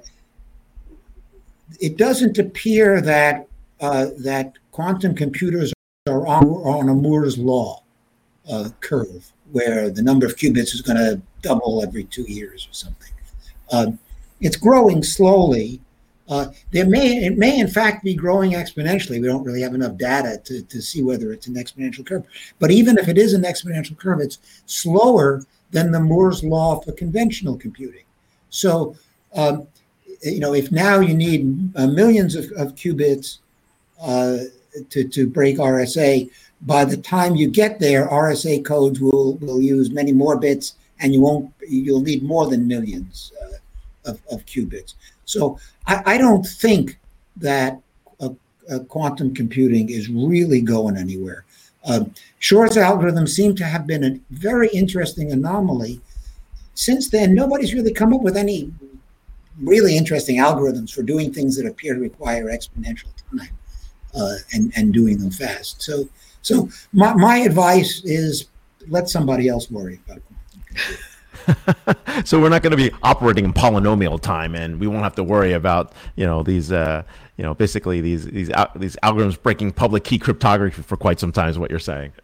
it 1.81 1.97
doesn't 1.97 2.39
appear 2.39 3.01
that 3.01 3.49
uh, 3.81 4.07
that 4.19 4.53
quantum 4.71 5.15
computers 5.15 5.73
are 6.07 6.27
on, 6.27 6.47
on 6.47 6.89
a 6.89 6.95
moore's 6.95 7.37
law 7.37 7.83
uh, 8.49 8.71
curve 8.81 9.33
where 9.53 9.91
the 9.91 10.03
number 10.03 10.25
of 10.25 10.37
qubits 10.37 10.75
is 10.75 10.83
going 10.83 10.97
to 10.97 11.21
double 11.43 11.83
every 11.83 12.05
two 12.05 12.23
years 12.23 12.69
or 12.71 12.73
something 12.73 13.13
it's 14.41 14.57
growing 14.57 15.03
slowly. 15.03 15.81
Uh, 16.29 16.49
there 16.73 16.87
may 16.87 17.25
it 17.25 17.39
may 17.39 17.59
in 17.61 17.69
fact 17.69 18.03
be 18.03 18.15
growing 18.15 18.53
exponentially. 18.53 19.21
We 19.21 19.29
don't 19.29 19.45
really 19.45 19.63
have 19.63 19.75
enough 19.75 19.97
data 19.97 20.41
to, 20.45 20.63
to 20.63 20.83
see 20.83 21.03
whether 21.03 21.33
it's 21.33 21.47
an 21.47 21.55
exponential 21.55 22.05
curve. 22.05 22.25
But 22.59 22.73
even 22.73 22.99
if 22.99 23.09
it 23.09 23.17
is 23.17 23.33
an 23.33 23.43
exponential 23.43 23.97
curve, 23.97 24.21
it's 24.21 24.39
slower 24.67 25.45
than 25.71 25.93
the 25.93 26.01
Moore's 26.01 26.43
law 26.43 26.81
for 26.81 26.93
conventional 26.93 27.57
computing. 27.57 28.05
So, 28.51 28.97
um, 29.35 29.69
you 30.23 30.41
know, 30.41 30.55
if 30.55 30.73
now 30.73 31.01
you 31.01 31.15
need 31.15 31.71
uh, 31.77 31.87
millions 31.87 32.35
of, 32.35 32.45
of 32.57 32.75
qubits 32.75 33.39
uh, 34.01 34.39
to, 34.91 35.07
to 35.09 35.27
break 35.27 35.59
RSA, 35.59 36.31
by 36.63 36.85
the 36.85 36.97
time 36.97 37.37
you 37.37 37.49
get 37.49 37.79
there, 37.79 38.09
RSA 38.09 38.65
codes 38.65 39.01
will, 39.01 39.35
will 39.37 39.61
use 39.61 39.91
many 39.91 40.13
more 40.13 40.39
bits 40.39 40.75
and 41.01 41.13
you 41.13 41.21
won't, 41.21 41.53
you'll 41.69 42.01
need 42.01 42.23
more 42.23 42.47
than 42.47 42.67
millions 42.67 43.33
uh, 43.43 44.11
of, 44.11 44.21
of 44.31 44.45
qubits. 44.47 44.95
So 45.25 45.59
I, 45.87 46.15
I 46.15 46.19
don't 46.19 46.45
think 46.47 46.99
that 47.37 47.81
quantum 48.89 49.35
computing 49.35 49.91
is 49.91 50.09
really 50.09 50.61
going 50.61 50.97
anywhere. 50.97 51.45
Um, 51.85 52.13
Shor's 52.41 52.77
algorithm 52.77 53.27
seemed 53.27 53.57
to 53.59 53.65
have 53.65 53.87
been 53.87 54.05
a 54.05 54.21
very 54.31 54.69
interesting 54.69 55.31
anomaly. 55.31 56.01
Since 56.75 57.11
then, 57.11 57.35
nobody's 57.35 57.75
really 57.75 57.93
come 57.93 58.13
up 58.13 58.23
with 58.23 58.37
any 58.37 58.73
really 59.61 59.97
interesting 59.97 60.39
algorithms 60.39 60.93
for 60.93 61.03
doing 61.03 61.33
things 61.33 61.57
that 61.57 61.67
appear 61.67 61.95
to 61.95 62.01
require 62.01 62.47
exponential 62.47 63.09
time 63.31 63.49
uh, 64.15 64.35
and, 64.53 64.73
and 64.77 64.93
doing 64.93 65.19
them 65.19 65.31
fast. 65.31 65.81
So, 65.81 66.09
so 66.43 66.69
my, 66.93 67.15
my 67.15 67.39
advice 67.39 68.03
is 68.05 68.49
let 68.89 69.09
somebody 69.09 69.49
else 69.49 69.71
worry 69.71 70.01
about 70.05 70.19
it. 70.19 70.25
so 72.25 72.41
we're 72.41 72.49
not 72.49 72.63
going 72.63 72.73
to 72.73 72.77
be 72.77 72.91
operating 73.03 73.45
in 73.45 73.53
polynomial 73.53 74.21
time, 74.21 74.55
and 74.55 74.81
we 74.81 74.87
won't 74.87 75.03
have 75.03 75.15
to 75.15 75.23
worry 75.23 75.53
about 75.53 75.93
you 76.17 76.27
know 76.27 76.43
these 76.43 76.73
uh, 76.73 77.03
you 77.37 77.45
know 77.45 77.55
basically 77.55 78.01
these 78.01 78.27
these 78.27 78.51
these 78.77 78.97
algorithms 79.03 79.41
breaking 79.41 79.73
public 79.73 80.05
key 80.05 80.19
cryptography 80.19 80.83
for 80.83 80.97
quite 80.97 81.21
some 81.21 81.33
time. 81.33 81.49
Is 81.49 81.59
what 81.59 81.71
you're 81.71 81.79
saying? 81.79 82.13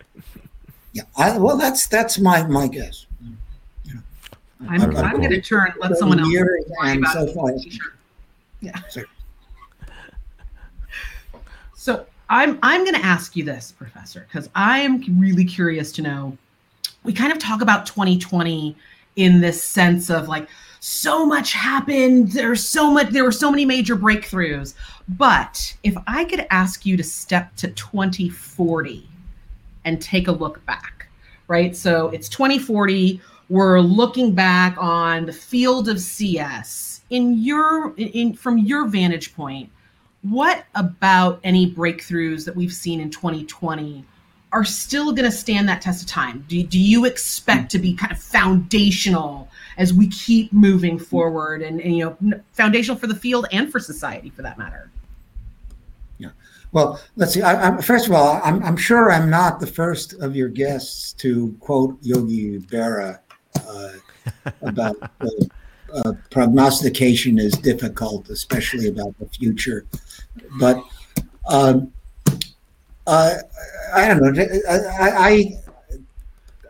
Yeah, 0.94 1.04
I, 1.16 1.38
well, 1.38 1.56
that's 1.56 1.86
that's 1.86 2.18
my 2.18 2.46
my 2.46 2.68
guess. 2.68 3.06
I'm, 4.68 4.82
I'm, 4.82 4.96
I'm 4.96 5.16
going 5.16 5.30
to 5.30 5.40
turn 5.40 5.72
let 5.80 5.96
someone 5.96 6.20
else. 6.20 6.30
And 6.82 7.06
so 7.08 7.26
far. 7.32 7.52
Yeah. 8.60 8.78
Sorry. 8.88 9.06
So 11.74 12.06
I'm 12.28 12.60
I'm 12.62 12.84
going 12.84 12.94
to 12.94 13.04
ask 13.04 13.34
you 13.34 13.42
this, 13.42 13.72
Professor, 13.72 14.26
because 14.28 14.48
I 14.54 14.80
am 14.80 15.02
really 15.18 15.44
curious 15.44 15.90
to 15.92 16.02
know. 16.02 16.38
We 17.04 17.12
kind 17.12 17.32
of 17.32 17.38
talk 17.38 17.62
about 17.62 17.86
2020 17.86 18.76
in 19.16 19.40
this 19.40 19.62
sense 19.62 20.08
of 20.10 20.28
like 20.28 20.48
so 20.80 21.26
much 21.26 21.52
happened. 21.52 22.32
There's 22.32 22.66
so 22.66 22.90
much. 22.90 23.10
There 23.10 23.24
were 23.24 23.32
so 23.32 23.50
many 23.50 23.64
major 23.64 23.96
breakthroughs. 23.96 24.74
But 25.08 25.76
if 25.82 25.96
I 26.06 26.24
could 26.24 26.46
ask 26.50 26.86
you 26.86 26.96
to 26.96 27.04
step 27.04 27.54
to 27.56 27.68
2040 27.68 29.08
and 29.84 30.00
take 30.00 30.28
a 30.28 30.32
look 30.32 30.64
back, 30.64 31.08
right? 31.48 31.76
So 31.76 32.08
it's 32.10 32.28
2040 32.28 33.20
we're 33.52 33.80
looking 33.80 34.34
back 34.34 34.76
on 34.78 35.26
the 35.26 35.32
field 35.32 35.90
of 35.90 36.00
CS 36.00 37.02
in 37.10 37.38
your 37.38 37.92
in 37.98 38.32
from 38.32 38.56
your 38.56 38.86
vantage 38.86 39.36
point. 39.36 39.68
What 40.22 40.64
about 40.74 41.38
any 41.44 41.70
breakthroughs 41.70 42.46
that 42.46 42.56
we've 42.56 42.72
seen 42.72 42.98
in 42.98 43.10
2020 43.10 44.06
are 44.52 44.64
still 44.64 45.12
going 45.12 45.30
to 45.30 45.36
stand 45.36 45.68
that 45.68 45.80
test 45.80 46.02
of 46.02 46.08
time? 46.08 46.44
Do, 46.48 46.62
do 46.62 46.78
you 46.78 47.04
expect 47.06 47.70
to 47.72 47.78
be 47.78 47.94
kind 47.94 48.12
of 48.12 48.18
foundational 48.18 49.48
as 49.78 49.92
we 49.92 50.08
keep 50.08 50.52
moving 50.52 50.98
forward 50.98 51.62
and, 51.62 51.80
and 51.80 51.96
you 51.96 52.16
know 52.20 52.40
foundational 52.52 52.98
for 52.98 53.06
the 53.06 53.14
field 53.14 53.46
and 53.52 53.72
for 53.72 53.80
society 53.80 54.30
for 54.30 54.42
that 54.42 54.58
matter? 54.58 54.90
Yeah. 56.18 56.30
Well, 56.72 57.00
let's 57.16 57.34
see. 57.34 57.42
I, 57.42 57.80
first 57.80 58.06
of 58.06 58.12
all, 58.12 58.40
I'm, 58.44 58.62
I'm, 58.62 58.76
sure 58.76 59.10
I'm 59.10 59.30
not 59.30 59.60
the 59.60 59.66
first 59.66 60.14
of 60.14 60.36
your 60.36 60.48
guests 60.48 61.12
to 61.14 61.56
quote 61.60 61.98
Yogi 62.02 62.58
Berra 62.60 63.20
uh, 63.66 63.92
about 64.62 64.96
uh, 65.94 66.12
prognostication 66.30 67.38
is 67.38 67.52
difficult, 67.52 68.28
especially 68.30 68.88
about 68.88 69.18
the 69.18 69.26
future. 69.26 69.86
But 70.58 70.82
um, 71.48 71.92
uh, 73.06 73.34
I 73.94 74.08
don't 74.08 74.22
know. 74.22 74.44
I, 74.68 75.58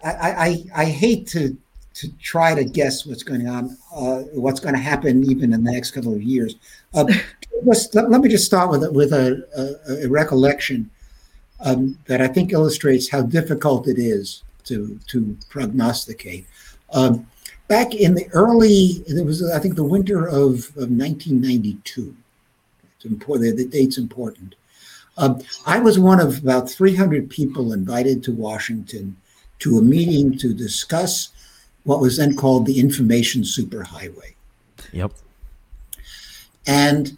I, 0.05 0.12
I, 0.12 0.64
I, 0.75 0.85
hate 0.87 1.27
to 1.29 1.57
to 1.95 2.09
try 2.21 2.55
to 2.55 2.64
guess 2.64 3.05
what's 3.05 3.23
going 3.23 3.47
on, 3.47 3.77
uh, 3.95 4.21
what's 4.33 4.61
going 4.61 4.75
to 4.75 4.81
happen 4.81 5.25
even 5.31 5.53
in 5.53 5.62
the 5.64 5.73
next 5.73 5.90
couple 5.90 6.14
of 6.14 6.23
years. 6.23 6.57
Uh, 6.95 7.05
let, 7.64 8.11
let, 8.11 8.21
me 8.21 8.29
just 8.29 8.47
start 8.47 8.71
with 8.71 8.85
a, 8.85 8.90
with 8.90 9.12
a, 9.12 9.47
a, 9.88 10.07
a 10.07 10.09
recollection 10.09 10.90
um, 11.61 11.99
that 12.07 12.21
I 12.21 12.29
think 12.29 12.53
illustrates 12.53 13.09
how 13.09 13.23
difficult 13.23 13.88
it 13.88 13.99
is 13.99 14.42
to 14.64 14.99
to 15.09 15.37
prognosticate. 15.49 16.47
Um, 16.92 17.27
back 17.68 17.95
in 17.95 18.14
the 18.14 18.29
early, 18.33 19.05
it 19.07 19.25
was 19.25 19.49
I 19.51 19.59
think 19.59 19.77
the 19.77 19.85
winter 19.85 20.27
of, 20.27 20.71
of 20.77 20.90
1992. 20.90 22.16
It's 22.97 23.05
important. 23.05 23.57
The 23.57 23.66
date's 23.66 23.99
important. 23.99 24.55
Um, 25.18 25.42
I 25.66 25.79
was 25.79 25.98
one 25.98 26.20
of 26.20 26.38
about 26.38 26.70
300 26.70 27.29
people 27.29 27.72
invited 27.72 28.22
to 28.25 28.33
Washington 28.33 29.16
to 29.59 29.79
a 29.79 29.83
meeting 29.83 30.37
to 30.38 30.55
discuss 30.55 31.29
what 31.85 32.01
was 32.01 32.16
then 32.16 32.37
called 32.37 32.66
the 32.66 32.81
information 32.81 33.42
superhighway. 33.42 34.35
Yep. 34.92 35.12
And 36.66 37.16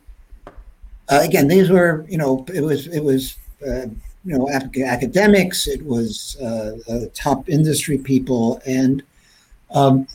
uh, 1.08 1.20
again, 1.22 1.48
these 1.48 1.70
were, 1.70 2.04
you 2.08 2.18
know, 2.18 2.44
it 2.52 2.62
was 2.62 2.86
it 2.88 3.02
was 3.02 3.36
uh, 3.66 3.86
you 4.24 4.38
know 4.38 4.48
academics, 4.50 5.66
it 5.66 5.84
was 5.84 6.36
uh, 6.40 6.76
uh, 6.88 7.00
top 7.14 7.48
industry 7.48 7.98
people, 7.98 8.60
and 8.66 9.02
um, 9.70 10.06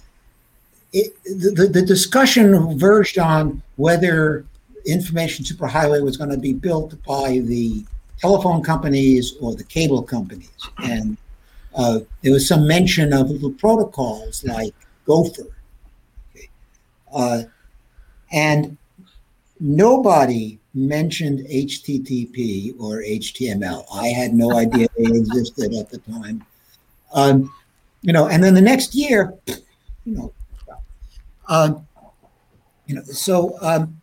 it, 0.93 1.13
the, 1.25 1.69
the 1.71 1.81
discussion 1.81 2.77
verged 2.79 3.19
on 3.19 3.61
whether 3.75 4.45
information 4.85 5.45
superhighway 5.45 6.03
was 6.03 6.17
going 6.17 6.29
to 6.29 6.37
be 6.37 6.53
built 6.53 7.01
by 7.03 7.39
the 7.39 7.85
telephone 8.19 8.61
companies 8.61 9.33
or 9.39 9.55
the 9.55 9.63
cable 9.63 10.03
companies. 10.03 10.49
And 10.79 11.17
uh, 11.75 11.99
there 12.21 12.33
was 12.33 12.47
some 12.47 12.67
mention 12.67 13.13
of 13.13 13.29
little 13.29 13.51
protocols 13.51 14.43
like 14.43 14.73
Gopher. 15.05 15.43
Okay. 16.35 16.49
Uh, 17.13 17.43
and 18.31 18.77
nobody 19.59 20.59
mentioned 20.73 21.39
HTTP 21.47 22.79
or 22.79 23.01
HTML. 23.01 23.85
I 23.93 24.07
had 24.07 24.33
no 24.33 24.53
idea 24.57 24.87
they 24.97 25.03
existed 25.03 25.73
at 25.73 25.89
the 25.89 25.99
time. 25.99 26.45
Um, 27.13 27.53
you 28.01 28.13
know, 28.13 28.27
and 28.27 28.43
then 28.43 28.53
the 28.53 28.61
next 28.61 28.95
year, 28.95 29.33
you 30.05 30.15
know, 30.15 30.33
um, 31.47 31.87
you 32.85 32.95
know, 32.95 33.03
so 33.03 33.57
um, 33.61 33.98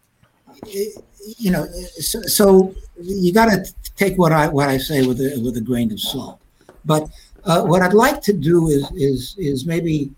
you 1.38 1.50
know, 1.50 1.66
so, 1.98 2.22
so 2.22 2.74
you 3.00 3.32
got 3.32 3.46
to 3.46 3.64
take 3.96 4.16
what 4.18 4.32
I 4.32 4.48
what 4.48 4.68
I 4.68 4.78
say 4.78 5.06
with 5.06 5.20
a 5.20 5.40
with 5.42 5.56
a 5.56 5.60
grain 5.60 5.92
of 5.92 6.00
salt. 6.00 6.40
But 6.84 7.08
uh, 7.44 7.62
what 7.62 7.82
I'd 7.82 7.94
like 7.94 8.22
to 8.22 8.32
do 8.32 8.68
is 8.68 8.90
is 8.92 9.34
is 9.38 9.66
maybe 9.66 10.10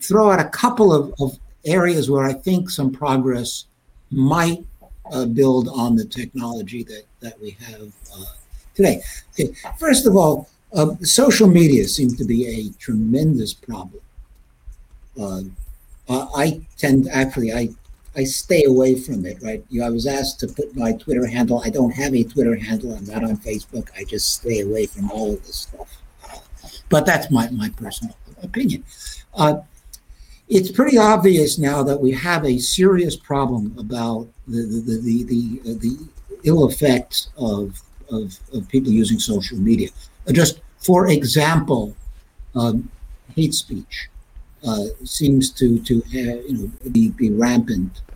throw 0.00 0.30
out 0.30 0.40
a 0.40 0.48
couple 0.48 0.92
of, 0.92 1.14
of 1.20 1.38
areas 1.64 2.10
where 2.10 2.24
I 2.24 2.32
think 2.32 2.70
some 2.70 2.90
progress 2.90 3.66
might 4.10 4.64
uh, 5.12 5.26
build 5.26 5.68
on 5.68 5.96
the 5.96 6.04
technology 6.04 6.82
that 6.84 7.04
that 7.20 7.40
we 7.40 7.56
have 7.60 7.92
uh, 8.16 8.24
today. 8.74 9.02
Okay. 9.32 9.54
First 9.78 10.06
of 10.06 10.16
all, 10.16 10.48
uh, 10.74 10.94
social 11.02 11.48
media 11.48 11.86
seems 11.86 12.16
to 12.16 12.24
be 12.24 12.46
a 12.46 12.70
tremendous 12.78 13.54
problem. 13.54 14.00
Uh, 15.18 15.42
I 16.08 16.60
tend 16.76 17.08
actually 17.08 17.52
I 17.52 17.70
I 18.16 18.24
stay 18.24 18.64
away 18.64 18.94
from 18.94 19.26
it. 19.26 19.42
Right? 19.42 19.64
You 19.70 19.82
I 19.82 19.90
was 19.90 20.06
asked 20.06 20.40
to 20.40 20.48
put 20.48 20.76
my 20.76 20.92
Twitter 20.92 21.26
handle. 21.26 21.62
I 21.64 21.70
don't 21.70 21.92
have 21.92 22.14
a 22.14 22.24
Twitter 22.24 22.54
handle. 22.56 22.94
I'm 22.94 23.04
not 23.06 23.24
on 23.24 23.36
Facebook. 23.36 23.88
I 23.96 24.04
just 24.04 24.32
stay 24.34 24.60
away 24.60 24.86
from 24.86 25.10
all 25.10 25.34
of 25.34 25.46
this 25.46 25.68
stuff. 25.68 25.88
Uh, 26.24 26.68
but 26.88 27.06
that's 27.06 27.30
my 27.30 27.50
my 27.50 27.70
personal 27.70 28.16
opinion. 28.42 28.84
Uh, 29.34 29.56
it's 30.48 30.70
pretty 30.70 30.98
obvious 30.98 31.58
now 31.58 31.82
that 31.82 32.00
we 32.00 32.12
have 32.12 32.44
a 32.44 32.58
serious 32.58 33.16
problem 33.16 33.74
about 33.78 34.28
the 34.46 34.62
the 34.62 34.80
the 34.80 35.24
the, 35.24 35.60
the, 35.64 35.74
the 35.74 36.08
ill 36.44 36.68
effects 36.68 37.30
of, 37.36 37.80
of 38.10 38.38
of 38.52 38.68
people 38.68 38.92
using 38.92 39.18
social 39.18 39.58
media. 39.58 39.88
Just 40.32 40.60
for 40.78 41.08
example, 41.08 41.96
um, 42.54 42.90
hate 43.34 43.54
speech 43.54 44.08
uh, 44.66 44.84
seems 45.04 45.50
to 45.50 45.78
to 45.80 46.00
have, 46.02 46.44
you 46.48 46.56
know 46.58 46.90
be, 46.92 47.10
be 47.10 47.30
rampant, 47.30 48.02
uh, 48.10 48.13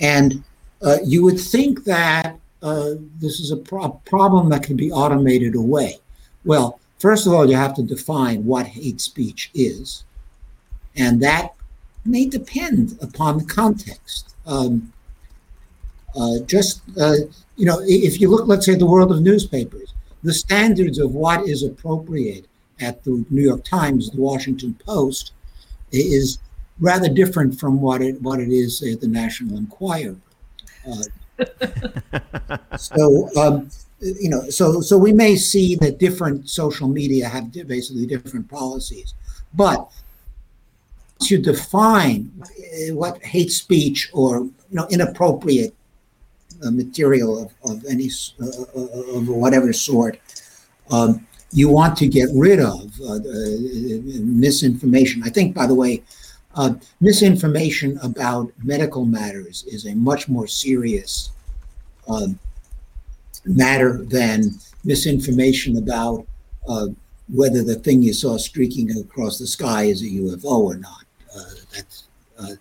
and 0.00 0.42
uh, 0.82 0.98
you 1.04 1.22
would 1.24 1.40
think 1.40 1.84
that 1.84 2.38
uh, 2.62 2.90
this 3.20 3.40
is 3.40 3.50
a 3.50 3.56
pro- 3.56 4.00
problem 4.04 4.48
that 4.50 4.62
can 4.62 4.76
be 4.76 4.90
automated 4.90 5.54
away. 5.54 5.96
Well, 6.44 6.80
first 6.98 7.26
of 7.26 7.32
all, 7.32 7.48
you 7.48 7.56
have 7.56 7.74
to 7.74 7.82
define 7.82 8.44
what 8.44 8.66
hate 8.66 9.00
speech 9.00 9.50
is, 9.54 10.04
and 10.96 11.20
that 11.22 11.54
may 12.04 12.26
depend 12.26 12.98
upon 13.00 13.38
the 13.38 13.44
context. 13.44 14.34
Um, 14.46 14.92
uh, 16.14 16.38
just 16.46 16.82
uh, 16.98 17.14
you 17.56 17.66
know, 17.66 17.80
if 17.84 18.20
you 18.20 18.30
look, 18.30 18.46
let's 18.46 18.66
say, 18.66 18.74
the 18.74 18.86
world 18.86 19.10
of 19.10 19.22
newspapers, 19.22 19.94
the 20.22 20.32
standards 20.32 20.98
of 20.98 21.12
what 21.12 21.46
is 21.48 21.62
appropriate 21.62 22.46
at 22.80 23.02
the 23.04 23.24
New 23.30 23.42
York 23.42 23.64
Times, 23.64 24.10
the 24.10 24.20
Washington 24.20 24.78
Post, 24.84 25.32
is 25.92 26.38
rather 26.80 27.08
different 27.08 27.58
from 27.58 27.80
what 27.80 28.02
it 28.02 28.20
what 28.22 28.40
it 28.40 28.48
is 28.48 28.82
at 28.82 29.00
the 29.00 29.08
National 29.08 29.56
Enquirer. 29.56 30.16
Uh, 30.86 31.02
so 32.76 33.28
um, 33.36 33.70
you 34.00 34.28
know, 34.28 34.48
so 34.50 34.80
so 34.80 34.98
we 34.98 35.12
may 35.12 35.36
see 35.36 35.74
that 35.76 35.98
different 35.98 36.48
social 36.48 36.88
media 36.88 37.28
have 37.28 37.52
basically 37.66 38.06
different 38.06 38.48
policies, 38.48 39.14
but 39.54 39.90
to 41.20 41.38
define 41.38 42.30
what 42.90 43.22
hate 43.22 43.50
speech 43.50 44.10
or 44.12 44.40
you 44.40 44.52
know 44.70 44.86
inappropriate 44.90 45.74
uh, 46.64 46.70
material 46.70 47.42
of, 47.42 47.70
of 47.70 47.84
any 47.86 48.10
uh, 48.40 48.46
uh, 48.46 49.16
of 49.16 49.28
whatever 49.28 49.72
sort 49.72 50.18
um, 50.90 51.26
you 51.52 51.68
want 51.68 51.96
to 51.96 52.06
get 52.06 52.28
rid 52.34 52.60
of 52.60 52.92
uh, 53.00 53.18
misinformation. 54.20 55.22
I 55.24 55.30
think, 55.30 55.54
by 55.54 55.66
the 55.66 55.74
way, 55.74 56.02
uh, 56.56 56.74
misinformation 57.00 57.98
about 58.02 58.50
medical 58.64 59.04
matters 59.04 59.64
is 59.68 59.86
a 59.86 59.94
much 59.94 60.28
more 60.28 60.46
serious 60.46 61.30
um, 62.08 62.38
matter 63.44 64.02
than 64.04 64.50
misinformation 64.84 65.76
about 65.76 66.26
uh, 66.68 66.86
whether 67.28 67.62
the 67.62 67.74
thing 67.76 68.02
you 68.02 68.12
saw 68.12 68.36
streaking 68.36 68.90
across 68.98 69.38
the 69.38 69.46
sky 69.46 69.84
is 69.84 70.02
a 70.02 70.06
UFO 70.06 70.58
or 70.58 70.76
not. 70.76 71.04
Uh, 71.36 71.42
that's, 71.74 72.04
uh, 72.38 72.52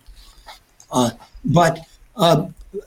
uh, 0.91 1.09
but 1.45 1.79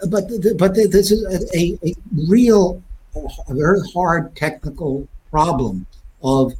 but 0.08 0.28
but 0.58 0.74
this 0.74 1.10
is 1.10 1.24
a, 1.54 1.78
a 1.86 1.94
real, 2.28 2.82
a 3.16 3.54
very 3.54 3.80
hard 3.94 4.34
technical 4.36 5.08
problem 5.30 5.86
of 6.22 6.52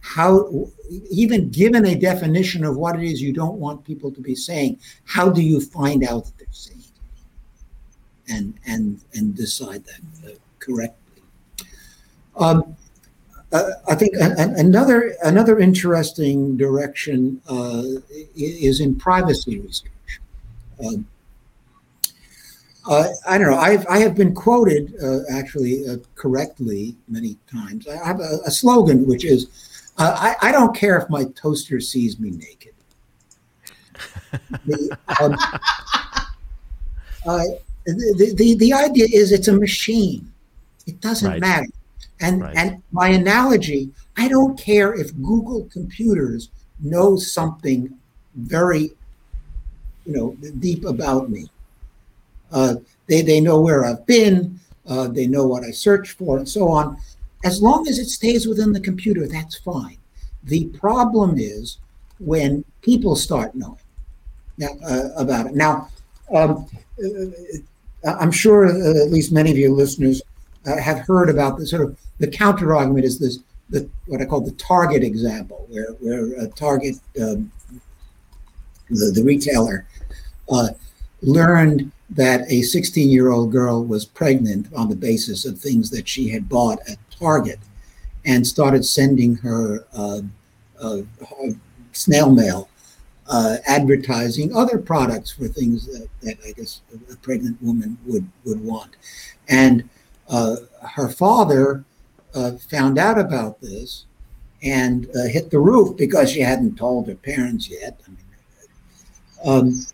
how 0.00 0.68
even 1.10 1.50
given 1.50 1.86
a 1.86 1.94
definition 1.94 2.64
of 2.64 2.76
what 2.76 2.96
it 2.96 3.02
is 3.02 3.20
you 3.20 3.32
don't 3.32 3.58
want 3.58 3.84
people 3.84 4.10
to 4.10 4.20
be 4.20 4.34
saying 4.34 4.78
how 5.04 5.28
do 5.28 5.42
you 5.42 5.60
find 5.60 6.04
out 6.04 6.24
that 6.24 6.38
they're 6.38 6.46
saying 6.52 6.80
it 6.80 8.32
and 8.32 8.54
and 8.66 9.00
and 9.14 9.34
decide 9.34 9.84
that 9.84 10.00
uh, 10.26 10.34
correctly 10.58 11.22
um, 12.36 12.76
uh, 13.50 13.70
I 13.88 13.94
think 13.94 14.12
another 14.16 15.14
another 15.22 15.58
interesting 15.58 16.56
direction 16.56 17.40
uh, 17.48 17.82
is 18.36 18.80
in 18.80 18.96
privacy 18.96 19.58
research. 19.60 20.20
Um, 20.84 21.06
uh, 22.86 23.08
I 23.26 23.38
don't 23.38 23.50
know. 23.50 23.56
I've 23.56 23.86
I 23.86 23.98
have 23.98 24.14
been 24.14 24.34
quoted 24.34 24.94
uh, 25.02 25.20
actually 25.30 25.88
uh, 25.88 25.96
correctly 26.14 26.94
many 27.08 27.38
times. 27.50 27.88
I 27.88 27.96
have 28.06 28.20
a, 28.20 28.40
a 28.44 28.50
slogan 28.50 29.06
which 29.06 29.24
is, 29.24 29.67
uh, 29.98 30.34
I, 30.40 30.48
"I 30.48 30.52
don't 30.52 30.74
care 30.74 30.98
if 30.98 31.08
my 31.10 31.24
toaster 31.34 31.80
sees 31.80 32.18
me 32.18 32.30
naked." 32.30 32.72
the, 34.66 34.96
um, 35.20 35.34
uh, 37.26 37.44
the, 37.84 38.34
the, 38.36 38.56
the 38.56 38.72
idea 38.72 39.06
is 39.12 39.32
it's 39.32 39.48
a 39.48 39.52
machine. 39.52 40.32
It 40.86 41.00
doesn't 41.00 41.30
right. 41.30 41.40
matter. 41.40 41.66
And 42.20 42.42
right. 42.42 42.56
and 42.56 42.82
my 42.90 43.08
analogy, 43.08 43.90
I 44.16 44.28
don't 44.28 44.58
care 44.58 44.94
if 44.94 45.14
Google 45.22 45.68
computers 45.72 46.50
know 46.80 47.16
something 47.16 47.94
very, 48.34 48.90
you 50.04 50.12
know, 50.12 50.36
deep 50.58 50.84
about 50.84 51.30
me. 51.30 51.48
Uh, 52.50 52.76
they, 53.06 53.22
they 53.22 53.40
know 53.40 53.60
where 53.60 53.84
I've 53.84 54.04
been, 54.06 54.58
uh, 54.86 55.08
they 55.08 55.26
know 55.26 55.46
what 55.46 55.64
I 55.64 55.70
search 55.70 56.12
for, 56.12 56.38
and 56.38 56.48
so 56.48 56.68
on. 56.68 56.96
As 57.44 57.62
long 57.62 57.86
as 57.86 57.98
it 57.98 58.08
stays 58.08 58.46
within 58.46 58.72
the 58.72 58.80
computer, 58.80 59.26
that's 59.26 59.58
fine. 59.58 59.98
The 60.44 60.66
problem 60.66 61.36
is 61.38 61.78
when 62.18 62.64
people 62.82 63.16
start 63.16 63.54
knowing 63.54 63.78
now, 64.56 64.68
uh, 64.84 65.10
about 65.16 65.46
it. 65.46 65.54
Now, 65.54 65.88
um, 66.34 66.66
uh, 67.02 68.16
I'm 68.20 68.32
sure 68.32 68.66
uh, 68.66 69.04
at 69.04 69.10
least 69.10 69.32
many 69.32 69.50
of 69.50 69.58
your 69.58 69.70
listeners 69.70 70.22
uh, 70.66 70.76
have 70.78 71.00
heard 71.00 71.30
about 71.30 71.58
the 71.58 71.66
sort 71.66 71.82
of 71.82 71.98
the 72.18 72.28
counter 72.28 72.74
argument 72.74 73.04
is 73.04 73.18
this 73.18 73.38
the 73.70 73.88
what 74.06 74.20
I 74.20 74.24
call 74.24 74.40
the 74.40 74.52
Target 74.52 75.04
example, 75.04 75.66
where 75.68 75.92
where 76.00 76.32
a 76.40 76.48
Target 76.48 76.96
um, 77.20 77.52
the, 78.90 79.12
the 79.14 79.22
retailer 79.22 79.86
learned 81.22 81.90
that 82.10 82.50
a 82.50 82.62
16 82.62 83.08
year 83.08 83.30
old 83.30 83.52
girl 83.52 83.84
was 83.84 84.04
pregnant 84.04 84.72
on 84.74 84.88
the 84.88 84.96
basis 84.96 85.44
of 85.44 85.58
things 85.58 85.90
that 85.90 86.08
she 86.08 86.28
had 86.28 86.48
bought 86.48 86.78
at 86.88 86.98
Target 87.18 87.58
and 88.24 88.46
started 88.46 88.84
sending 88.84 89.36
her 89.36 89.86
uh, 89.94 90.20
uh, 90.80 90.98
snail 91.92 92.30
mail 92.30 92.68
uh, 93.28 93.56
advertising 93.66 94.54
other 94.56 94.78
products 94.78 95.30
for 95.30 95.48
things 95.48 95.86
that, 95.86 96.08
that, 96.22 96.36
I 96.46 96.52
guess 96.52 96.80
a 97.12 97.16
pregnant 97.16 97.62
woman 97.62 97.98
would, 98.06 98.28
would 98.44 98.62
want. 98.62 98.96
And 99.48 99.88
uh, 100.28 100.56
her 100.82 101.08
father 101.08 101.84
uh, 102.34 102.52
found 102.70 102.98
out 102.98 103.18
about 103.18 103.60
this 103.60 104.04
and 104.62 105.06
hit 105.30 105.50
the 105.50 105.58
roof 105.60 105.96
because 105.96 106.30
she 106.30 106.40
hadn't 106.40 106.76
told 106.76 107.06
her 107.06 107.14
parents 107.14 107.70
yet. 107.70 108.00
I 108.04 108.10
mean, 108.10 108.18
um, 109.44 109.86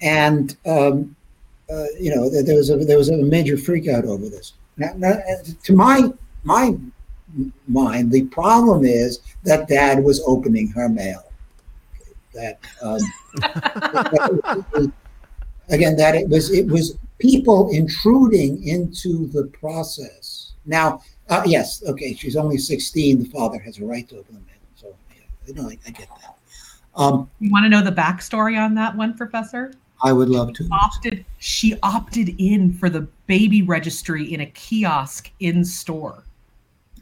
and 0.00 0.56
um, 0.64 1.16
uh, 1.70 1.84
you 1.98 2.14
know, 2.14 2.28
there 2.28 2.56
was 2.56 2.70
a 2.70 2.76
there 2.76 2.98
was 2.98 3.10
a 3.10 3.16
major 3.16 3.56
freak 3.56 3.88
out 3.88 4.04
over 4.04 4.28
this. 4.28 4.54
Now, 4.76 4.92
now, 4.96 5.20
to 5.62 5.72
my 5.72 6.12
my 6.44 6.76
mind, 7.68 8.10
the 8.10 8.24
problem 8.26 8.84
is 8.84 9.20
that 9.44 9.68
Dad 9.68 10.02
was 10.02 10.22
opening 10.26 10.68
her 10.68 10.88
mail. 10.88 11.24
That, 12.34 12.60
um, 12.82 13.00
that 13.34 14.92
again, 15.70 15.96
that 15.96 16.14
it 16.14 16.28
was 16.28 16.52
it 16.52 16.66
was 16.66 16.96
people 17.18 17.70
intruding 17.70 18.62
into 18.66 19.26
the 19.28 19.44
process. 19.48 20.52
Now, 20.64 21.02
uh, 21.28 21.42
yes, 21.44 21.82
okay, 21.86 22.14
she's 22.14 22.36
only 22.36 22.58
sixteen. 22.58 23.18
The 23.22 23.28
father 23.30 23.58
has 23.58 23.78
a 23.78 23.84
right 23.84 24.08
to 24.08 24.18
open 24.18 24.34
the 24.34 24.40
mail, 24.40 24.60
so 24.76 24.94
yeah, 25.10 25.22
you 25.46 25.54
know, 25.54 25.68
I, 25.68 25.78
I 25.86 25.90
get 25.90 26.08
that. 26.22 26.36
Um, 26.94 27.30
you 27.40 27.50
want 27.50 27.64
to 27.64 27.68
know 27.68 27.82
the 27.82 27.92
backstory 27.92 28.58
on 28.58 28.74
that 28.74 28.96
one, 28.96 29.16
Professor? 29.16 29.72
I 30.02 30.12
would 30.12 30.28
love 30.28 30.54
to. 30.54 30.68
Opted, 30.72 31.24
she 31.38 31.78
opted 31.82 32.34
in 32.38 32.72
for 32.72 32.88
the 32.88 33.02
baby 33.26 33.62
registry 33.62 34.32
in 34.32 34.40
a 34.40 34.46
kiosk 34.46 35.30
in 35.40 35.64
store. 35.64 36.24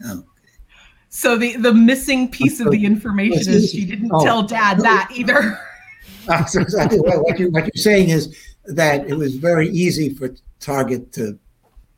Oh. 0.05 0.25
So 1.09 1.37
the 1.37 1.57
the 1.57 1.73
missing 1.73 2.31
piece 2.31 2.61
of 2.61 2.71
the 2.71 2.85
information 2.85 3.53
is 3.53 3.71
she 3.71 3.85
didn't 3.85 4.11
oh. 4.13 4.25
tell 4.25 4.43
dad 4.43 4.81
that 4.81 5.11
either. 5.15 5.59
Ah, 6.31 6.47
exactly 6.55 7.01
what, 7.01 7.23
what, 7.23 7.39
you, 7.39 7.51
what 7.51 7.65
you're 7.65 7.83
saying 7.83 8.11
is 8.11 8.37
that 8.67 9.09
it 9.09 9.15
was 9.15 9.37
very 9.37 9.67
easy 9.71 10.13
for 10.13 10.29
Target 10.61 11.11
to 11.13 11.39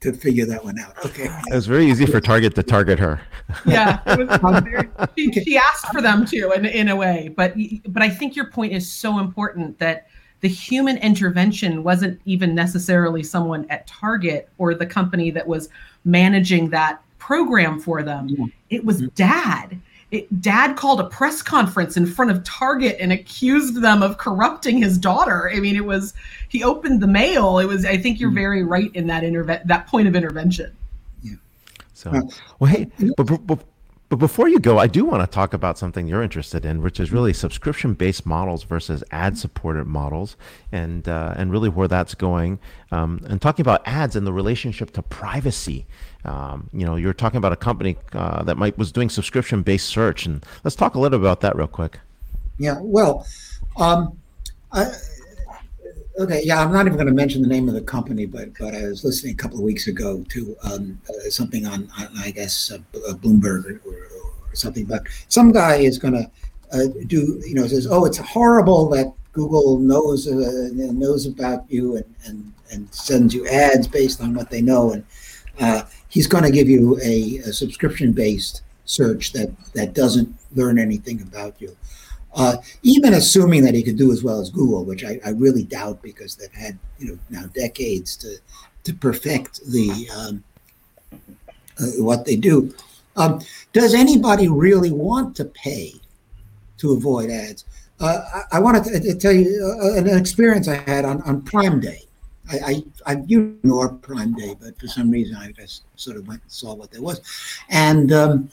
to 0.01 0.13
figure 0.13 0.47
that 0.47 0.65
one 0.65 0.79
out. 0.79 1.05
Okay. 1.05 1.29
It 1.51 1.55
was 1.55 1.67
very 1.67 1.87
easy 1.87 2.07
for 2.07 2.21
Target 2.21 2.55
to 2.55 2.63
target 2.63 2.99
her. 2.99 3.21
yeah, 3.67 3.99
um, 4.07 4.65
very, 4.65 4.89
she, 5.17 5.33
she 5.33 5.59
asked 5.59 5.89
for 5.93 6.01
them 6.01 6.25
too, 6.25 6.53
in 6.55 6.65
in 6.65 6.89
a 6.89 6.97
way. 6.97 7.33
But 7.37 7.55
but 7.89 8.03
I 8.03 8.09
think 8.09 8.37
your 8.37 8.51
point 8.51 8.73
is 8.73 8.91
so 8.91 9.19
important 9.19 9.79
that 9.79 10.07
the 10.41 10.49
human 10.49 10.97
intervention 10.99 11.83
wasn't 11.83 12.21
even 12.25 12.55
necessarily 12.55 13.23
someone 13.23 13.67
at 13.69 13.87
Target 13.87 14.49
or 14.59 14.75
the 14.75 14.87
company 14.87 15.31
that 15.31 15.47
was 15.47 15.69
managing 16.05 16.71
that 16.71 17.03
program 17.21 17.79
for 17.79 18.03
them. 18.03 18.29
Mm-hmm. 18.29 18.45
It 18.71 18.85
was 18.85 18.97
mm-hmm. 18.97 19.15
dad. 19.15 19.81
It, 20.11 20.41
dad 20.41 20.77
called 20.77 20.99
a 20.99 21.05
press 21.05 21.41
conference 21.41 21.97
in 21.97 22.05
front 22.05 22.33
of 22.33 22.43
Target 22.43 22.97
and 22.99 23.13
accused 23.13 23.81
them 23.81 24.03
of 24.03 24.19
corrupting 24.19 24.83
his 24.83 24.99
daughter. 24.99 25.49
I 25.55 25.61
mean, 25.61 25.77
it 25.77 25.85
was 25.85 26.15
he 26.49 26.65
opened 26.65 27.01
the 27.01 27.07
mail. 27.07 27.61
It 27.61 27.67
was. 27.67 27.85
I 27.85 27.97
think 27.97 28.19
you're 28.19 28.31
mm-hmm. 28.31 28.35
very 28.35 28.63
right 28.65 28.91
in 28.95 29.07
that 29.07 29.23
interve- 29.23 29.65
that 29.65 29.87
point 29.87 30.09
of 30.09 30.17
intervention. 30.17 30.77
Yeah. 31.23 31.35
So, 31.95 32.11
well, 32.59 32.73
hey, 32.73 32.91
but, 33.17 33.47
but, 33.47 33.61
but 34.11 34.17
before 34.17 34.49
you 34.49 34.59
go, 34.59 34.77
I 34.77 34.89
do 34.89 35.05
want 35.05 35.23
to 35.23 35.27
talk 35.33 35.55
about 35.55 35.79
something 35.79 36.09
you're 36.09 36.23
interested 36.23 36.65
in, 36.65 36.83
which 36.83 36.99
is 36.99 37.13
really 37.13 37.33
subscription-based 37.33 38.27
models 38.27 38.65
versus 38.65 39.05
ad-supported 39.13 39.87
models, 39.87 40.37
and 40.73 41.09
uh, 41.09 41.33
and 41.37 41.53
really 41.53 41.69
where 41.69 41.87
that's 41.87 42.17
going. 42.17 42.59
Um, 42.91 43.21
and 43.29 43.41
talking 43.41 43.63
about 43.63 43.87
ads 43.87 44.17
and 44.17 44.27
the 44.27 44.33
relationship 44.33 44.91
to 44.95 45.03
privacy. 45.03 45.87
Um, 46.25 46.69
you 46.73 46.85
know, 46.85 46.97
you're 46.97 47.15
talking 47.15 47.39
about 47.39 47.53
a 47.53 47.57
company 47.57 47.97
uh, 48.13 48.43
that 48.43 48.57
might 48.59 48.77
was 48.77 48.91
doing 48.91 49.09
subscription-based 49.09 49.87
search, 49.87 50.27
and 50.27 50.45
let's 50.65 50.75
talk 50.75 50.97
a 50.97 50.99
little 50.99 51.21
about 51.21 51.41
that 51.43 51.55
real 51.55 51.69
quick. 51.69 52.01
Yeah, 52.59 52.79
well, 52.81 53.25
um, 53.77 54.19
I, 54.73 54.91
Okay, 56.21 56.43
yeah, 56.45 56.63
I'm 56.63 56.71
not 56.71 56.85
even 56.85 56.99
going 56.99 57.07
to 57.07 57.15
mention 57.15 57.41
the 57.41 57.49
name 57.49 57.67
of 57.67 57.73
the 57.73 57.81
company, 57.81 58.27
but 58.27 58.51
but 58.59 58.75
I 58.75 58.83
was 58.83 59.05
listening 59.07 59.33
a 59.33 59.37
couple 59.37 59.57
of 59.57 59.65
weeks 59.65 59.87
ago 59.87 60.23
to 60.29 60.55
um, 60.63 61.01
uh, 61.09 61.31
something 61.31 61.67
on, 61.67 61.91
on, 61.99 62.09
I 62.19 62.31
guess 62.31 62.71
uh, 62.71 62.77
uh 63.09 63.15
Bloomberg 63.15 63.81
or, 63.87 63.91
or, 63.91 64.55
something. 64.55 64.85
But 64.85 65.05
some 65.29 65.51
guy 65.51 65.77
is 65.77 65.97
going 65.97 66.13
to 66.13 66.31
uh, 66.75 66.89
do, 67.07 67.41
you 67.47 67.55
know, 67.55 67.67
says, 67.67 67.87
oh, 67.91 68.05
it's 68.05 68.19
horrible 68.19 68.91
that 68.91 69.15
Google 69.33 69.79
knows 69.79 70.29
uh, 70.29 70.69
knows 70.75 71.25
about 71.25 71.65
you 71.71 71.97
and, 71.97 72.15
and 72.27 72.53
and 72.71 72.95
sends 72.95 73.33
you 73.33 73.49
ads 73.49 73.89
based 73.89 74.21
on 74.21 74.35
what 74.35 74.51
they 74.51 74.61
know, 74.61 74.93
and 74.93 75.05
uh, 75.59 75.85
he's 76.11 76.27
going 76.27 76.45
to 76.45 76.51
give 76.51 76.69
you 76.69 76.99
a, 77.03 77.39
a 77.49 77.53
subscription 77.55 78.13
based 78.13 78.61
search 78.85 79.33
that 79.33 79.51
that 79.73 79.95
doesn't 79.95 80.35
learn 80.55 80.79
anything 80.79 81.23
about 81.23 81.59
you. 81.63 81.75
Uh, 82.35 82.57
even 82.83 83.15
assuming 83.15 83.65
that 83.65 83.75
he 83.75 83.83
could 83.83 83.99
do 83.99 84.13
as 84.13 84.23
well 84.23 84.41
as 84.41 84.51
Google, 84.51 84.85
which 84.85 85.05
I, 85.05 85.19
I, 85.25 85.31
really 85.31 85.65
doubt 85.65 86.01
because 86.01 86.37
they've 86.37 86.53
had 86.53 86.79
you 86.99 87.09
know 87.09 87.19
now 87.29 87.47
decades 87.55 88.17
to 88.19 88.37
to 88.85 88.95
perfect 88.95 89.61
the 89.67 90.09
um, 90.17 90.45
uh, 91.81 91.87
what 91.99 92.25
they 92.25 92.37
do. 92.37 92.73
Um, 93.17 93.41
does 93.73 93.95
anybody 93.95 94.49
really 94.49 94.93
want 94.93 95.35
to 95.37 95.45
pay 95.45 95.95
to 96.79 96.93
avoid 96.93 97.31
ads? 97.31 97.65
Uh, 97.99 98.21
I, 98.35 98.57
I 98.57 98.61
wanted 98.61 99.03
to 99.03 99.15
tell 99.15 99.33
you 99.33 99.79
uh, 99.83 99.99
an 99.99 100.17
experience 100.17 100.69
I 100.69 100.77
had 100.77 101.05
on, 101.05 101.21
on 101.23 101.43
Prime 101.43 101.81
Day. 101.81 102.03
I, 102.51 102.59
I, 102.67 102.85
I 103.07 103.13
ignore 103.13 103.91
Prime 103.91 104.35
Day, 104.35 104.57
but 104.59 104.79
for 104.79 104.87
some 104.87 105.11
reason 105.11 105.37
I 105.37 105.53
just 105.53 105.83
sort 105.97 106.17
of 106.17 106.27
went 106.27 106.43
and 106.43 106.51
saw 106.51 106.75
what 106.75 106.91
there 106.91 107.03
was. 107.03 107.21
And 107.69 108.13
um, 108.13 108.51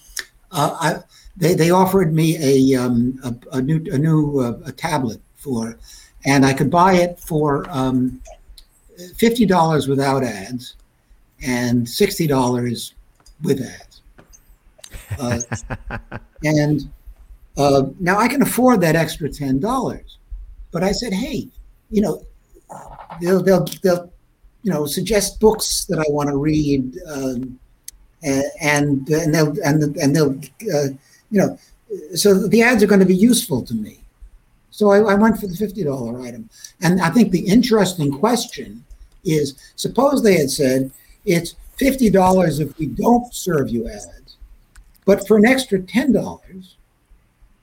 uh, 0.51 0.77
I, 0.79 0.95
they, 1.37 1.53
they 1.53 1.69
offered 1.69 2.13
me 2.13 2.37
a, 2.37 2.79
um, 2.79 3.19
a, 3.23 3.57
a, 3.57 3.61
new, 3.61 3.83
a, 3.91 3.97
new 3.97 4.39
uh, 4.39 4.59
a 4.65 4.71
tablet 4.71 5.21
for, 5.35 5.77
and 6.25 6.45
I 6.45 6.53
could 6.53 6.69
buy 6.69 6.93
it 6.93 7.19
for 7.19 7.65
um, 7.69 8.21
$50 8.97 9.87
without 9.87 10.23
ads 10.23 10.75
and 11.41 11.85
$60 11.85 12.93
with 13.43 13.61
ads. 13.61 14.01
Uh, 15.19 15.39
and 16.43 16.89
uh, 17.57 17.83
now 17.99 18.17
I 18.17 18.27
can 18.27 18.41
afford 18.41 18.81
that 18.81 18.95
extra 18.95 19.29
ten 19.29 19.59
dollars, 19.59 20.17
but 20.71 20.83
I 20.83 20.91
said, 20.91 21.13
hey, 21.13 21.47
you 21.89 22.01
know, 22.01 22.21
they'll 23.21 23.41
they'll 23.41 23.65
they'll 23.81 24.11
you 24.63 24.71
know 24.71 24.85
suggest 24.85 25.39
books 25.39 25.85
that 25.85 25.97
I 25.99 26.05
want 26.09 26.29
to 26.29 26.37
read, 26.37 26.97
um, 27.07 27.59
and 28.23 29.09
and 29.09 29.33
they'll 29.33 29.55
and 29.63 29.97
and 29.97 30.15
they'll 30.15 30.39
uh, 30.73 30.89
you 31.31 31.39
know, 31.39 31.59
so 32.15 32.47
the 32.47 32.61
ads 32.61 32.83
are 32.83 32.87
going 32.87 32.99
to 32.99 33.05
be 33.05 33.15
useful 33.15 33.61
to 33.63 33.73
me. 33.73 33.99
So 34.71 34.91
I, 34.91 35.13
I 35.13 35.15
went 35.15 35.39
for 35.39 35.47
the 35.47 35.55
fifty 35.55 35.83
dollar 35.83 36.21
item, 36.21 36.49
and 36.81 37.01
I 37.01 37.09
think 37.09 37.31
the 37.31 37.47
interesting 37.47 38.11
question 38.11 38.83
is: 39.23 39.55
suppose 39.75 40.21
they 40.21 40.37
had 40.37 40.51
said 40.51 40.91
it's 41.25 41.55
fifty 41.77 42.09
dollars 42.09 42.59
if 42.59 42.77
we 42.77 42.87
don't 42.87 43.33
serve 43.33 43.69
you 43.69 43.89
ads, 43.89 44.37
but 45.05 45.27
for 45.27 45.37
an 45.37 45.45
extra 45.45 45.79
ten 45.81 46.11
dollars 46.11 46.77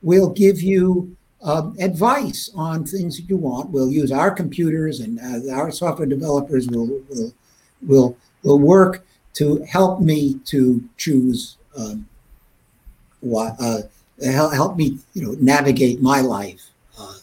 we'll 0.05 0.31
give 0.31 0.61
you 0.61 1.17
uh, 1.43 1.71
advice 1.81 2.51
on 2.55 2.85
things 2.85 3.17
that 3.17 3.29
you 3.29 3.37
want. 3.37 3.71
We'll 3.71 3.91
use 3.91 4.13
our 4.13 4.31
computers 4.31 5.01
and 5.01 5.19
uh, 5.19 5.53
our 5.53 5.73
software 5.73 6.07
developers 6.07 6.69
will, 6.69 7.01
will, 7.09 7.35
will, 7.83 8.17
will 8.43 8.59
work 8.59 9.05
to 9.35 9.65
help 9.65 10.01
me 10.01 10.35
to 10.45 10.89
choose 10.97 11.57
um, 11.77 12.07
what, 13.25 13.57
uh, 13.61 13.83
help 14.23 14.77
me, 14.77 14.99
you 15.15 15.23
know, 15.23 15.37
navigate 15.41 16.01
my 16.01 16.21
life 16.21 16.63
uh, 16.99 17.15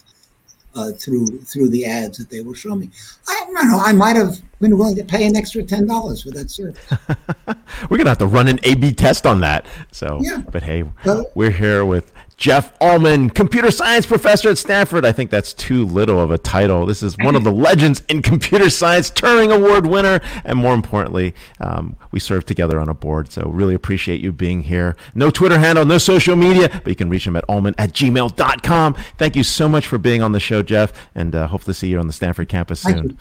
uh, 0.75 0.91
through 0.93 1.39
through 1.41 1.69
the 1.69 1.85
ads 1.85 2.17
that 2.17 2.29
they 2.29 2.41
will 2.41 2.53
show 2.53 2.75
me. 2.75 2.89
I 3.27 3.43
don't 3.45 3.53
know. 3.53 3.79
I 3.79 3.91
might 3.91 4.15
have 4.15 4.39
been 4.59 4.77
willing 4.77 4.95
to 4.95 5.03
pay 5.03 5.25
an 5.25 5.35
extra 5.35 5.63
ten 5.63 5.87
dollars 5.87 6.23
for 6.23 6.31
that 6.31 6.51
service. 6.51 6.83
we're 7.89 7.97
gonna 7.97 8.09
have 8.09 8.17
to 8.19 8.27
run 8.27 8.47
an 8.47 8.59
A/B 8.63 8.93
test 8.93 9.25
on 9.25 9.41
that. 9.41 9.65
So, 9.91 10.19
yeah. 10.21 10.43
but 10.51 10.63
hey, 10.63 10.83
well, 11.05 11.29
we're 11.35 11.51
here 11.51 11.85
with 11.85 12.11
Jeff 12.41 12.73
Ullman, 12.81 13.29
computer 13.29 13.69
science 13.69 14.07
professor 14.07 14.49
at 14.49 14.57
Stanford. 14.57 15.05
I 15.05 15.11
think 15.11 15.29
that's 15.29 15.53
too 15.53 15.85
little 15.85 16.19
of 16.19 16.31
a 16.31 16.39
title. 16.39 16.87
This 16.87 17.03
is 17.03 17.15
one 17.19 17.35
of 17.35 17.43
the 17.43 17.51
legends 17.67 18.01
in 18.09 18.23
computer 18.23 18.71
science, 18.71 19.11
Turing 19.11 19.55
Award 19.55 19.85
winner, 19.85 20.21
and 20.43 20.57
more 20.57 20.73
importantly, 20.73 21.35
um, 21.59 21.95
we 22.09 22.19
serve 22.19 22.47
together 22.47 22.79
on 22.79 22.89
a 22.89 22.95
board. 22.95 23.31
So 23.31 23.43
really 23.43 23.75
appreciate 23.75 24.21
you 24.21 24.31
being 24.31 24.63
here. 24.63 24.95
No 25.13 25.29
Twitter 25.29 25.59
handle, 25.59 25.85
no 25.85 25.99
social 25.99 26.35
media, 26.35 26.67
but 26.83 26.87
you 26.87 26.95
can 26.95 27.11
reach 27.11 27.27
him 27.27 27.35
at 27.35 27.45
ullman 27.47 27.75
at 27.77 27.93
gmail.com. 27.93 28.95
Thank 29.19 29.35
you 29.35 29.43
so 29.43 29.69
much 29.69 29.85
for 29.85 29.99
being 29.99 30.23
on 30.23 30.31
the 30.31 30.39
show, 30.39 30.63
Jeff, 30.63 30.93
and 31.13 31.35
uh, 31.35 31.45
hopefully 31.45 31.75
see 31.75 31.89
you 31.89 31.99
on 31.99 32.07
the 32.07 32.13
Stanford 32.13 32.49
campus 32.49 32.79
soon. 32.79 33.19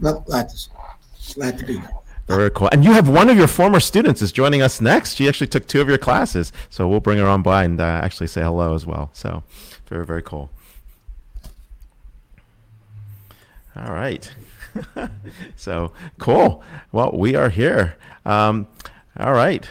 Well, 0.00 0.20
glad 0.20 0.48
to, 0.48 0.56
glad 1.34 1.58
to 1.58 1.66
be 1.66 1.74
here. 1.74 1.90
Very 2.26 2.50
cool. 2.50 2.68
And 2.72 2.84
you 2.84 2.92
have 2.92 3.08
one 3.08 3.28
of 3.28 3.36
your 3.36 3.48
former 3.48 3.80
students 3.80 4.22
is 4.22 4.32
joining 4.32 4.62
us 4.62 4.80
next. 4.80 5.16
She 5.16 5.28
actually 5.28 5.48
took 5.48 5.66
two 5.66 5.80
of 5.80 5.88
your 5.88 5.98
classes, 5.98 6.52
so 6.70 6.88
we'll 6.88 7.00
bring 7.00 7.18
her 7.18 7.26
on 7.26 7.42
by 7.42 7.64
and 7.64 7.80
uh, 7.80 7.84
actually 7.84 8.28
say 8.28 8.42
hello 8.42 8.74
as 8.74 8.86
well. 8.86 9.10
So, 9.12 9.42
very 9.88 10.06
very 10.06 10.22
cool. 10.22 10.50
All 13.76 13.92
right. 13.92 14.30
so 15.56 15.92
cool. 16.18 16.62
Well, 16.92 17.12
we 17.12 17.34
are 17.34 17.48
here. 17.48 17.96
Um, 18.24 18.66
all 19.18 19.32
right. 19.32 19.68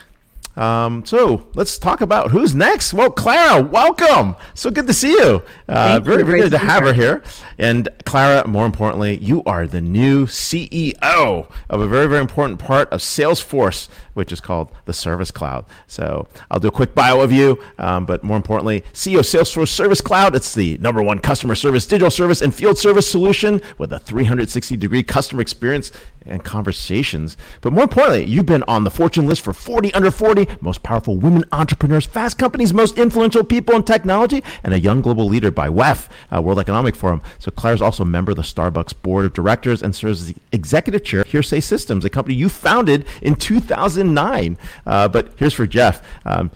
Um, 0.57 1.05
so 1.05 1.47
let's 1.53 1.77
talk 1.77 2.01
about 2.01 2.31
who's 2.31 2.53
next. 2.53 2.93
Well, 2.93 3.09
Clara, 3.09 3.61
welcome. 3.61 4.35
So 4.53 4.69
good 4.69 4.87
to 4.87 4.93
see 4.93 5.11
you. 5.11 5.41
Uh, 5.67 5.99
very, 5.99 6.23
very 6.23 6.41
good 6.41 6.51
to 6.51 6.57
have 6.57 6.83
her 6.83 6.93
here. 6.93 7.23
And 7.57 7.87
Clara, 8.05 8.47
more 8.47 8.65
importantly, 8.65 9.17
you 9.17 9.43
are 9.45 9.67
the 9.67 9.81
new 9.81 10.25
CEO 10.25 11.47
of 11.69 11.81
a 11.81 11.87
very, 11.87 12.07
very 12.07 12.21
important 12.21 12.59
part 12.59 12.89
of 12.89 12.99
Salesforce 12.99 13.87
which 14.13 14.31
is 14.31 14.41
called 14.41 14.71
the 14.85 14.93
Service 14.93 15.31
Cloud. 15.31 15.65
So 15.87 16.27
I'll 16.49 16.59
do 16.59 16.67
a 16.67 16.71
quick 16.71 16.93
bio 16.93 17.21
of 17.21 17.31
you, 17.31 17.61
um, 17.77 18.05
but 18.05 18.23
more 18.23 18.37
importantly, 18.37 18.83
CEO 18.93 19.19
of 19.19 19.25
Salesforce 19.25 19.69
Service 19.69 20.01
Cloud. 20.01 20.35
It's 20.35 20.53
the 20.53 20.77
number 20.79 21.01
one 21.01 21.19
customer 21.19 21.55
service, 21.55 21.85
digital 21.85 22.11
service, 22.11 22.41
and 22.41 22.53
field 22.53 22.77
service 22.77 23.09
solution 23.09 23.61
with 23.77 23.93
a 23.93 23.99
360 23.99 24.77
degree 24.77 25.03
customer 25.03 25.41
experience 25.41 25.91
and 26.25 26.43
conversations. 26.43 27.37
But 27.61 27.73
more 27.73 27.83
importantly, 27.83 28.25
you've 28.25 28.45
been 28.45 28.63
on 28.63 28.83
the 28.83 28.91
Fortune 28.91 29.27
list 29.27 29.41
for 29.41 29.53
40 29.53 29.93
under 29.93 30.11
40 30.11 30.47
most 30.61 30.83
powerful 30.83 31.17
women 31.17 31.45
entrepreneurs, 31.51 32.05
fast 32.05 32.37
companies, 32.37 32.73
most 32.73 32.97
influential 32.97 33.43
people 33.43 33.75
in 33.75 33.83
technology, 33.83 34.43
and 34.63 34.73
a 34.73 34.79
young 34.79 35.01
global 35.01 35.25
leader 35.25 35.51
by 35.51 35.69
WEF, 35.69 36.07
uh, 36.33 36.41
World 36.41 36.59
Economic 36.59 36.95
Forum. 36.95 37.21
So 37.39 37.51
Claire 37.51 37.73
is 37.73 37.81
also 37.81 38.03
a 38.03 38.05
member 38.05 38.31
of 38.31 38.37
the 38.37 38.43
Starbucks 38.43 38.93
board 39.01 39.25
of 39.25 39.33
directors 39.33 39.81
and 39.81 39.95
serves 39.95 40.21
as 40.21 40.33
the 40.33 40.35
executive 40.51 41.03
chair 41.03 41.21
of 41.21 41.27
Hearsay 41.27 41.61
Systems, 41.61 42.05
a 42.05 42.09
company 42.09 42.35
you 42.35 42.49
founded 42.49 43.05
in 43.21 43.35
2009. 43.35 44.57
Uh, 44.85 45.07
but 45.07 45.31
here's 45.37 45.53
for 45.53 45.67
Jeff. 45.67 46.01
Um, 46.25 46.51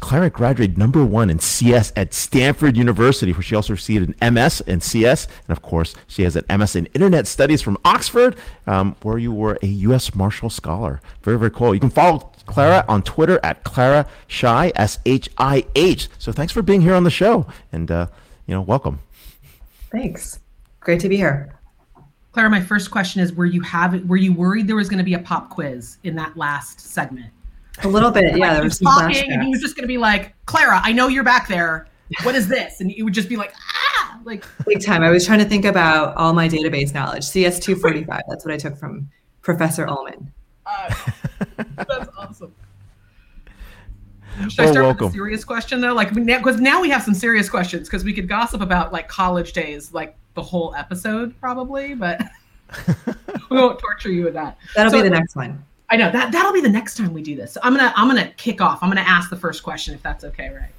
Clara 0.00 0.30
graduated 0.30 0.78
number 0.78 1.04
one 1.04 1.30
in 1.30 1.38
CS 1.38 1.92
at 1.96 2.14
Stanford 2.14 2.76
University, 2.76 3.32
where 3.32 3.42
she 3.42 3.54
also 3.54 3.72
received 3.72 4.14
an 4.20 4.34
MS 4.34 4.60
in 4.62 4.80
CS. 4.80 5.26
And 5.46 5.56
of 5.56 5.62
course, 5.62 5.94
she 6.06 6.22
has 6.24 6.36
an 6.36 6.44
MS 6.48 6.76
in 6.76 6.86
Internet 6.86 7.26
Studies 7.26 7.62
from 7.62 7.78
Oxford, 7.84 8.36
um, 8.66 8.96
where 9.02 9.18
you 9.18 9.32
were 9.32 9.58
a 9.62 9.66
U.S. 9.66 10.14
Marshall 10.14 10.50
Scholar. 10.50 11.00
Very, 11.22 11.38
very 11.38 11.50
cool. 11.50 11.74
You 11.74 11.80
can 11.80 11.90
follow 11.90 12.32
Clara 12.46 12.84
on 12.88 13.02
Twitter 13.02 13.40
at 13.42 13.64
Clara 13.64 14.06
Shih, 14.26 14.72
S 14.76 14.98
H 15.06 15.28
I 15.38 15.64
H. 15.74 16.08
So 16.18 16.32
thanks 16.32 16.52
for 16.52 16.62
being 16.62 16.80
here 16.80 16.94
on 16.94 17.04
the 17.04 17.10
show. 17.10 17.46
And, 17.72 17.90
uh, 17.90 18.08
you 18.46 18.54
know, 18.54 18.62
welcome. 18.62 19.00
Thanks. 19.90 20.40
Great 20.80 21.00
to 21.00 21.08
be 21.08 21.16
here. 21.16 21.54
Clara, 22.32 22.50
my 22.50 22.60
first 22.60 22.90
question 22.90 23.22
is: 23.22 23.32
Were 23.32 23.46
you 23.46 23.60
have 23.60 24.04
were 24.06 24.16
you 24.16 24.32
worried 24.32 24.66
there 24.66 24.76
was 24.76 24.88
going 24.88 24.98
to 24.98 25.04
be 25.04 25.14
a 25.14 25.20
pop 25.20 25.50
quiz 25.50 25.98
in 26.02 26.16
that 26.16 26.36
last 26.36 26.80
segment? 26.80 27.32
A 27.82 27.88
little 27.88 28.10
bit, 28.10 28.36
yeah. 28.36 28.54
There 28.54 28.64
was 28.64 28.78
talking, 28.78 29.32
and 29.32 29.42
he 29.42 29.50
was 29.50 29.60
just 29.60 29.74
going 29.74 29.82
to 29.82 29.88
be 29.88 29.98
like, 29.98 30.34
"Clara, 30.46 30.80
I 30.82 30.92
know 30.92 31.08
you're 31.08 31.24
back 31.24 31.48
there. 31.48 31.88
What 32.22 32.34
is 32.34 32.46
this?" 32.46 32.80
And 32.80 32.90
it 32.92 33.02
would 33.02 33.14
just 33.14 33.28
be 33.28 33.36
like, 33.36 33.52
"Ah!" 33.56 34.20
Like 34.24 34.44
big 34.66 34.82
time. 34.82 35.02
I 35.02 35.10
was 35.10 35.26
trying 35.26 35.40
to 35.40 35.44
think 35.44 35.64
about 35.64 36.16
all 36.16 36.32
my 36.32 36.48
database 36.48 36.94
knowledge. 36.94 37.24
CS 37.24 37.58
two 37.58 37.74
forty 37.74 38.04
five. 38.04 38.22
That's 38.28 38.44
what 38.44 38.54
I 38.54 38.56
took 38.56 38.76
from 38.76 39.10
Professor 39.42 39.86
Ullman. 39.88 40.32
Uh, 40.66 40.94
that's 41.76 42.08
awesome. 42.16 42.54
Should 44.48 44.58
well, 44.58 44.68
I 44.68 44.70
start 44.70 44.86
welcome. 44.86 45.06
with 45.06 45.14
a 45.14 45.16
serious 45.16 45.44
question 45.44 45.80
though? 45.80 45.92
Like, 45.92 46.14
because 46.14 46.60
now 46.60 46.80
we 46.80 46.90
have 46.90 47.02
some 47.02 47.14
serious 47.14 47.48
questions 47.48 47.88
because 47.88 48.02
we 48.02 48.12
could 48.12 48.28
gossip 48.28 48.60
about 48.60 48.92
like 48.92 49.08
college 49.08 49.52
days, 49.52 49.92
like 49.92 50.16
the 50.34 50.42
whole 50.42 50.74
episode 50.74 51.38
probably, 51.38 51.94
but 51.94 52.20
we 53.50 53.58
won't 53.58 53.78
torture 53.78 54.10
you 54.10 54.24
with 54.24 54.34
that. 54.34 54.58
That'll 54.74 54.90
so, 54.90 55.02
be 55.02 55.08
the 55.08 55.14
next 55.14 55.36
one. 55.36 55.64
I 55.94 55.96
know 55.96 56.10
that 56.10 56.32
that'll 56.32 56.52
be 56.52 56.60
the 56.60 56.68
next 56.68 56.96
time 56.96 57.14
we 57.14 57.22
do 57.22 57.36
this. 57.36 57.52
So 57.52 57.60
I'm 57.62 57.72
gonna 57.72 57.92
I'm 57.94 58.08
gonna 58.08 58.32
kick 58.36 58.60
off. 58.60 58.82
I'm 58.82 58.90
gonna 58.90 59.00
ask 59.02 59.30
the 59.30 59.36
first 59.36 59.62
question 59.62 59.94
if 59.94 60.02
that's 60.02 60.24
okay, 60.24 60.48
right? 60.48 60.70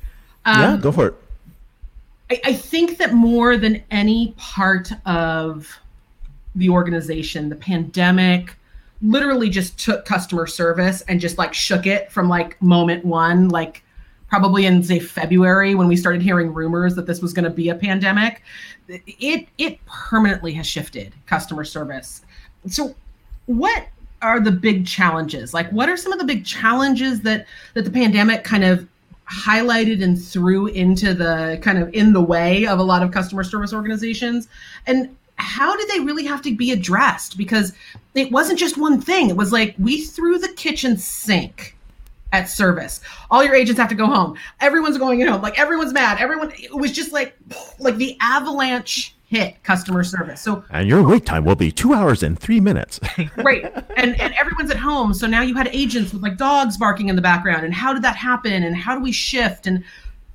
Um, 0.44 0.62
yeah, 0.62 0.78
go 0.78 0.92
for 0.92 1.08
it. 1.08 1.16
I, 2.30 2.42
I 2.50 2.54
think 2.54 2.98
that 2.98 3.14
more 3.14 3.56
than 3.56 3.82
any 3.92 4.34
part 4.36 4.92
of 5.06 5.80
the 6.56 6.70
organization, 6.70 7.48
the 7.48 7.56
pandemic 7.56 8.58
literally 9.02 9.50
just 9.50 9.80
took 9.80 10.06
customer 10.06 10.48
service 10.48 11.02
and 11.04 11.22
just 11.22 11.38
like 11.38 11.54
shook 11.54 11.86
it 11.86 12.12
from 12.12 12.28
like 12.28 12.62
moment 12.62 13.06
one, 13.06 13.48
like 13.48 13.84
probably 14.28 14.66
in 14.66 14.84
say 14.84 15.00
February 15.00 15.76
when 15.76 15.88
we 15.88 15.96
started 15.96 16.22
hearing 16.22 16.54
rumors 16.54 16.94
that 16.96 17.06
this 17.06 17.22
was 17.22 17.32
going 17.32 17.46
to 17.46 17.50
be 17.50 17.70
a 17.70 17.76
pandemic 17.76 18.42
it 18.88 19.48
it 19.58 19.84
permanently 19.86 20.54
has 20.54 20.68
shifted 20.68 21.14
customer 21.26 21.64
service. 21.64 22.22
So 22.68 22.96
what 23.46 23.88
are 24.22 24.40
the 24.40 24.52
big 24.52 24.86
challenges? 24.86 25.54
Like 25.54 25.70
what 25.72 25.90
are 25.90 25.98
some 25.98 26.12
of 26.12 26.20
the 26.20 26.26
big 26.26 26.46
challenges 26.46 27.22
that 27.22 27.46
that 27.74 27.84
the 27.84 27.92
pandemic 27.92 28.44
kind 28.44 28.64
of 28.64 28.88
highlighted 29.30 30.04
and 30.04 30.22
threw 30.22 30.68
into 30.68 31.14
the 31.14 31.60
kind 31.62 31.78
of 31.78 31.94
in 31.94 32.14
the 32.14 32.22
way 32.22 32.66
of 32.68 32.80
a 32.80 32.84
lot 32.84 33.04
of 33.04 33.12
customer 33.12 33.44
service 33.44 33.74
organizations? 33.74 34.48
And 34.88 35.16
how 35.38 35.76
did 35.76 35.90
they 35.90 36.00
really 36.00 36.26
have 36.26 36.42
to 36.44 36.56
be 36.56 36.72
addressed? 36.72 37.38
Because 37.38 37.74
it 38.14 38.32
wasn't 38.32 38.60
just 38.60 38.78
one 38.78 39.02
thing. 39.02 39.30
It 39.30 39.36
was 39.36 39.52
like 39.52 39.76
we 39.78 40.02
threw 40.02 40.40
the 40.40 40.50
kitchen 40.50 40.98
sink 40.98 41.76
at 42.32 42.50
service. 42.50 43.02
All 43.32 43.44
your 43.44 43.56
agents 43.56 43.80
have 43.80 43.90
to 43.90 43.96
go 43.96 44.08
home. 44.08 44.38
Everyone's 44.60 44.98
going 44.98 45.26
home. 45.26 45.42
Like 45.42 45.60
everyone's 45.60 45.94
mad. 45.94 46.20
Everyone 46.20 46.52
it 46.52 46.76
was 46.76 46.92
just 46.92 47.12
like 47.12 47.36
like 47.80 47.98
the 47.98 48.18
avalanche 48.22 49.15
hit 49.28 49.62
customer 49.64 50.04
service. 50.04 50.42
So 50.42 50.64
and 50.70 50.88
your 50.88 51.04
wait 51.04 51.26
time 51.26 51.44
will 51.44 51.56
be 51.56 51.72
two 51.72 51.94
hours 51.94 52.24
and 52.24 52.38
three 52.38 52.60
minutes. 52.60 53.00
right, 53.38 53.66
and 53.98 54.20
and 54.20 54.34
everyone's 54.36 54.72
at 54.72 54.78
home, 54.78 55.14
so 55.14 55.28
now 55.28 55.42
you 55.42 55.56
had 55.56 55.68
agents 55.68 56.14
with 56.14 56.22
like 56.22 56.38
dogs 56.38 56.78
barking 56.78 57.10
in 57.10 57.16
the 57.16 57.22
background. 57.22 57.66
And 57.66 57.74
how 57.74 57.94
did 57.94 58.04
that 58.04 58.16
happen? 58.16 58.64
And 58.64 58.76
how 58.76 58.96
do 58.96 59.02
we 59.02 59.12
shift? 59.12 59.68
And 59.68 59.84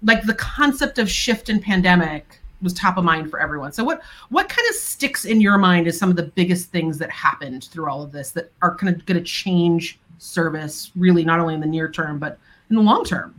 like 0.03 0.23
the 0.25 0.35
concept 0.35 0.99
of 0.99 1.11
shift 1.11 1.49
in 1.49 1.61
pandemic 1.61 2.41
was 2.63 2.75
top 2.75 2.99
of 2.99 3.05
mind 3.05 3.31
for 3.31 3.41
everyone. 3.41 3.73
So 3.73 3.85
what 3.85 4.03
what 4.29 4.49
kind 4.49 4.69
of 4.69 4.75
sticks 4.75 5.25
in 5.25 5.41
your 5.41 5.59
mind 5.59 5.87
as 5.87 5.99
some 5.99 6.11
of 6.11 6.17
the 6.17 6.25
biggest 6.25 6.71
things 6.71 6.99
that 6.99 7.11
happened 7.11 7.65
through 7.65 7.89
all 7.89 8.03
of 8.03 8.13
this 8.13 8.33
that 8.33 8.53
are 8.63 8.75
kind 8.75 8.95
of 8.95 9.05
going 9.07 9.19
to 9.19 9.25
change 9.25 9.99
service 10.19 10.91
really 10.95 11.25
not 11.25 11.41
only 11.41 11.55
in 11.55 11.61
the 11.61 11.67
near 11.67 11.91
term 11.91 12.19
but 12.19 12.39
in 12.69 12.77
the 12.77 12.83
long 12.83 13.05
term? 13.05 13.35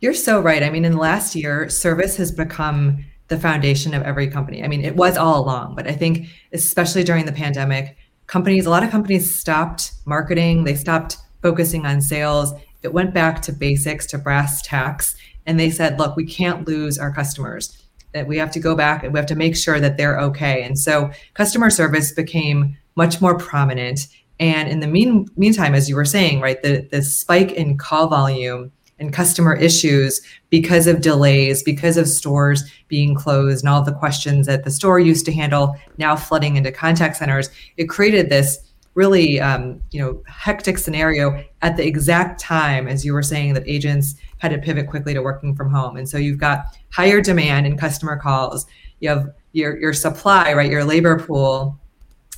You're 0.00 0.14
so 0.14 0.40
right. 0.40 0.62
I 0.62 0.68
mean, 0.68 0.84
in 0.84 0.92
the 0.92 0.98
last 0.98 1.34
year, 1.34 1.70
service 1.70 2.16
has 2.16 2.30
become 2.30 3.04
the 3.28 3.38
foundation 3.38 3.94
of 3.94 4.02
every 4.02 4.28
company. 4.28 4.62
I 4.62 4.68
mean, 4.68 4.84
it 4.84 4.96
was 4.96 5.16
all 5.16 5.40
along, 5.40 5.74
but 5.74 5.86
I 5.86 5.92
think 5.92 6.28
especially 6.52 7.04
during 7.04 7.24
the 7.24 7.32
pandemic, 7.32 7.96
companies, 8.26 8.66
a 8.66 8.70
lot 8.70 8.82
of 8.82 8.90
companies 8.90 9.34
stopped 9.34 9.92
marketing, 10.04 10.64
they 10.64 10.74
stopped 10.74 11.16
focusing 11.42 11.86
on 11.86 12.00
sales. 12.00 12.52
It 12.82 12.92
went 12.92 13.14
back 13.14 13.40
to 13.42 13.52
basics, 13.52 14.06
to 14.08 14.18
brass 14.18 14.62
tacks, 14.62 15.16
and 15.46 15.58
they 15.58 15.70
said, 15.70 15.98
look, 15.98 16.16
we 16.16 16.26
can't 16.26 16.66
lose 16.66 16.98
our 16.98 17.12
customers. 17.12 17.80
That 18.12 18.28
we 18.28 18.38
have 18.38 18.52
to 18.52 18.60
go 18.60 18.76
back 18.76 19.02
and 19.02 19.12
we 19.12 19.18
have 19.18 19.26
to 19.26 19.34
make 19.34 19.56
sure 19.56 19.80
that 19.80 19.96
they're 19.96 20.20
okay. 20.20 20.62
And 20.62 20.78
so 20.78 21.10
customer 21.34 21.68
service 21.68 22.12
became 22.12 22.76
much 22.94 23.20
more 23.20 23.36
prominent. 23.36 24.06
And 24.38 24.68
in 24.68 24.78
the 24.78 24.86
mean, 24.86 25.26
meantime, 25.36 25.74
as 25.74 25.88
you 25.88 25.96
were 25.96 26.04
saying, 26.04 26.40
right, 26.40 26.62
the, 26.62 26.86
the 26.92 27.02
spike 27.02 27.50
in 27.50 27.76
call 27.76 28.06
volume 28.06 28.70
and 29.04 29.12
customer 29.12 29.54
issues 29.54 30.20
because 30.50 30.86
of 30.86 31.00
delays, 31.00 31.62
because 31.62 31.96
of 31.96 32.08
stores 32.08 32.64
being 32.88 33.14
closed, 33.14 33.64
and 33.64 33.68
all 33.68 33.82
the 33.82 33.92
questions 33.92 34.46
that 34.46 34.64
the 34.64 34.70
store 34.70 34.98
used 34.98 35.24
to 35.26 35.32
handle 35.32 35.76
now 35.98 36.16
flooding 36.16 36.56
into 36.56 36.72
contact 36.72 37.16
centers. 37.16 37.50
It 37.76 37.88
created 37.88 38.30
this 38.30 38.58
really 38.94 39.40
um, 39.40 39.80
you 39.90 40.00
know 40.00 40.22
hectic 40.26 40.78
scenario 40.78 41.44
at 41.62 41.76
the 41.76 41.86
exact 41.86 42.40
time 42.40 42.88
as 42.88 43.04
you 43.04 43.12
were 43.12 43.22
saying 43.22 43.54
that 43.54 43.64
agents 43.66 44.14
had 44.38 44.50
to 44.52 44.58
pivot 44.58 44.88
quickly 44.88 45.12
to 45.14 45.20
working 45.20 45.54
from 45.54 45.68
home 45.70 45.96
and 45.96 46.08
so 46.08 46.16
you've 46.16 46.38
got 46.38 46.66
higher 46.92 47.20
demand 47.20 47.66
in 47.66 47.76
customer 47.76 48.16
calls 48.16 48.66
you 49.00 49.08
have 49.08 49.32
your 49.52 49.76
your 49.80 49.92
supply 49.92 50.52
right 50.52 50.70
your 50.70 50.84
labor 50.84 51.18
pool 51.18 51.76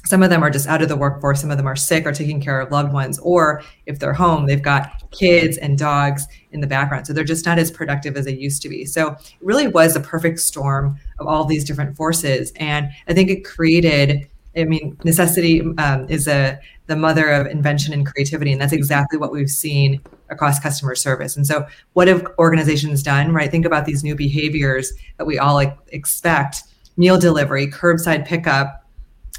some 0.06 0.22
of 0.22 0.30
them 0.30 0.42
are 0.42 0.50
just 0.50 0.68
out 0.68 0.82
of 0.82 0.88
the 0.88 0.96
workforce. 0.96 1.40
Some 1.40 1.50
of 1.50 1.56
them 1.56 1.66
are 1.66 1.76
sick 1.76 2.06
or 2.06 2.12
taking 2.12 2.40
care 2.40 2.60
of 2.60 2.70
loved 2.70 2.92
ones 2.92 3.18
or 3.18 3.62
if 3.86 3.98
they're 3.98 4.12
home 4.12 4.46
they've 4.46 4.62
got 4.62 5.10
kids 5.10 5.58
and 5.58 5.76
dogs 5.76 6.26
in 6.52 6.60
the 6.60 6.66
background. 6.66 7.06
So 7.06 7.12
they're 7.12 7.24
just 7.24 7.44
not 7.44 7.58
as 7.58 7.70
productive 7.70 8.16
as 8.16 8.24
they 8.24 8.34
used 8.34 8.62
to 8.62 8.68
be. 8.68 8.84
So 8.84 9.12
it 9.12 9.34
really 9.40 9.68
was 9.68 9.96
a 9.96 10.00
perfect 10.00 10.40
storm 10.40 10.98
of 11.18 11.26
all 11.26 11.44
these 11.44 11.64
different 11.64 11.96
forces. 11.96 12.52
And 12.56 12.88
i 13.08 13.14
think 13.14 13.30
it 13.30 13.44
created 13.44 14.28
i 14.56 14.64
mean 14.64 14.96
necessity 15.04 15.60
um, 15.78 16.08
is 16.08 16.26
a 16.28 16.58
the 16.86 16.96
mother 16.96 17.30
of 17.30 17.46
invention 17.46 17.92
and 17.92 18.06
creativity. 18.06 18.52
And 18.52 18.60
that's 18.60 18.72
exactly 18.72 19.18
what 19.18 19.32
we've 19.32 19.50
seen 19.50 20.00
across 20.30 20.58
customer 20.58 20.94
service. 20.94 21.36
And 21.36 21.46
so 21.46 21.66
what 21.94 22.08
have 22.08 22.26
organizations 22.38 23.02
done 23.02 23.32
right? 23.32 23.50
Think 23.50 23.66
about 23.66 23.86
these 23.86 24.04
new 24.04 24.14
behaviors 24.14 24.92
that 25.18 25.24
we 25.26 25.38
all 25.38 25.54
like, 25.54 25.76
expect. 25.88 26.62
Meal 26.96 27.18
delivery 27.18 27.66
curbside 27.66 28.24
pickup 28.24 28.85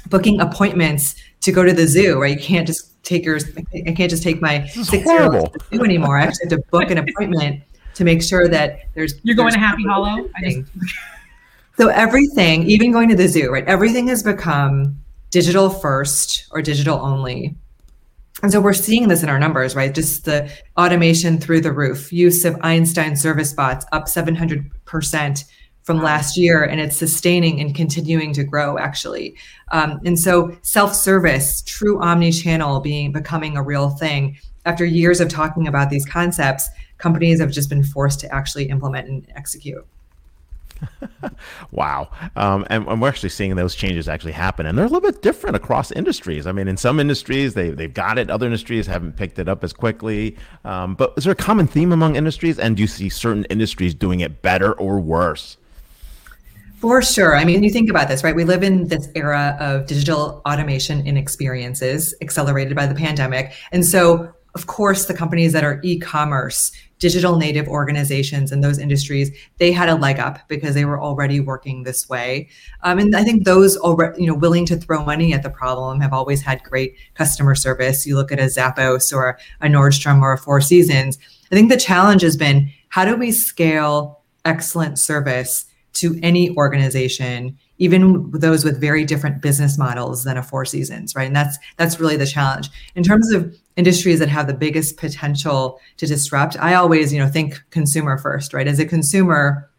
booking 0.08 0.40
appointments 0.40 1.14
to 1.40 1.52
go 1.52 1.64
to 1.64 1.72
the 1.72 1.86
zoo, 1.86 2.20
right? 2.20 2.38
You 2.38 2.42
can't 2.42 2.66
just 2.66 3.02
take 3.02 3.24
your, 3.24 3.38
I 3.74 3.92
can't 3.92 4.10
just 4.10 4.22
take 4.22 4.42
my 4.42 4.66
six 4.66 5.06
year 5.06 5.32
old 5.32 5.52
to 5.52 5.58
the 5.70 5.76
zoo 5.76 5.84
anymore. 5.84 6.18
I 6.18 6.22
actually 6.22 6.50
have 6.50 6.58
to 6.60 6.64
book 6.70 6.90
an 6.90 6.98
appointment 6.98 7.62
to 7.94 8.04
make 8.04 8.22
sure 8.22 8.48
that 8.48 8.80
there's. 8.94 9.14
You're 9.22 9.36
going 9.36 9.46
there's 9.46 9.54
to 9.54 9.60
Happy 9.60 9.84
Hollow? 9.84 10.28
I 10.36 10.40
think. 10.40 10.66
So 11.76 11.88
everything, 11.88 12.64
even 12.64 12.90
going 12.90 13.08
to 13.08 13.14
the 13.14 13.28
zoo, 13.28 13.50
right? 13.50 13.64
Everything 13.66 14.08
has 14.08 14.22
become 14.22 14.98
digital 15.30 15.70
first 15.70 16.48
or 16.50 16.60
digital 16.60 16.98
only. 16.98 17.54
And 18.42 18.52
so 18.52 18.60
we're 18.60 18.72
seeing 18.72 19.08
this 19.08 19.22
in 19.22 19.28
our 19.28 19.38
numbers, 19.38 19.74
right? 19.74 19.94
Just 19.94 20.24
the 20.24 20.50
automation 20.76 21.38
through 21.38 21.60
the 21.60 21.72
roof, 21.72 22.12
use 22.12 22.44
of 22.44 22.56
Einstein 22.62 23.16
service 23.16 23.52
bots 23.52 23.84
up 23.92 24.06
700% 24.06 25.44
from 25.88 26.02
last 26.02 26.36
year 26.36 26.64
and 26.64 26.82
it's 26.82 26.98
sustaining 26.98 27.62
and 27.62 27.74
continuing 27.74 28.30
to 28.30 28.44
grow 28.44 28.76
actually 28.76 29.34
um, 29.72 29.98
and 30.04 30.18
so 30.18 30.54
self-service 30.60 31.62
true 31.62 31.98
omni-channel 32.02 32.80
being 32.80 33.10
becoming 33.10 33.56
a 33.56 33.62
real 33.62 33.88
thing 33.88 34.36
after 34.66 34.84
years 34.84 35.18
of 35.18 35.30
talking 35.30 35.66
about 35.66 35.88
these 35.88 36.04
concepts 36.04 36.68
companies 36.98 37.40
have 37.40 37.50
just 37.50 37.70
been 37.70 37.82
forced 37.82 38.20
to 38.20 38.30
actually 38.34 38.68
implement 38.68 39.08
and 39.08 39.26
execute 39.34 39.86
wow. 41.72 42.08
Um, 42.36 42.64
and, 42.70 42.86
and, 42.86 43.02
we're 43.02 43.08
actually 43.08 43.30
seeing 43.30 43.56
those 43.56 43.74
changes 43.74 44.08
actually 44.08 44.30
happen. 44.30 44.64
And 44.64 44.78
they're 44.78 44.84
a 44.84 44.88
little 44.88 45.00
bit 45.00 45.22
different 45.22 45.56
across 45.56 45.90
industries. 45.90 46.46
I 46.46 46.52
mean, 46.52 46.68
in 46.68 46.76
some 46.76 47.00
industries, 47.00 47.54
they, 47.54 47.70
they've 47.70 47.92
got 47.92 48.16
it. 48.16 48.30
Other 48.30 48.46
industries 48.46 48.86
haven't 48.86 49.16
picked 49.16 49.40
it 49.40 49.48
up 49.48 49.64
as 49.64 49.72
quickly. 49.72 50.36
Um, 50.64 50.94
but 50.94 51.14
is 51.16 51.24
there 51.24 51.32
a 51.32 51.36
common 51.36 51.66
theme 51.66 51.90
among 51.90 52.14
industries? 52.14 52.60
And 52.60 52.76
do 52.76 52.82
you 52.82 52.86
see 52.86 53.08
certain 53.08 53.44
industries 53.46 53.92
doing 53.92 54.20
it 54.20 54.40
better 54.40 54.72
or 54.74 55.00
worse? 55.00 55.56
For 56.80 57.02
sure. 57.02 57.36
I 57.36 57.44
mean, 57.44 57.64
you 57.64 57.70
think 57.70 57.90
about 57.90 58.06
this, 58.06 58.22
right? 58.22 58.36
We 58.36 58.44
live 58.44 58.62
in 58.62 58.86
this 58.86 59.08
era 59.16 59.56
of 59.58 59.86
digital 59.86 60.40
automation 60.46 61.04
in 61.04 61.16
experiences 61.16 62.14
accelerated 62.20 62.76
by 62.76 62.86
the 62.86 62.94
pandemic. 62.94 63.52
And 63.72 63.84
so, 63.84 64.32
of 64.54 64.68
course, 64.68 65.06
the 65.06 65.14
companies 65.14 65.52
that 65.54 65.64
are 65.64 65.80
e 65.82 65.98
commerce, 65.98 66.70
digital 67.00 67.36
native 67.36 67.66
organizations 67.66 68.52
and 68.52 68.62
those 68.62 68.78
industries, 68.78 69.36
they 69.58 69.72
had 69.72 69.88
a 69.88 69.96
leg 69.96 70.20
up 70.20 70.46
because 70.46 70.74
they 70.74 70.84
were 70.84 71.00
already 71.00 71.40
working 71.40 71.82
this 71.82 72.08
way. 72.08 72.48
Um, 72.84 73.00
and 73.00 73.16
I 73.16 73.24
think 73.24 73.44
those 73.44 73.76
already, 73.76 74.22
you 74.22 74.28
know, 74.28 74.34
willing 74.34 74.64
to 74.66 74.76
throw 74.76 75.04
money 75.04 75.32
at 75.32 75.42
the 75.42 75.50
problem 75.50 76.00
have 76.00 76.12
always 76.12 76.42
had 76.42 76.62
great 76.62 76.94
customer 77.14 77.56
service. 77.56 78.06
You 78.06 78.14
look 78.14 78.30
at 78.30 78.38
a 78.38 78.44
Zappos 78.44 79.12
or 79.12 79.36
a 79.60 79.66
Nordstrom 79.66 80.22
or 80.22 80.32
a 80.32 80.38
Four 80.38 80.60
Seasons. 80.60 81.18
I 81.50 81.56
think 81.56 81.70
the 81.70 81.76
challenge 81.76 82.22
has 82.22 82.36
been 82.36 82.70
how 82.88 83.04
do 83.04 83.16
we 83.16 83.32
scale 83.32 84.22
excellent 84.44 85.00
service 85.00 85.64
to 85.94 86.18
any 86.22 86.56
organization 86.56 87.56
even 87.78 88.30
those 88.32 88.64
with 88.64 88.80
very 88.80 89.04
different 89.04 89.40
business 89.40 89.78
models 89.78 90.24
than 90.24 90.36
a 90.36 90.42
four 90.42 90.64
seasons 90.64 91.14
right? 91.14 91.26
And 91.26 91.36
that's 91.36 91.58
that's 91.76 92.00
really 92.00 92.16
the 92.16 92.26
challenge. 92.26 92.70
In 92.94 93.02
terms 93.02 93.32
of 93.32 93.56
industries 93.76 94.18
that 94.18 94.28
have 94.28 94.46
the 94.46 94.54
biggest 94.54 94.96
potential 94.96 95.80
to 95.98 96.06
disrupt 96.06 96.58
i 96.58 96.74
always 96.74 97.12
you 97.12 97.18
know 97.18 97.28
think 97.28 97.62
consumer 97.70 98.18
first 98.18 98.52
right? 98.52 98.68
As 98.68 98.78
a 98.78 98.86
consumer 98.86 99.70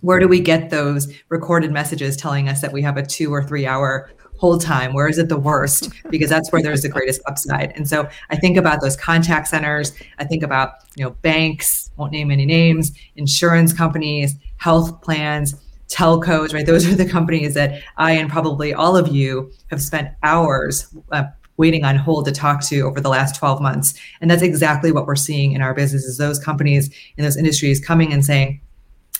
where 0.00 0.18
do 0.18 0.26
we 0.26 0.40
get 0.40 0.70
those 0.70 1.12
recorded 1.28 1.70
messages 1.70 2.16
telling 2.16 2.48
us 2.48 2.60
that 2.60 2.72
we 2.72 2.82
have 2.82 2.96
a 2.96 3.04
two 3.04 3.32
or 3.32 3.44
three 3.44 3.66
hour 3.66 4.10
hold 4.44 4.60
time 4.60 4.92
where 4.92 5.08
is 5.08 5.18
it 5.18 5.28
the 5.28 5.38
worst 5.38 5.90
because 6.10 6.30
that's 6.30 6.50
where 6.52 6.62
there's 6.62 6.82
the 6.82 6.88
greatest 6.88 7.20
upside 7.26 7.72
and 7.76 7.88
so 7.88 8.08
i 8.30 8.36
think 8.36 8.56
about 8.56 8.80
those 8.80 8.96
contact 8.96 9.48
centers 9.48 9.92
i 10.18 10.24
think 10.24 10.42
about 10.42 10.74
you 10.96 11.04
know 11.04 11.10
banks 11.22 11.90
won't 11.96 12.12
name 12.12 12.30
any 12.30 12.46
names 12.46 12.92
insurance 13.16 13.72
companies 13.72 14.34
health 14.64 15.02
plans, 15.02 15.54
telcos, 15.88 16.54
right? 16.54 16.64
Those 16.64 16.86
are 16.90 16.94
the 16.94 17.08
companies 17.08 17.52
that 17.52 17.82
I 17.98 18.12
and 18.12 18.30
probably 18.30 18.72
all 18.72 18.96
of 18.96 19.08
you 19.08 19.52
have 19.70 19.82
spent 19.82 20.08
hours 20.22 20.88
uh, 21.12 21.24
waiting 21.58 21.84
on 21.84 21.96
hold 21.96 22.24
to 22.24 22.32
talk 22.32 22.62
to 22.64 22.80
over 22.80 22.98
the 22.98 23.10
last 23.10 23.36
12 23.36 23.60
months. 23.60 23.92
And 24.22 24.30
that's 24.30 24.42
exactly 24.42 24.90
what 24.90 25.06
we're 25.06 25.16
seeing 25.16 25.52
in 25.52 25.60
our 25.60 25.74
business 25.74 26.04
is 26.04 26.16
those 26.16 26.38
companies 26.38 26.90
in 27.18 27.24
those 27.24 27.36
industries 27.36 27.78
coming 27.78 28.10
and 28.10 28.24
saying, 28.24 28.60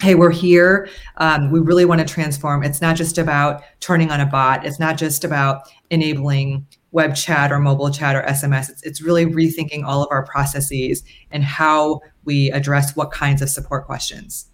hey 0.01 0.15
we're 0.15 0.31
here. 0.31 0.89
Um, 1.17 1.51
we 1.51 1.61
really 1.61 1.85
want 1.85 2.01
to 2.01 2.07
transform. 2.07 2.63
It's 2.63 2.81
not 2.81 2.97
just 2.97 3.17
about 3.17 3.63
turning 3.81 4.11
on 4.11 4.21
a 4.21 4.27
bot. 4.27 4.67
It's 4.67 4.81
not 4.81 4.99
just 4.99 5.25
about 5.25 5.63
enabling 5.91 6.67
web 6.95 7.17
chat 7.17 7.51
or 7.51 7.59
mobile 7.59 7.91
chat 7.91 8.15
or 8.15 8.23
sms 8.23 8.71
it's, 8.71 8.83
it's 8.85 9.03
really 9.03 9.27
rethinking 9.27 9.85
all 9.85 10.01
of 10.03 10.09
our 10.13 10.25
processes 10.25 11.03
and 11.33 11.43
how 11.43 12.01
we 12.25 12.53
address 12.53 12.95
what 12.95 13.11
kinds 13.11 13.43
of 13.43 13.51
support 13.51 13.85
questions 13.85 14.49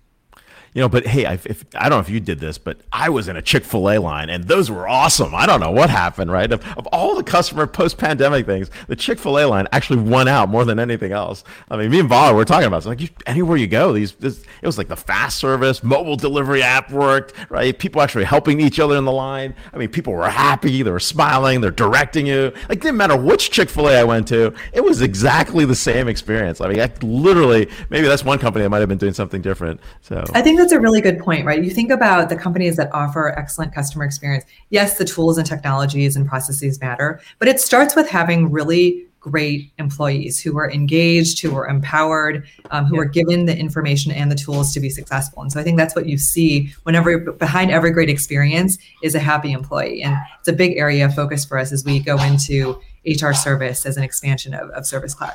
You 0.72 0.82
know, 0.82 0.88
but 0.88 1.04
hey, 1.04 1.26
I, 1.26 1.32
if, 1.32 1.64
I 1.74 1.88
don't 1.88 1.96
know 1.96 2.00
if 2.00 2.08
you 2.08 2.20
did 2.20 2.38
this, 2.38 2.56
but 2.56 2.78
I 2.92 3.08
was 3.08 3.26
in 3.26 3.36
a 3.36 3.42
Chick 3.42 3.64
fil 3.64 3.90
A 3.90 3.98
line 3.98 4.30
and 4.30 4.44
those 4.44 4.70
were 4.70 4.88
awesome. 4.88 5.34
I 5.34 5.44
don't 5.44 5.58
know 5.58 5.72
what 5.72 5.90
happened, 5.90 6.30
right? 6.30 6.50
Of, 6.52 6.64
of 6.78 6.86
all 6.88 7.16
the 7.16 7.24
customer 7.24 7.66
post 7.66 7.98
pandemic 7.98 8.46
things, 8.46 8.70
the 8.86 8.94
Chick 8.94 9.18
fil 9.18 9.40
A 9.40 9.46
line 9.46 9.66
actually 9.72 10.00
won 10.00 10.28
out 10.28 10.48
more 10.48 10.64
than 10.64 10.78
anything 10.78 11.10
else. 11.10 11.42
I 11.68 11.76
mean, 11.76 11.90
me 11.90 11.98
and 11.98 12.08
Vala 12.08 12.34
were 12.34 12.44
talking 12.44 12.68
about 12.68 12.76
it's 12.76 12.86
like 12.86 13.00
you, 13.00 13.08
anywhere 13.26 13.56
you 13.56 13.66
go, 13.66 13.92
these, 13.92 14.12
this, 14.12 14.44
it 14.62 14.66
was 14.66 14.78
like 14.78 14.86
the 14.86 14.96
fast 14.96 15.38
service, 15.38 15.82
mobile 15.82 16.14
delivery 16.14 16.62
app 16.62 16.92
worked, 16.92 17.34
right? 17.50 17.76
People 17.76 18.00
actually 18.00 18.24
helping 18.24 18.60
each 18.60 18.78
other 18.78 18.96
in 18.96 19.04
the 19.04 19.12
line. 19.12 19.56
I 19.72 19.76
mean, 19.76 19.88
people 19.88 20.12
were 20.12 20.30
happy, 20.30 20.84
they 20.84 20.90
were 20.92 21.00
smiling, 21.00 21.60
they're 21.60 21.72
directing 21.72 22.28
you. 22.28 22.52
Like, 22.68 22.80
didn't 22.80 22.96
matter 22.96 23.16
which 23.16 23.50
Chick 23.50 23.68
fil 23.68 23.88
A 23.88 23.96
I 23.96 24.04
went 24.04 24.28
to, 24.28 24.54
it 24.72 24.84
was 24.84 25.02
exactly 25.02 25.64
the 25.64 25.74
same 25.74 26.06
experience. 26.06 26.60
I 26.60 26.68
mean, 26.68 26.78
I 26.80 26.92
literally, 27.02 27.68
maybe 27.88 28.06
that's 28.06 28.24
one 28.24 28.38
company 28.38 28.62
that 28.62 28.68
might 28.68 28.78
have 28.78 28.88
been 28.88 28.98
doing 28.98 29.14
something 29.14 29.42
different. 29.42 29.80
So 30.02 30.24
I 30.32 30.42
think 30.42 30.59
that's 30.60 30.72
a 30.72 30.80
really 30.80 31.00
good 31.00 31.18
point, 31.18 31.46
right? 31.46 31.64
You 31.64 31.70
think 31.70 31.90
about 31.90 32.28
the 32.28 32.36
companies 32.36 32.76
that 32.76 32.92
offer 32.92 33.30
excellent 33.38 33.74
customer 33.74 34.04
experience. 34.04 34.44
Yes, 34.68 34.98
the 34.98 35.04
tools 35.04 35.38
and 35.38 35.46
technologies 35.46 36.16
and 36.16 36.28
processes 36.28 36.80
matter, 36.80 37.20
but 37.38 37.48
it 37.48 37.60
starts 37.60 37.96
with 37.96 38.08
having 38.08 38.50
really 38.50 39.06
great 39.20 39.70
employees 39.78 40.40
who 40.40 40.56
are 40.58 40.70
engaged, 40.70 41.40
who 41.40 41.54
are 41.54 41.68
empowered, 41.68 42.46
um, 42.70 42.86
who 42.86 42.96
yeah. 42.96 43.02
are 43.02 43.04
given 43.04 43.44
the 43.44 43.56
information 43.56 44.10
and 44.12 44.32
the 44.32 44.34
tools 44.34 44.72
to 44.72 44.80
be 44.80 44.88
successful. 44.88 45.42
And 45.42 45.52
so 45.52 45.60
I 45.60 45.62
think 45.62 45.76
that's 45.76 45.94
what 45.94 46.06
you 46.06 46.16
see 46.16 46.72
whenever 46.84 47.18
behind 47.32 47.70
every 47.70 47.90
great 47.90 48.08
experience 48.08 48.78
is 49.02 49.14
a 49.14 49.18
happy 49.18 49.52
employee. 49.52 50.02
And 50.02 50.16
it's 50.38 50.48
a 50.48 50.54
big 50.54 50.78
area 50.78 51.04
of 51.04 51.14
focus 51.14 51.44
for 51.44 51.58
us 51.58 51.70
as 51.70 51.84
we 51.84 52.00
go 52.00 52.18
into 52.22 52.80
HR 53.06 53.32
service 53.32 53.84
as 53.84 53.96
an 53.98 54.02
expansion 54.02 54.54
of, 54.54 54.70
of 54.70 54.86
Service 54.86 55.14
Cloud. 55.14 55.34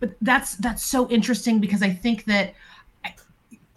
But 0.00 0.14
that's 0.20 0.56
that's 0.56 0.84
so 0.84 1.08
interesting 1.10 1.60
because 1.60 1.82
I 1.82 1.90
think 1.90 2.24
that 2.24 2.54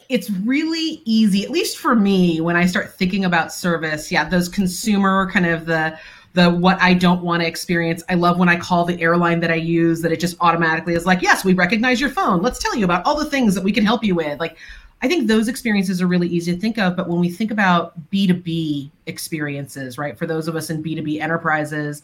it's 0.09 0.29
really 0.29 1.01
easy, 1.05 1.43
at 1.43 1.49
least 1.49 1.77
for 1.77 1.95
me, 1.95 2.41
when 2.41 2.55
I 2.55 2.65
start 2.65 2.93
thinking 2.93 3.25
about 3.25 3.51
service. 3.51 4.11
Yeah, 4.11 4.27
those 4.27 4.49
consumer 4.49 5.29
kind 5.31 5.45
of 5.45 5.65
the 5.65 5.97
the 6.35 6.51
what 6.51 6.79
I 6.81 6.93
don't 6.93 7.21
want 7.21 7.41
to 7.41 7.47
experience. 7.47 8.03
I 8.09 8.15
love 8.15 8.37
when 8.37 8.49
I 8.49 8.57
call 8.57 8.85
the 8.85 9.01
airline 9.01 9.39
that 9.39 9.51
I 9.51 9.55
use 9.55 10.01
that 10.01 10.11
it 10.11 10.19
just 10.19 10.35
automatically 10.41 10.93
is 10.93 11.05
like, 11.05 11.21
yes, 11.21 11.45
we 11.45 11.53
recognize 11.53 11.99
your 11.99 12.09
phone. 12.09 12.41
Let's 12.41 12.59
tell 12.59 12.75
you 12.75 12.85
about 12.85 13.05
all 13.05 13.17
the 13.17 13.29
things 13.29 13.55
that 13.55 13.63
we 13.63 13.71
can 13.71 13.85
help 13.85 14.03
you 14.03 14.15
with. 14.15 14.39
Like, 14.39 14.57
I 15.01 15.07
think 15.07 15.27
those 15.27 15.47
experiences 15.47 16.01
are 16.01 16.07
really 16.07 16.27
easy 16.27 16.53
to 16.53 16.59
think 16.59 16.77
of. 16.77 16.95
But 16.95 17.07
when 17.07 17.19
we 17.19 17.29
think 17.29 17.51
about 17.51 17.93
B2B 18.11 18.91
experiences, 19.05 19.97
right, 19.97 20.17
for 20.17 20.25
those 20.27 20.47
of 20.47 20.55
us 20.55 20.69
in 20.69 20.83
B2B 20.83 21.21
enterprises, 21.21 22.03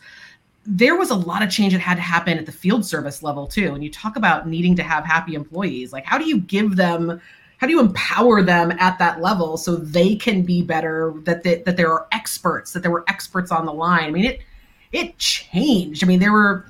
there 0.66 0.96
was 0.96 1.10
a 1.10 1.16
lot 1.16 1.42
of 1.42 1.50
change 1.50 1.74
that 1.74 1.80
had 1.80 1.96
to 1.96 2.02
happen 2.02 2.38
at 2.38 2.46
the 2.46 2.52
field 2.52 2.86
service 2.86 3.22
level 3.22 3.48
too. 3.48 3.74
And 3.74 3.84
you 3.84 3.92
talk 3.92 4.16
about 4.16 4.48
needing 4.48 4.76
to 4.78 4.84
have 4.84 5.04
happy 5.04 5.36
employees. 5.36 5.92
Like, 5.92 6.06
how 6.06 6.18
do 6.18 6.26
you 6.26 6.40
give 6.40 6.78
them 6.78 7.20
how 7.62 7.68
do 7.68 7.74
you 7.74 7.80
empower 7.80 8.42
them 8.42 8.72
at 8.80 8.98
that 8.98 9.22
level 9.22 9.56
so 9.56 9.76
they 9.76 10.16
can 10.16 10.42
be 10.42 10.64
better 10.64 11.14
that 11.26 11.44
they, 11.44 11.58
that 11.58 11.78
there 11.78 11.92
are 11.92 12.08
experts 12.12 12.74
that 12.74 12.82
there 12.82 12.90
were 12.90 13.06
experts 13.08 13.52
on 13.52 13.68
the 13.68 13.72
line? 13.72 14.06
I 14.06 14.12
mean 14.12 14.26
it 14.26 14.42
it 14.92 15.16
changed. 15.20 16.04
I 16.04 16.08
mean 16.08 16.20
there 16.20 16.32
were 16.32 16.66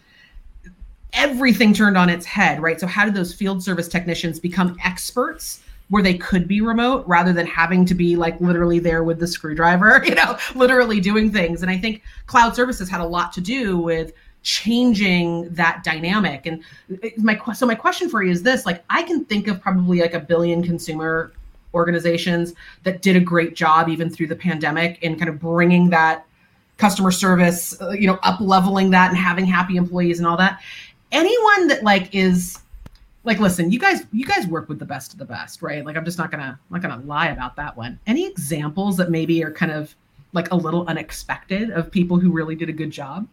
everything 1.14 1.74
turned 1.74 1.98
on 1.98 2.10
its 2.10 2.26
head 2.26 2.62
right? 2.62 2.78
So 2.78 2.88
how 2.88 3.06
did 3.06 3.14
those 3.14 3.34
field 3.34 3.64
service 3.64 3.88
technicians 3.88 4.38
become 4.38 4.78
experts 4.84 5.64
where 5.88 6.04
they 6.04 6.16
could 6.16 6.46
be 6.46 6.60
remote 6.60 7.08
rather 7.08 7.32
than 7.32 7.48
having 7.48 7.86
to 7.86 7.96
be 7.96 8.18
like 8.18 8.40
literally 8.42 8.80
there 8.80 9.06
with 9.06 9.18
the 9.18 9.28
screwdriver 9.28 10.04
you 10.06 10.14
know 10.14 10.38
literally 10.56 11.00
doing 11.00 11.32
things? 11.32 11.62
And 11.62 11.72
i 11.72 11.78
think 11.78 12.04
cloud 12.26 12.54
services 12.54 12.90
had 12.90 13.00
a 13.00 13.06
lot 13.08 13.32
to 13.32 13.40
do 13.40 13.78
with 13.78 14.12
changing 14.44 15.54
that 15.54 15.84
dynamic. 15.84 16.46
And 16.46 16.64
my 17.18 17.40
so 17.54 17.66
my 17.66 17.76
question 17.76 18.10
for 18.10 18.24
you 18.24 18.32
is 18.32 18.44
this 18.44 18.66
like 18.66 18.84
i 18.90 19.04
can 19.04 19.24
think 19.26 19.48
of 19.48 19.62
probably 19.62 20.02
like 20.02 20.14
a 20.14 20.20
billion 20.20 20.64
consumer 20.64 21.32
organizations 21.74 22.54
that 22.84 23.02
did 23.02 23.16
a 23.16 23.20
great 23.20 23.56
job 23.56 23.88
even 23.88 24.10
through 24.10 24.28
the 24.28 24.36
pandemic 24.36 25.02
in 25.04 25.18
kind 25.18 25.30
of 25.30 25.40
bringing 25.40 25.90
that 25.90 26.26
customer 26.78 27.12
service 27.12 27.80
uh, 27.82 27.92
you 27.92 28.08
know 28.08 28.20
up 28.24 28.40
leveling 28.42 28.90
that 28.90 29.10
and 29.10 29.18
having 29.18 29.46
happy 29.46 29.78
employees 29.78 30.20
and 30.20 30.28
all 30.28 30.38
that. 30.38 30.60
Anyone 31.12 31.68
that 31.68 31.84
like 31.84 32.14
is 32.14 32.58
like 33.24 33.40
listen 33.40 33.72
you 33.72 33.78
guys 33.78 34.06
you 34.12 34.26
guys 34.26 34.48
work 34.48 34.68
with 34.68 34.80
the 34.80 34.86
best 34.86 35.14
of 35.14 35.20
the 35.20 35.26
best 35.26 35.62
right? 35.62 35.86
Like 35.86 35.96
i'm 35.98 36.06
just 36.06 36.18
not 36.18 36.32
gonna 36.32 36.60
not 36.72 36.82
gonna 36.82 37.02
lie 37.06 37.28
about 37.28 37.56
that 37.58 37.78
one. 37.78 38.00
Any 38.08 38.26
examples 38.26 38.98
that 38.98 39.12
maybe 39.12 39.44
are 39.44 39.52
kind 39.52 39.72
of 39.72 39.96
like 40.34 40.50
a 40.52 40.56
little 40.56 40.88
unexpected 40.88 41.70
of 41.70 41.92
people 41.92 42.18
who 42.18 42.32
really 42.32 42.56
did 42.56 42.70
a 42.70 42.74
good 42.74 42.90
job 42.90 43.28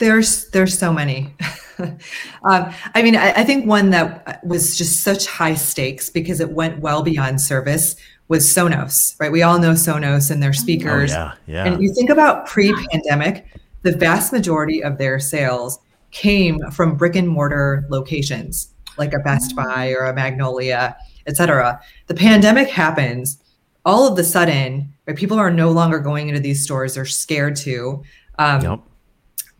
there's 0.00 0.48
there's 0.50 0.76
so 0.76 0.92
many. 0.92 1.32
um, 1.78 2.74
I 2.94 3.02
mean, 3.02 3.16
I, 3.16 3.32
I, 3.32 3.44
think 3.44 3.66
one 3.66 3.90
that 3.90 4.44
was 4.44 4.76
just 4.76 5.04
such 5.04 5.26
high 5.26 5.54
stakes 5.54 6.10
because 6.10 6.40
it 6.40 6.50
went 6.50 6.80
well 6.80 7.02
beyond 7.02 7.40
service 7.40 7.96
was 8.28 8.44
Sonos, 8.44 9.18
right? 9.20 9.30
We 9.30 9.42
all 9.42 9.58
know 9.58 9.72
Sonos 9.72 10.30
and 10.30 10.42
their 10.42 10.50
oh, 10.50 10.52
speakers. 10.52 11.12
Oh, 11.12 11.16
yeah, 11.16 11.34
yeah. 11.46 11.64
And 11.66 11.82
you 11.82 11.94
think 11.94 12.10
about 12.10 12.46
pre-pandemic, 12.46 13.46
the 13.82 13.92
vast 13.92 14.32
majority 14.32 14.82
of 14.82 14.98
their 14.98 15.18
sales 15.20 15.78
came 16.10 16.60
from 16.70 16.96
brick 16.96 17.16
and 17.16 17.28
mortar 17.28 17.86
locations 17.88 18.74
like 18.98 19.14
a 19.14 19.18
Best 19.20 19.54
Buy 19.54 19.92
or 19.92 20.04
a 20.04 20.14
Magnolia, 20.14 20.96
et 21.26 21.36
cetera. 21.36 21.80
The 22.08 22.14
pandemic 22.14 22.68
happens, 22.68 23.38
all 23.84 24.06
of 24.06 24.16
the 24.16 24.24
sudden, 24.24 24.92
right, 25.06 25.16
people 25.16 25.38
are 25.38 25.50
no 25.50 25.70
longer 25.70 25.98
going 25.98 26.28
into 26.28 26.40
these 26.40 26.62
stores; 26.62 26.94
they're 26.94 27.06
scared 27.06 27.56
to. 27.56 28.02
Um, 28.38 28.62
yep 28.62 28.80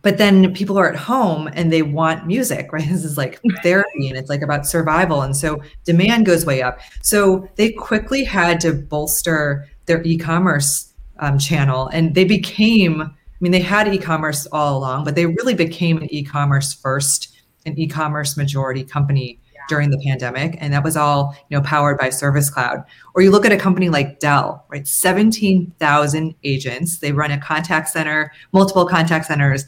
but 0.01 0.17
then 0.17 0.53
people 0.53 0.77
are 0.77 0.89
at 0.89 0.95
home 0.95 1.49
and 1.53 1.71
they 1.71 1.81
want 1.81 2.27
music 2.27 2.71
right? 2.71 2.87
This 2.89 3.03
is 3.03 3.17
like 3.17 3.39
therapy 3.63 4.09
and 4.09 4.17
it's 4.17 4.29
like 4.29 4.41
about 4.41 4.65
survival. 4.65 5.21
And 5.21 5.35
so 5.35 5.61
demand 5.85 6.25
goes 6.25 6.45
way 6.45 6.61
up. 6.61 6.79
So 7.01 7.47
they 7.55 7.71
quickly 7.71 8.23
had 8.23 8.59
to 8.61 8.73
bolster 8.73 9.67
their 9.85 10.01
e-commerce 10.03 10.93
um, 11.19 11.37
channel 11.37 11.87
and 11.89 12.15
they 12.15 12.23
became 12.23 13.01
i 13.01 13.13
mean 13.41 13.51
they 13.51 13.59
had 13.59 13.93
e-commerce 13.93 14.47
all 14.51 14.77
along 14.77 15.03
but 15.03 15.13
they 15.13 15.27
really 15.27 15.53
became 15.53 15.97
an 15.97 16.11
e-commerce 16.11 16.73
first 16.73 17.37
an 17.65 17.77
e-commerce 17.77 18.37
majority 18.37 18.83
company 18.83 19.39
during 19.71 19.89
the 19.89 19.97
pandemic. 19.99 20.57
And 20.59 20.73
that 20.73 20.83
was 20.83 20.97
all 20.97 21.35
you 21.49 21.57
know 21.57 21.63
powered 21.63 21.97
by 21.97 22.09
service 22.09 22.49
cloud. 22.49 22.83
Or 23.15 23.21
you 23.21 23.31
look 23.31 23.45
at 23.45 23.53
a 23.53 23.57
company 23.57 23.89
like 23.89 24.19
dell 24.19 24.65
right? 24.69 24.85
17000 24.85 26.35
agents. 26.43 26.99
They 26.99 27.13
run 27.13 27.31
a 27.31 27.39
contact 27.39 27.87
center 27.89 28.33
multiple 28.51 28.85
contact 28.85 29.25
centers 29.25 29.65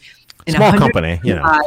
small 0.49 0.73
company, 0.73 1.19
you 1.23 1.35
know, 1.35 1.59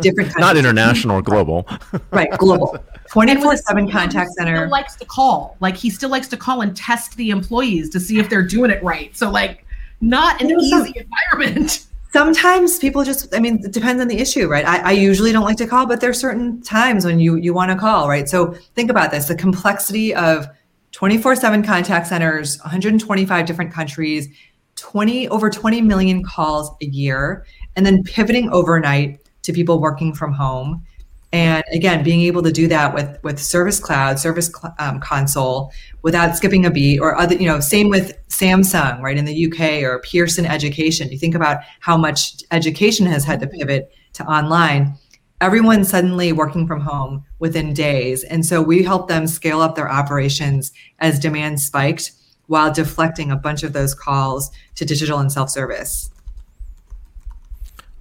different 0.00 0.32
not 0.38 0.56
international 0.56 1.16
or 1.18 1.22
global. 1.22 1.66
right, 2.10 2.30
global. 2.38 2.78
24 3.12 3.56
7 3.58 3.90
contact 3.90 4.30
center. 4.32 4.56
Still 4.56 4.70
likes 4.70 4.96
to 4.96 5.04
call. 5.04 5.56
Like 5.60 5.76
he 5.76 5.90
still 5.90 6.08
likes 6.08 6.28
to 6.28 6.36
call 6.36 6.62
and 6.62 6.74
test 6.74 7.14
the 7.16 7.28
employees 7.28 7.90
to 7.90 8.00
see 8.00 8.18
if 8.18 8.30
they're 8.30 8.46
doing 8.46 8.70
it 8.70 8.82
right. 8.82 9.14
So, 9.14 9.30
like, 9.30 9.66
not 10.00 10.40
an 10.40 10.50
easy 10.50 10.94
environment. 10.96 11.86
Sometimes 12.12 12.78
people 12.78 13.04
just, 13.04 13.34
I 13.34 13.38
mean, 13.38 13.64
it 13.64 13.72
depends 13.72 14.00
on 14.00 14.08
the 14.08 14.18
issue, 14.18 14.46
right? 14.46 14.66
I, 14.66 14.90
I 14.90 14.90
usually 14.92 15.32
don't 15.32 15.44
like 15.44 15.56
to 15.58 15.66
call, 15.66 15.86
but 15.86 16.00
there's 16.00 16.18
certain 16.18 16.62
times 16.62 17.06
when 17.06 17.18
you 17.18 17.36
you 17.36 17.54
want 17.54 17.70
to 17.70 17.76
call, 17.76 18.08
right? 18.08 18.28
So 18.28 18.52
think 18.74 18.90
about 18.90 19.10
this 19.10 19.28
the 19.28 19.34
complexity 19.34 20.14
of 20.14 20.46
24 20.92 21.36
7 21.36 21.62
contact 21.62 22.06
centers, 22.06 22.58
125 22.60 23.46
different 23.46 23.72
countries, 23.72 24.28
20 24.76 25.28
over 25.28 25.50
20 25.50 25.80
million 25.82 26.22
calls 26.22 26.70
a 26.82 26.86
year 26.86 27.46
and 27.76 27.84
then 27.86 28.02
pivoting 28.02 28.50
overnight 28.50 29.20
to 29.42 29.52
people 29.52 29.80
working 29.80 30.12
from 30.12 30.32
home. 30.32 30.84
And 31.32 31.64
again 31.72 32.04
being 32.04 32.20
able 32.22 32.42
to 32.42 32.52
do 32.52 32.68
that 32.68 32.92
with 32.92 33.18
with 33.24 33.38
service 33.38 33.80
cloud 33.80 34.18
service 34.18 34.52
um, 34.78 35.00
console 35.00 35.72
without 36.02 36.36
skipping 36.36 36.66
a 36.66 36.70
beat 36.70 36.98
or 36.98 37.16
other 37.16 37.34
you 37.36 37.46
know 37.46 37.58
same 37.58 37.88
with 37.88 38.18
samsung 38.28 39.00
right 39.00 39.16
in 39.16 39.24
the 39.24 39.46
uk 39.46 39.82
or 39.82 40.00
pearson 40.00 40.44
education. 40.44 41.10
You 41.10 41.16
think 41.16 41.34
about 41.34 41.62
how 41.80 41.96
much 41.96 42.42
education 42.50 43.06
has 43.06 43.24
had 43.24 43.40
to 43.40 43.46
pivot 43.46 43.90
to 44.14 44.24
online. 44.26 44.94
Everyone 45.40 45.84
suddenly 45.84 46.32
working 46.32 46.66
from 46.66 46.80
home 46.80 47.24
within 47.38 47.72
days. 47.72 48.22
And 48.24 48.44
so 48.46 48.62
we 48.62 48.82
help 48.82 49.08
them 49.08 49.26
scale 49.26 49.60
up 49.60 49.74
their 49.74 49.90
operations 49.90 50.70
as 51.00 51.18
demand 51.18 51.58
spiked 51.60 52.12
while 52.46 52.72
deflecting 52.72 53.30
a 53.30 53.36
bunch 53.36 53.62
of 53.62 53.72
those 53.72 53.94
calls 53.94 54.50
to 54.76 54.84
digital 54.84 55.18
and 55.18 55.32
self-service 55.32 56.11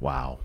Wow. 0.02 0.40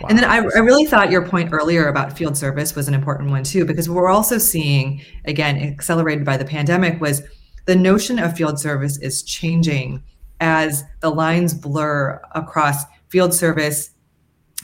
Wow. 0.00 0.08
And 0.08 0.18
then 0.18 0.24
I, 0.24 0.38
I, 0.38 0.58
really 0.58 0.86
thought 0.86 1.12
your 1.12 1.26
point 1.26 1.50
earlier 1.52 1.86
about 1.86 2.18
field 2.18 2.36
service 2.36 2.74
was 2.74 2.88
an 2.88 2.94
important 2.94 3.30
one 3.30 3.44
too, 3.44 3.64
because 3.64 3.88
we're 3.88 4.08
also 4.08 4.38
seeing, 4.38 5.00
again, 5.24 5.56
accelerated 5.56 6.24
by 6.24 6.36
the 6.36 6.44
pandemic, 6.44 7.00
was 7.00 7.22
the 7.66 7.76
notion 7.76 8.18
of 8.18 8.36
field 8.36 8.58
service 8.58 8.98
is 8.98 9.22
changing 9.22 10.02
as 10.40 10.82
the 11.00 11.10
lines 11.10 11.54
blur 11.54 12.20
across 12.32 12.84
field 13.08 13.32
service, 13.32 13.90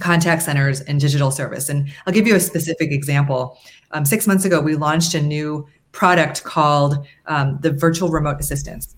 contact 0.01 0.43
centers, 0.43 0.81
and 0.81 1.01
digital 1.01 1.31
service. 1.31 1.69
And 1.69 1.93
I'll 2.07 2.13
give 2.13 2.27
you 2.27 2.35
a 2.35 2.41
specific 2.41 2.91
example. 2.91 3.57
Um, 3.93 4.05
six 4.05 4.27
months 4.27 4.45
ago, 4.45 4.61
we 4.61 4.75
launched 4.75 5.15
a 5.15 5.23
new 5.23 5.69
product 5.93 6.43
called 6.43 7.07
um, 7.27 7.59
the 7.63 7.71
Virtual 7.71 8.09
Remote 8.09 8.41
Assistance. 8.41 8.97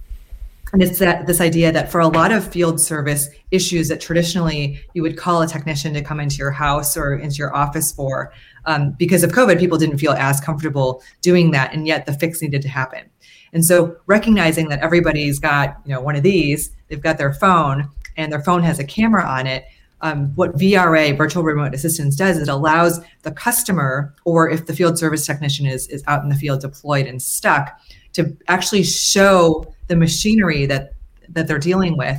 And 0.72 0.82
it's 0.82 0.98
that 0.98 1.26
this 1.26 1.40
idea 1.40 1.70
that 1.70 1.90
for 1.90 2.00
a 2.00 2.08
lot 2.08 2.32
of 2.32 2.46
field 2.46 2.80
service 2.80 3.28
issues 3.50 3.88
that 3.88 4.00
traditionally 4.00 4.80
you 4.94 5.02
would 5.02 5.16
call 5.16 5.42
a 5.42 5.46
technician 5.46 5.92
to 5.94 6.02
come 6.02 6.18
into 6.18 6.36
your 6.36 6.50
house 6.50 6.96
or 6.96 7.14
into 7.14 7.36
your 7.36 7.54
office 7.54 7.92
for 7.92 8.32
um, 8.64 8.92
because 8.98 9.22
of 9.22 9.32
covid 9.32 9.58
people 9.58 9.78
didn't 9.78 9.98
feel 9.98 10.12
as 10.12 10.40
comfortable 10.40 11.02
doing 11.20 11.50
that 11.50 11.72
and 11.72 11.86
yet 11.86 12.06
the 12.06 12.12
fix 12.12 12.42
needed 12.42 12.62
to 12.62 12.68
happen. 12.68 13.08
And 13.54 13.62
so 13.64 13.96
recognizing 14.06 14.68
that 14.70 14.80
everybody's 14.80 15.38
got 15.38 15.76
you 15.84 15.92
know 15.92 16.00
one 16.00 16.16
of 16.16 16.22
these 16.22 16.70
they've 16.88 17.02
got 17.02 17.18
their 17.18 17.34
phone 17.34 17.88
and 18.16 18.32
their 18.32 18.42
phone 18.42 18.62
has 18.62 18.78
a 18.78 18.84
camera 18.84 19.24
on 19.24 19.46
it 19.46 19.64
um, 20.02 20.34
what 20.34 20.56
VRA, 20.56 21.16
virtual 21.16 21.44
remote 21.44 21.74
assistance, 21.74 22.16
does 22.16 22.36
is 22.36 22.48
it 22.48 22.50
allows 22.50 23.00
the 23.22 23.30
customer, 23.30 24.12
or 24.24 24.50
if 24.50 24.66
the 24.66 24.74
field 24.74 24.98
service 24.98 25.24
technician 25.24 25.64
is, 25.64 25.86
is 25.88 26.02
out 26.08 26.24
in 26.24 26.28
the 26.28 26.34
field 26.34 26.60
deployed 26.60 27.06
and 27.06 27.22
stuck, 27.22 27.80
to 28.14 28.36
actually 28.48 28.82
show 28.82 29.72
the 29.92 29.96
machinery 29.96 30.64
that 30.66 30.94
that 31.28 31.46
they're 31.46 31.58
dealing 31.58 31.96
with. 31.96 32.18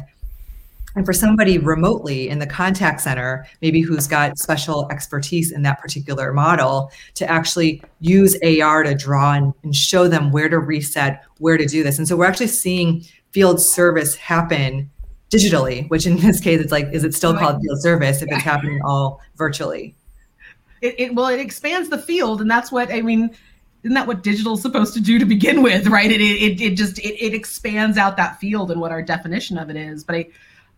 And 0.96 1.06
for 1.08 1.14
somebody 1.14 1.58
remotely 1.58 2.30
in 2.30 2.38
the 2.38 2.46
contact 2.46 3.02
center 3.02 3.48
maybe 3.64 3.82
who's 3.82 4.06
got 4.06 4.38
special 4.38 4.88
expertise 4.92 5.52
in 5.52 5.64
that 5.64 5.82
particular 5.82 6.34
model 6.34 6.92
to 7.16 7.28
actually 7.28 7.82
use 8.00 8.38
ar 8.62 8.84
to 8.84 8.94
draw 8.94 9.34
and, 9.34 9.54
and 9.64 9.76
show 9.76 10.08
them 10.08 10.32
where 10.32 10.50
to 10.50 10.60
reset 10.60 11.24
where 11.40 11.58
to 11.58 11.66
do 11.66 11.84
this. 11.84 11.98
And 11.98 12.08
so 12.08 12.16
we're 12.16 12.28
actually 12.28 12.48
seeing 12.48 13.04
field 13.32 13.60
service 13.60 14.16
happen 14.16 14.90
digitally 15.32 15.90
which 15.90 16.06
in 16.06 16.18
this 16.18 16.40
case 16.40 16.62
it's 16.62 16.72
like 16.72 16.88
is 16.94 17.04
it 17.04 17.16
still 17.16 17.36
called 17.36 17.60
field 17.60 17.82
service 17.82 18.22
if 18.22 18.32
it's 18.32 18.44
happening 18.44 18.80
all 18.86 19.20
virtually? 19.36 19.96
It, 20.82 20.94
it 21.00 21.16
well 21.16 21.28
it 21.28 21.40
expands 21.40 21.90
the 21.90 21.98
field 21.98 22.42
and 22.42 22.52
that's 22.52 22.72
what 22.72 22.92
i 22.92 23.02
mean 23.02 23.32
isn't 23.84 23.96
that 23.96 24.08
what 24.08 24.24
digital 24.24 24.54
is 24.54 24.62
supposed 24.62 24.94
to 24.94 25.02
do 25.02 25.20
to 25.20 25.26
begin 25.26 25.62
with 25.62 25.88
right? 25.88 26.12
It 26.12 26.22
it, 26.22 26.62
it 26.62 26.76
just 26.76 27.00
it, 27.00 27.24
it 27.24 27.34
expands 27.34 27.98
out 27.98 28.18
that 28.18 28.40
field 28.40 28.72
and 28.72 28.80
what 28.82 28.92
our 28.92 29.02
definition 29.02 29.58
of 29.58 29.70
it 29.70 29.76
is. 29.76 30.04
But 30.04 30.16
i 30.16 30.28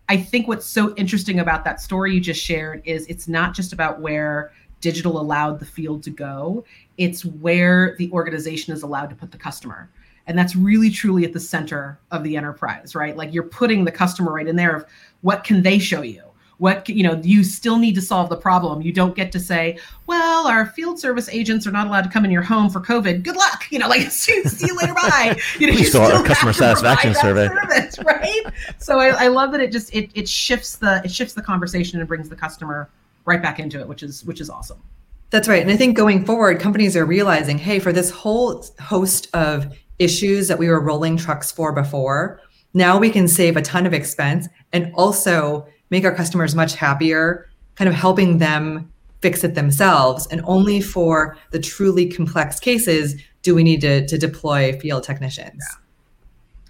i 0.08 0.16
think 0.16 0.46
what's 0.46 0.66
so 0.66 0.94
interesting 0.94 1.40
about 1.40 1.64
that 1.64 1.80
story 1.80 2.14
you 2.14 2.20
just 2.20 2.40
shared 2.40 2.80
is 2.84 3.06
it's 3.06 3.26
not 3.26 3.54
just 3.54 3.72
about 3.72 4.00
where 4.00 4.52
digital 4.80 5.20
allowed 5.20 5.58
the 5.58 5.64
field 5.66 6.02
to 6.04 6.10
go 6.10 6.64
it's 6.98 7.24
where 7.24 7.94
the 7.98 8.10
organization 8.12 8.72
is 8.72 8.82
allowed 8.82 9.10
to 9.10 9.16
put 9.16 9.30
the 9.30 9.38
customer. 9.38 9.90
And 10.28 10.36
that's 10.36 10.56
really 10.56 10.90
truly 10.90 11.24
at 11.24 11.32
the 11.32 11.40
center 11.40 12.00
of 12.10 12.24
the 12.24 12.36
enterprise 12.36 12.94
right? 12.94 13.16
Like 13.16 13.32
you're 13.32 13.44
putting 13.44 13.84
the 13.84 13.92
customer 13.92 14.32
right 14.32 14.46
in 14.46 14.56
there 14.56 14.74
of 14.74 14.86
what 15.20 15.44
can 15.44 15.62
they 15.62 15.78
show 15.78 16.02
you 16.02 16.22
what 16.58 16.88
you 16.88 17.02
know 17.02 17.20
you 17.22 17.44
still 17.44 17.78
need 17.78 17.94
to 17.94 18.00
solve 18.00 18.28
the 18.28 18.36
problem. 18.36 18.80
You 18.82 18.92
don't 18.92 19.14
get 19.14 19.30
to 19.32 19.40
say 19.40 19.78
well 20.06 20.46
our 20.46 20.66
field 20.66 20.98
service 20.98 21.28
agents 21.28 21.66
are 21.66 21.70
not 21.70 21.86
allowed 21.86 22.02
to 22.02 22.10
come 22.10 22.24
in 22.24 22.30
your 22.30 22.42
home 22.42 22.70
for 22.70 22.80
covid. 22.80 23.22
Good 23.22 23.36
luck. 23.36 23.66
You 23.70 23.78
know 23.78 23.88
like 23.88 24.02
see, 24.10 24.42
see 24.44 24.66
you 24.66 24.76
later 24.76 24.94
bye. 24.94 25.38
You 25.58 25.66
know 25.66 25.72
you 25.78 25.84
still 25.84 26.02
our 26.02 26.24
customer 26.24 26.52
satisfaction 26.52 27.14
survey. 27.14 27.48
service, 27.48 27.98
right? 28.04 28.42
So 28.78 28.98
I, 28.98 29.24
I 29.24 29.28
love 29.28 29.52
that 29.52 29.60
it 29.60 29.72
just 29.72 29.94
it, 29.94 30.10
it 30.14 30.28
shifts 30.28 30.76
the 30.76 31.02
it 31.04 31.10
shifts 31.10 31.34
the 31.34 31.42
conversation 31.42 31.98
and 31.98 32.08
brings 32.08 32.28
the 32.28 32.36
customer 32.36 32.88
right 33.24 33.42
back 33.42 33.58
into 33.58 33.80
it 33.80 33.88
which 33.88 34.02
is 34.02 34.24
which 34.24 34.40
is 34.40 34.48
awesome. 34.50 34.82
That's 35.30 35.48
right. 35.48 35.60
And 35.60 35.70
i 35.70 35.76
think 35.76 35.96
going 35.96 36.24
forward 36.24 36.60
companies 36.60 36.96
are 36.96 37.04
realizing 37.04 37.58
hey 37.58 37.78
for 37.80 37.92
this 37.92 38.10
whole 38.10 38.64
host 38.80 39.28
of 39.34 39.76
issues 39.98 40.48
that 40.48 40.58
we 40.58 40.68
were 40.68 40.80
rolling 40.80 41.16
trucks 41.16 41.50
for 41.50 41.72
before 41.72 42.40
now 42.74 42.98
we 42.98 43.08
can 43.08 43.26
save 43.26 43.56
a 43.56 43.62
ton 43.62 43.86
of 43.86 43.94
expense 43.94 44.46
and 44.74 44.92
also 44.94 45.66
make 45.90 46.04
our 46.04 46.14
customers 46.14 46.54
much 46.54 46.74
happier, 46.74 47.48
kind 47.74 47.88
of 47.88 47.94
helping 47.94 48.38
them 48.38 48.92
fix 49.20 49.44
it 49.44 49.54
themselves. 49.54 50.26
And 50.28 50.40
only 50.44 50.80
for 50.80 51.36
the 51.50 51.58
truly 51.58 52.06
complex 52.06 52.60
cases 52.60 53.20
do 53.42 53.54
we 53.54 53.62
need 53.62 53.80
to, 53.80 54.06
to 54.06 54.18
deploy 54.18 54.78
field 54.78 55.04
technicians. 55.04 55.58
Yeah. 55.58 55.82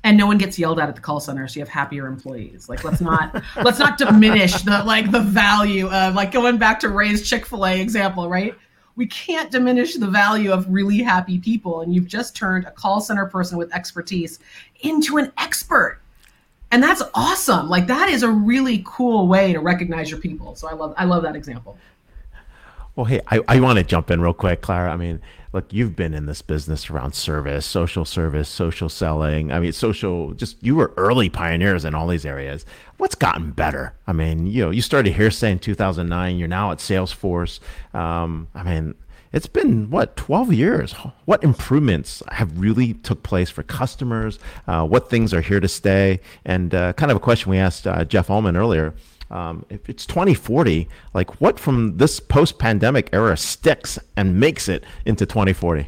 And 0.04 0.16
no 0.16 0.26
one 0.26 0.38
gets 0.38 0.56
yelled 0.56 0.78
at 0.78 0.88
at 0.88 0.94
the 0.94 1.00
call 1.00 1.18
center, 1.18 1.48
so 1.48 1.58
you 1.58 1.62
have 1.62 1.68
happier 1.68 2.06
employees. 2.06 2.68
Like 2.68 2.84
let's 2.84 3.00
not 3.00 3.42
let's 3.64 3.80
not 3.80 3.98
diminish 3.98 4.52
the 4.62 4.84
like 4.84 5.10
the 5.10 5.20
value 5.20 5.88
of 5.88 6.14
like 6.14 6.30
going 6.30 6.58
back 6.58 6.78
to 6.80 6.90
Ray's 6.90 7.28
Chick 7.28 7.44
Fil 7.44 7.66
A 7.66 7.80
example, 7.80 8.28
right? 8.28 8.54
We 8.94 9.06
can't 9.06 9.50
diminish 9.50 9.96
the 9.96 10.06
value 10.06 10.52
of 10.52 10.66
really 10.68 10.98
happy 10.98 11.40
people, 11.40 11.80
and 11.80 11.92
you've 11.92 12.06
just 12.06 12.36
turned 12.36 12.66
a 12.66 12.70
call 12.70 13.00
center 13.00 13.26
person 13.26 13.58
with 13.58 13.74
expertise 13.74 14.38
into 14.80 15.16
an 15.16 15.32
expert 15.38 16.00
and 16.70 16.82
that's 16.82 17.02
awesome. 17.14 17.68
Like 17.68 17.86
that 17.86 18.08
is 18.08 18.22
a 18.22 18.30
really 18.30 18.82
cool 18.84 19.28
way 19.28 19.52
to 19.52 19.60
recognize 19.60 20.10
your 20.10 20.20
people. 20.20 20.54
So 20.56 20.68
i 20.68 20.72
love 20.72 20.94
i 20.96 21.04
love 21.04 21.22
that 21.22 21.36
example. 21.36 21.78
Well 22.94 23.06
hey 23.06 23.20
i, 23.28 23.40
I 23.48 23.60
want 23.60 23.78
to 23.78 23.84
jump 23.84 24.10
in 24.10 24.20
real 24.20 24.34
quick 24.34 24.62
clara. 24.62 24.92
I 24.92 24.96
mean 24.96 25.20
look 25.52 25.72
you've 25.72 25.96
been 25.96 26.12
in 26.12 26.26
this 26.26 26.42
business 26.42 26.90
around 26.90 27.14
service 27.14 27.64
social 27.64 28.04
service 28.04 28.48
social 28.48 28.88
selling. 28.88 29.52
I 29.52 29.60
mean 29.60 29.72
social 29.72 30.32
just 30.34 30.62
you 30.62 30.74
were 30.74 30.92
early 30.96 31.28
pioneers 31.28 31.84
in 31.84 31.94
all 31.94 32.08
these 32.08 32.26
areas. 32.26 32.66
What's 32.96 33.14
gotten 33.14 33.52
better? 33.52 33.94
I 34.06 34.12
mean 34.12 34.46
you 34.46 34.64
know 34.64 34.70
you 34.70 34.82
started 34.82 35.14
Hearsay 35.14 35.52
in 35.52 35.58
2009 35.58 36.36
you're 36.36 36.48
now 36.48 36.72
at 36.72 36.78
salesforce. 36.78 37.60
Um, 37.94 38.48
i 38.54 38.62
mean 38.62 38.94
it's 39.36 39.46
been 39.46 39.90
what 39.90 40.16
12 40.16 40.54
years? 40.54 40.92
What 41.26 41.44
improvements 41.44 42.22
have 42.32 42.58
really 42.58 42.94
took 42.94 43.22
place 43.22 43.50
for 43.50 43.62
customers 43.62 44.38
uh, 44.66 44.86
what 44.86 45.10
things 45.10 45.34
are 45.34 45.42
here 45.42 45.60
to 45.60 45.68
stay? 45.68 46.20
And 46.46 46.74
uh, 46.74 46.94
kind 46.94 47.10
of 47.10 47.18
a 47.18 47.20
question 47.20 47.50
we 47.50 47.58
asked 47.58 47.86
uh, 47.86 48.04
jeff 48.06 48.30
Ullman 48.30 48.56
earlier 48.56 48.94
um, 49.30 49.66
if 49.68 49.90
it's 49.90 50.06
2040 50.06 50.88
like 51.12 51.38
what 51.40 51.60
from 51.60 51.98
this 51.98 52.18
post-pandemic 52.18 53.10
era 53.12 53.36
sticks 53.36 53.98
and 54.16 54.40
makes 54.40 54.68
it 54.68 54.84
into 55.04 55.26
2040 55.26 55.86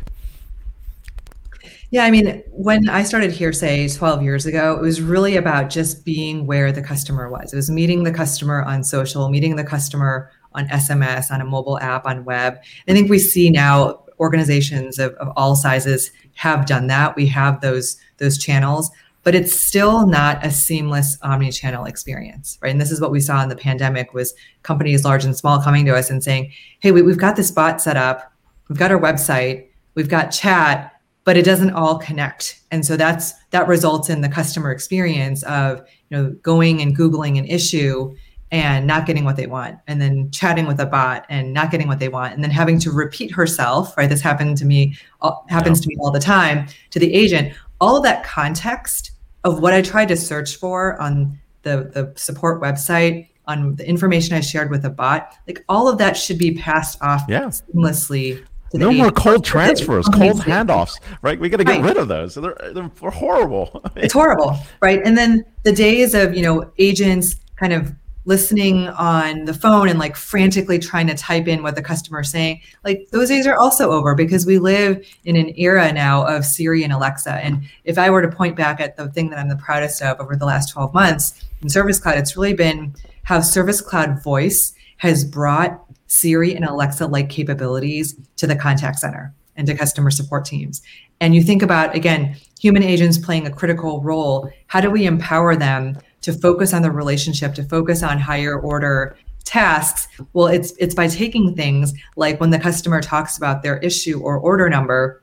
yeah, 1.90 2.04
I 2.04 2.10
mean, 2.10 2.42
when 2.50 2.86
I 2.90 3.02
started 3.02 3.30
Hearsay 3.30 3.96
12 3.96 4.22
years 4.22 4.44
ago, 4.44 4.76
it 4.76 4.82
was 4.82 5.00
really 5.00 5.36
about 5.36 5.70
just 5.70 6.04
being 6.04 6.44
where 6.44 6.70
the 6.70 6.82
customer 6.82 7.30
was. 7.30 7.54
It 7.54 7.56
was 7.56 7.70
meeting 7.70 8.02
the 8.02 8.12
customer 8.12 8.62
on 8.62 8.84
social, 8.84 9.30
meeting 9.30 9.56
the 9.56 9.64
customer 9.64 10.30
on 10.52 10.66
SMS, 10.68 11.30
on 11.30 11.40
a 11.40 11.44
mobile 11.44 11.78
app, 11.80 12.06
on 12.06 12.24
web. 12.24 12.58
I 12.88 12.92
think 12.92 13.10
we 13.10 13.18
see 13.18 13.50
now 13.50 14.04
organizations 14.20 14.98
of, 14.98 15.12
of 15.14 15.32
all 15.36 15.54
sizes 15.54 16.10
have 16.34 16.66
done 16.66 16.86
that. 16.88 17.16
We 17.16 17.26
have 17.26 17.60
those 17.60 17.96
those 18.18 18.38
channels, 18.38 18.90
but 19.22 19.34
it's 19.34 19.58
still 19.58 20.06
not 20.06 20.44
a 20.44 20.50
seamless 20.50 21.18
omni-channel 21.22 21.84
experience, 21.84 22.58
right? 22.60 22.70
And 22.70 22.80
this 22.80 22.90
is 22.90 23.00
what 23.00 23.12
we 23.12 23.20
saw 23.20 23.42
in 23.42 23.48
the 23.48 23.56
pandemic 23.56 24.12
was 24.12 24.34
companies 24.62 25.04
large 25.04 25.24
and 25.24 25.36
small 25.36 25.60
coming 25.62 25.84
to 25.86 25.94
us 25.94 26.10
and 26.10 26.22
saying, 26.22 26.52
"Hey, 26.80 26.92
we, 26.92 27.02
we've 27.02 27.18
got 27.18 27.36
this 27.36 27.50
bot 27.50 27.80
set 27.80 27.96
up, 27.96 28.32
we've 28.68 28.78
got 28.78 28.90
our 28.90 29.00
website, 29.00 29.68
we've 29.94 30.08
got 30.08 30.30
chat." 30.30 30.92
but 31.24 31.36
it 31.36 31.44
doesn't 31.44 31.72
all 31.72 31.98
connect 31.98 32.58
and 32.70 32.86
so 32.86 32.96
that's 32.96 33.34
that 33.50 33.68
results 33.68 34.08
in 34.08 34.22
the 34.22 34.30
customer 34.30 34.72
experience 34.72 35.42
of 35.42 35.80
you 36.08 36.16
know 36.16 36.30
going 36.42 36.80
and 36.80 36.96
googling 36.96 37.38
an 37.38 37.44
issue 37.44 38.14
and 38.50 38.86
not 38.86 39.06
getting 39.06 39.24
what 39.24 39.36
they 39.36 39.46
want 39.46 39.78
and 39.86 40.00
then 40.00 40.30
chatting 40.30 40.66
with 40.66 40.80
a 40.80 40.86
bot 40.86 41.26
and 41.28 41.52
not 41.52 41.70
getting 41.70 41.86
what 41.86 41.98
they 41.98 42.08
want 42.08 42.32
and 42.32 42.42
then 42.42 42.50
having 42.50 42.78
to 42.78 42.90
repeat 42.90 43.30
herself 43.30 43.96
right 43.96 44.08
this 44.08 44.20
happened 44.20 44.56
to 44.56 44.64
me 44.64 44.96
uh, 45.22 45.32
happens 45.48 45.80
yeah. 45.80 45.82
to 45.82 45.88
me 45.88 45.96
all 46.00 46.10
the 46.10 46.20
time 46.20 46.66
to 46.90 46.98
the 46.98 47.12
agent 47.12 47.52
all 47.80 47.96
of 47.96 48.02
that 48.02 48.24
context 48.24 49.12
of 49.44 49.60
what 49.60 49.72
i 49.72 49.82
tried 49.82 50.08
to 50.08 50.16
search 50.16 50.56
for 50.56 51.00
on 51.00 51.38
the 51.62 51.90
the 51.92 52.12
support 52.16 52.62
website 52.62 53.28
on 53.46 53.76
the 53.76 53.86
information 53.86 54.34
i 54.34 54.40
shared 54.40 54.70
with 54.70 54.84
a 54.84 54.90
bot 54.90 55.34
like 55.46 55.62
all 55.68 55.88
of 55.88 55.98
that 55.98 56.16
should 56.16 56.38
be 56.38 56.54
passed 56.54 57.00
off 57.02 57.22
yeah. 57.28 57.44
seamlessly 57.44 58.44
no 58.74 58.92
more 58.92 59.10
cold 59.10 59.46
transfers, 59.46 60.06
cold 60.08 60.40
handoffs, 60.40 61.00
right? 61.22 61.40
We 61.40 61.48
got 61.48 61.56
to 61.56 61.64
get 61.64 61.80
right. 61.80 61.84
rid 61.84 61.96
of 61.96 62.08
those. 62.08 62.34
They're, 62.34 62.54
they're 62.74 62.90
horrible. 63.10 63.82
it's 63.96 64.12
horrible, 64.12 64.58
right? 64.82 65.00
And 65.06 65.16
then 65.16 65.42
the 65.62 65.72
days 65.72 66.12
of 66.12 66.36
you 66.36 66.42
know 66.42 66.70
agents 66.78 67.36
kind 67.56 67.72
of 67.72 67.94
listening 68.28 68.88
on 68.88 69.46
the 69.46 69.54
phone 69.54 69.88
and 69.88 69.98
like 69.98 70.14
frantically 70.14 70.78
trying 70.78 71.06
to 71.06 71.14
type 71.14 71.48
in 71.48 71.62
what 71.62 71.74
the 71.74 71.82
customer 71.82 72.20
is 72.20 72.30
saying 72.30 72.60
like 72.84 73.08
those 73.10 73.30
days 73.30 73.46
are 73.46 73.56
also 73.56 73.90
over 73.90 74.14
because 74.14 74.44
we 74.44 74.58
live 74.58 75.02
in 75.24 75.34
an 75.34 75.50
era 75.56 75.90
now 75.92 76.26
of 76.26 76.44
siri 76.44 76.84
and 76.84 76.92
alexa. 76.92 77.32
And 77.32 77.64
if 77.84 77.96
i 77.96 78.10
were 78.10 78.20
to 78.20 78.28
point 78.28 78.54
back 78.54 78.80
at 78.80 78.96
the 78.96 79.08
thing 79.08 79.30
that 79.30 79.38
i'm 79.38 79.48
the 79.48 79.56
proudest 79.56 80.02
of 80.02 80.20
over 80.20 80.36
the 80.36 80.44
last 80.44 80.70
12 80.70 80.92
months 80.92 81.42
in 81.62 81.70
service 81.70 81.98
cloud 81.98 82.18
it's 82.18 82.36
really 82.36 82.52
been 82.52 82.94
how 83.22 83.40
service 83.40 83.80
cloud 83.80 84.22
voice 84.22 84.74
has 84.98 85.24
brought 85.24 85.80
siri 86.06 86.54
and 86.54 86.66
alexa 86.66 87.06
like 87.06 87.30
capabilities 87.30 88.14
to 88.36 88.46
the 88.46 88.54
contact 88.54 88.98
center 88.98 89.34
and 89.58 89.66
to 89.66 89.74
customer 89.74 90.10
support 90.10 90.44
teams. 90.44 90.80
And 91.20 91.34
you 91.34 91.42
think 91.42 91.62
about 91.62 91.94
again 91.94 92.36
human 92.60 92.82
agents 92.82 93.18
playing 93.18 93.46
a 93.46 93.50
critical 93.50 94.00
role. 94.02 94.50
How 94.68 94.80
do 94.80 94.90
we 94.90 95.06
empower 95.06 95.56
them 95.56 95.98
to 96.22 96.32
focus 96.32 96.72
on 96.72 96.82
the 96.82 96.90
relationship, 96.90 97.54
to 97.54 97.62
focus 97.62 98.02
on 98.02 98.18
higher 98.18 98.58
order 98.58 99.16
tasks 99.48 100.08
well 100.34 100.46
it's 100.46 100.72
it's 100.78 100.94
by 100.94 101.08
taking 101.08 101.54
things 101.54 101.94
like 102.16 102.38
when 102.38 102.50
the 102.50 102.58
customer 102.58 103.00
talks 103.00 103.38
about 103.38 103.62
their 103.62 103.78
issue 103.78 104.20
or 104.20 104.36
order 104.36 104.68
number 104.68 105.22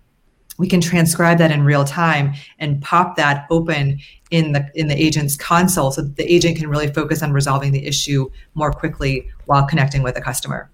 we 0.57 0.67
can 0.67 0.81
transcribe 0.81 1.37
that 1.37 1.51
in 1.51 1.63
real 1.63 1.83
time 1.83 2.33
and 2.57 2.81
pop 2.81 3.17
that 3.17 3.45
open 3.51 3.99
in 4.31 4.51
the 4.53 4.67
in 4.73 4.87
the 4.87 4.99
agent's 4.99 5.35
console 5.35 5.91
so 5.91 6.01
the 6.01 6.33
agent 6.33 6.57
can 6.57 6.67
really 6.67 6.91
focus 6.91 7.21
on 7.21 7.33
resolving 7.33 7.71
the 7.71 7.85
issue 7.85 8.27
more 8.55 8.71
quickly 8.71 9.29
while 9.45 9.67
connecting 9.67 10.01
with 10.01 10.15
the 10.15 10.21
customer 10.21 10.71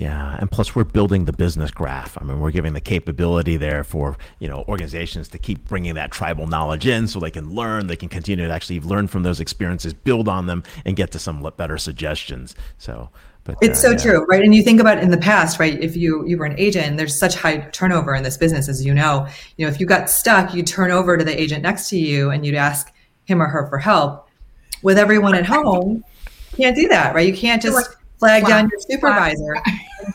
Yeah, 0.00 0.34
and 0.40 0.50
plus 0.50 0.74
we're 0.74 0.84
building 0.84 1.26
the 1.26 1.32
business 1.34 1.70
graph. 1.70 2.16
I 2.18 2.24
mean, 2.24 2.40
we're 2.40 2.52
giving 2.52 2.72
the 2.72 2.80
capability 2.80 3.58
there 3.58 3.84
for 3.84 4.16
you 4.38 4.48
know 4.48 4.64
organizations 4.66 5.28
to 5.28 5.38
keep 5.38 5.68
bringing 5.68 5.92
that 5.96 6.10
tribal 6.10 6.46
knowledge 6.46 6.86
in, 6.86 7.06
so 7.06 7.20
they 7.20 7.30
can 7.30 7.54
learn, 7.54 7.86
they 7.86 7.96
can 7.96 8.08
continue 8.08 8.46
to 8.46 8.50
actually 8.50 8.80
learn 8.80 9.08
from 9.08 9.24
those 9.24 9.40
experiences, 9.40 9.92
build 9.92 10.26
on 10.26 10.46
them, 10.46 10.62
and 10.86 10.96
get 10.96 11.10
to 11.10 11.18
some 11.18 11.46
better 11.58 11.76
suggestions. 11.76 12.54
So. 12.78 13.10
But, 13.44 13.56
it's 13.60 13.78
uh, 13.78 13.82
so 13.82 13.90
yeah. 13.90 13.96
true, 13.98 14.26
right? 14.26 14.42
And 14.42 14.54
you 14.54 14.62
think 14.62 14.80
about 14.80 14.98
in 14.98 15.10
the 15.10 15.18
past, 15.18 15.58
right? 15.60 15.78
If 15.78 15.96
you 15.96 16.26
you 16.26 16.38
were 16.38 16.46
an 16.46 16.58
agent, 16.58 16.96
there's 16.96 17.18
such 17.18 17.34
high 17.34 17.58
turnover 17.70 18.14
in 18.14 18.22
this 18.22 18.38
business, 18.38 18.70
as 18.70 18.82
you 18.82 18.94
know. 18.94 19.26
You 19.58 19.66
know, 19.66 19.72
if 19.72 19.80
you 19.80 19.84
got 19.84 20.08
stuck, 20.08 20.54
you 20.54 20.62
turn 20.62 20.90
over 20.90 21.18
to 21.18 21.24
the 21.24 21.38
agent 21.38 21.62
next 21.62 21.90
to 21.90 21.98
you 21.98 22.30
and 22.30 22.44
you'd 22.46 22.54
ask 22.54 22.90
him 23.24 23.42
or 23.42 23.48
her 23.48 23.66
for 23.68 23.76
help. 23.76 24.28
With 24.82 24.96
everyone 24.96 25.34
at 25.34 25.44
home, 25.44 26.04
you 26.52 26.56
can't 26.56 26.76
do 26.76 26.88
that, 26.88 27.14
right? 27.14 27.26
You 27.26 27.36
can't 27.36 27.60
just 27.60 27.96
flag 28.20 28.46
down 28.46 28.68
your 28.70 28.80
supervisor. 28.80 29.56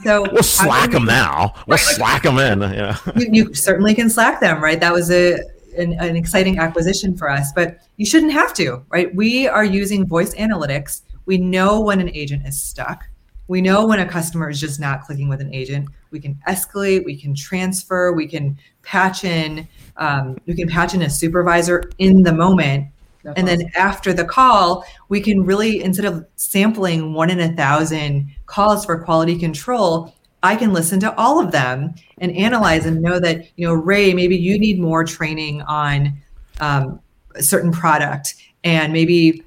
So 0.03 0.21
we'll 0.31 0.43
slack 0.43 0.91
them 0.91 1.05
now. 1.05 1.53
We'll 1.67 1.77
slack 1.77 2.23
them 2.23 2.37
in. 2.37 2.61
Yeah. 2.61 2.97
You, 3.15 3.27
you, 3.31 3.53
certainly 3.53 3.93
can 3.93 4.09
slack 4.09 4.39
them, 4.39 4.63
right? 4.63 4.79
That 4.79 4.93
was 4.93 5.11
a 5.11 5.39
an, 5.77 5.93
an 5.99 6.15
exciting 6.15 6.57
acquisition 6.59 7.17
for 7.17 7.29
us, 7.29 7.51
but 7.53 7.79
you 7.97 8.05
shouldn't 8.05 8.31
have 8.31 8.53
to, 8.53 8.81
right? 8.89 9.13
We 9.13 9.45
are 9.47 9.65
using 9.65 10.05
voice 10.05 10.33
analytics. 10.35 11.01
We 11.25 11.37
know 11.37 11.81
when 11.81 11.99
an 11.99 12.09
agent 12.15 12.47
is 12.47 12.61
stuck. 12.61 13.03
We 13.47 13.61
know 13.61 13.85
when 13.85 13.99
a 13.99 14.07
customer 14.07 14.49
is 14.49 14.59
just 14.59 14.79
not 14.79 15.03
clicking 15.03 15.27
with 15.27 15.41
an 15.41 15.53
agent. 15.53 15.89
We 16.11 16.19
can 16.19 16.39
escalate. 16.47 17.03
We 17.03 17.19
can 17.19 17.35
transfer. 17.35 18.13
We 18.13 18.27
can 18.27 18.57
patch 18.83 19.23
in. 19.23 19.67
Um, 19.97 20.37
we 20.45 20.55
can 20.55 20.67
patch 20.69 20.93
in 20.93 21.01
a 21.01 21.09
supervisor 21.09 21.91
in 21.97 22.23
the 22.23 22.33
moment 22.33 22.87
that's 23.25 23.37
and 23.37 23.49
awesome. 23.49 23.59
then 23.59 23.71
after 23.75 24.13
the 24.13 24.23
call, 24.23 24.85
we 25.09 25.19
can 25.19 25.43
really, 25.43 25.83
instead 25.83 26.05
of 26.05 26.25
sampling 26.35 27.13
one 27.13 27.29
in 27.29 27.39
a 27.39 27.53
thousand 27.55 28.29
calls 28.45 28.85
for 28.85 29.03
quality 29.03 29.37
control, 29.37 30.13
I 30.43 30.55
can 30.55 30.73
listen 30.73 30.99
to 30.99 31.15
all 31.17 31.43
of 31.43 31.51
them 31.51 31.95
and 32.19 32.31
analyze 32.35 32.85
and 32.85 33.01
know 33.01 33.19
that, 33.19 33.47
you 33.55 33.67
know, 33.67 33.73
Ray, 33.73 34.13
maybe 34.13 34.37
you 34.37 34.59
need 34.59 34.79
more 34.79 35.03
training 35.03 35.63
on 35.63 36.13
um, 36.59 36.99
a 37.33 37.41
certain 37.41 37.71
product. 37.71 38.35
And 38.63 38.93
maybe 38.93 39.43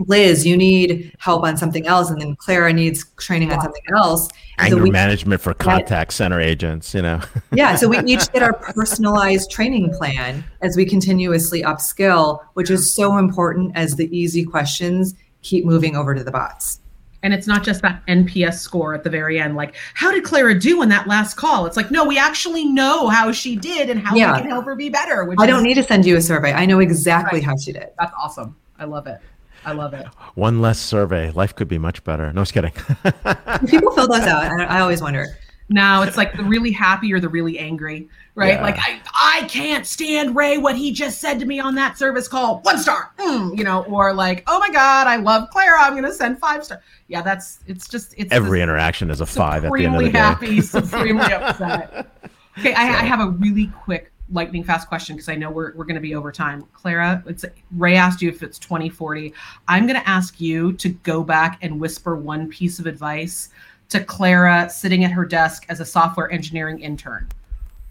Liz, 0.00 0.46
you 0.46 0.56
need 0.56 1.12
help 1.18 1.44
on 1.44 1.56
something 1.56 1.86
else, 1.86 2.10
and 2.10 2.20
then 2.20 2.36
Clara 2.36 2.72
needs 2.72 3.04
training 3.18 3.50
on 3.52 3.60
something 3.60 3.82
else. 3.94 4.28
Anger 4.58 4.76
so 4.76 4.82
we, 4.82 4.90
management 4.90 5.40
for 5.40 5.54
contact 5.54 6.12
center 6.12 6.40
agents, 6.40 6.94
you 6.94 7.02
know. 7.02 7.20
yeah, 7.52 7.76
so 7.76 7.88
we 7.88 7.98
each 8.00 8.30
get 8.32 8.42
our 8.42 8.52
personalized 8.52 9.50
training 9.50 9.90
plan 9.94 10.44
as 10.60 10.76
we 10.76 10.84
continuously 10.84 11.62
upskill, 11.62 12.40
which 12.54 12.70
is 12.70 12.94
so 12.94 13.16
important 13.16 13.72
as 13.74 13.96
the 13.96 14.14
easy 14.16 14.44
questions 14.44 15.14
keep 15.42 15.64
moving 15.64 15.96
over 15.96 16.14
to 16.14 16.22
the 16.22 16.30
bots. 16.30 16.80
And 17.22 17.34
it's 17.34 17.46
not 17.46 17.64
just 17.64 17.82
that 17.82 18.06
NPS 18.06 18.58
score 18.58 18.94
at 18.94 19.02
the 19.02 19.10
very 19.10 19.40
end, 19.40 19.56
like, 19.56 19.74
how 19.94 20.12
did 20.12 20.22
Clara 20.22 20.58
do 20.58 20.82
in 20.82 20.88
that 20.90 21.08
last 21.08 21.34
call? 21.34 21.66
It's 21.66 21.76
like, 21.76 21.90
no, 21.90 22.04
we 22.04 22.18
actually 22.18 22.64
know 22.64 23.08
how 23.08 23.32
she 23.32 23.56
did 23.56 23.90
and 23.90 23.98
how 23.98 24.14
yeah. 24.14 24.34
we 24.34 24.42
can 24.42 24.50
help 24.50 24.64
her 24.66 24.76
be 24.76 24.90
better. 24.90 25.24
Which 25.24 25.38
I 25.40 25.46
don't 25.46 25.62
need 25.62 25.74
to 25.74 25.82
send 25.82 26.06
you 26.06 26.16
a 26.16 26.20
survey. 26.20 26.52
I 26.52 26.66
know 26.66 26.78
exactly 26.78 27.40
right. 27.40 27.44
how 27.46 27.56
she 27.56 27.72
did. 27.72 27.88
That's 27.98 28.12
awesome. 28.16 28.54
I 28.78 28.84
love 28.84 29.06
it. 29.06 29.20
I 29.66 29.72
love 29.72 29.94
it. 29.94 30.06
One 30.34 30.60
less 30.60 30.78
survey. 30.78 31.32
Life 31.32 31.54
could 31.56 31.66
be 31.66 31.76
much 31.76 32.04
better. 32.04 32.32
No, 32.32 32.42
just 32.42 32.54
kidding. 32.54 32.70
People 33.66 33.90
fill 33.92 34.06
those 34.06 34.20
out. 34.20 34.44
I, 34.44 34.64
I 34.64 34.80
always 34.80 35.02
wonder. 35.02 35.26
Now 35.68 36.02
it's 36.02 36.16
like 36.16 36.36
the 36.36 36.44
really 36.44 36.70
happy 36.70 37.12
or 37.12 37.18
the 37.18 37.28
really 37.28 37.58
angry, 37.58 38.08
right? 38.36 38.54
Yeah. 38.54 38.62
Like 38.62 38.76
I, 38.78 39.00
I 39.12 39.46
can't 39.48 39.84
stand 39.84 40.36
Ray 40.36 40.58
what 40.58 40.76
he 40.76 40.92
just 40.92 41.20
said 41.20 41.40
to 41.40 41.44
me 41.44 41.58
on 41.58 41.74
that 41.74 41.98
service 41.98 42.28
call. 42.28 42.60
One 42.60 42.78
star, 42.78 43.10
mm, 43.18 43.58
you 43.58 43.64
know, 43.64 43.82
or 43.84 44.14
like, 44.14 44.44
oh 44.46 44.60
my 44.60 44.70
god, 44.70 45.08
I 45.08 45.16
love 45.16 45.50
Clara. 45.50 45.80
I'm 45.80 45.96
gonna 45.96 46.12
send 46.12 46.38
five 46.38 46.64
star. 46.64 46.80
Yeah, 47.08 47.22
that's 47.22 47.58
it's 47.66 47.88
just 47.88 48.14
it's 48.16 48.32
every 48.32 48.62
interaction 48.62 49.10
is 49.10 49.20
a 49.20 49.26
five 49.26 49.64
at 49.64 49.72
the 49.72 49.84
end 49.84 49.96
of 49.96 50.02
the 50.02 50.10
day. 50.10 50.18
happy, 50.18 50.60
supremely 50.60 51.24
upset. 51.32 52.14
Okay, 52.58 52.72
I, 52.72 52.84
I 52.84 53.04
have 53.04 53.18
a 53.18 53.30
really 53.30 53.66
quick 53.82 54.12
lightning 54.30 54.64
fast 54.64 54.88
question 54.88 55.16
because 55.16 55.28
I 55.28 55.36
know 55.36 55.50
we're, 55.50 55.72
we're 55.74 55.84
going 55.84 55.96
to 55.96 56.00
be 56.00 56.14
over 56.14 56.32
time. 56.32 56.66
Clara, 56.72 57.22
it's 57.26 57.44
Ray 57.72 57.96
asked 57.96 58.22
you 58.22 58.28
if 58.28 58.42
it's 58.42 58.58
2040. 58.58 59.32
I'm 59.68 59.86
going 59.86 60.00
to 60.00 60.08
ask 60.08 60.40
you 60.40 60.72
to 60.74 60.88
go 60.88 61.22
back 61.22 61.58
and 61.62 61.80
whisper 61.80 62.16
one 62.16 62.48
piece 62.48 62.78
of 62.78 62.86
advice 62.86 63.50
to 63.88 64.02
Clara 64.02 64.68
sitting 64.68 65.04
at 65.04 65.12
her 65.12 65.24
desk 65.24 65.66
as 65.68 65.80
a 65.80 65.84
software 65.84 66.30
engineering 66.30 66.80
intern. 66.80 67.28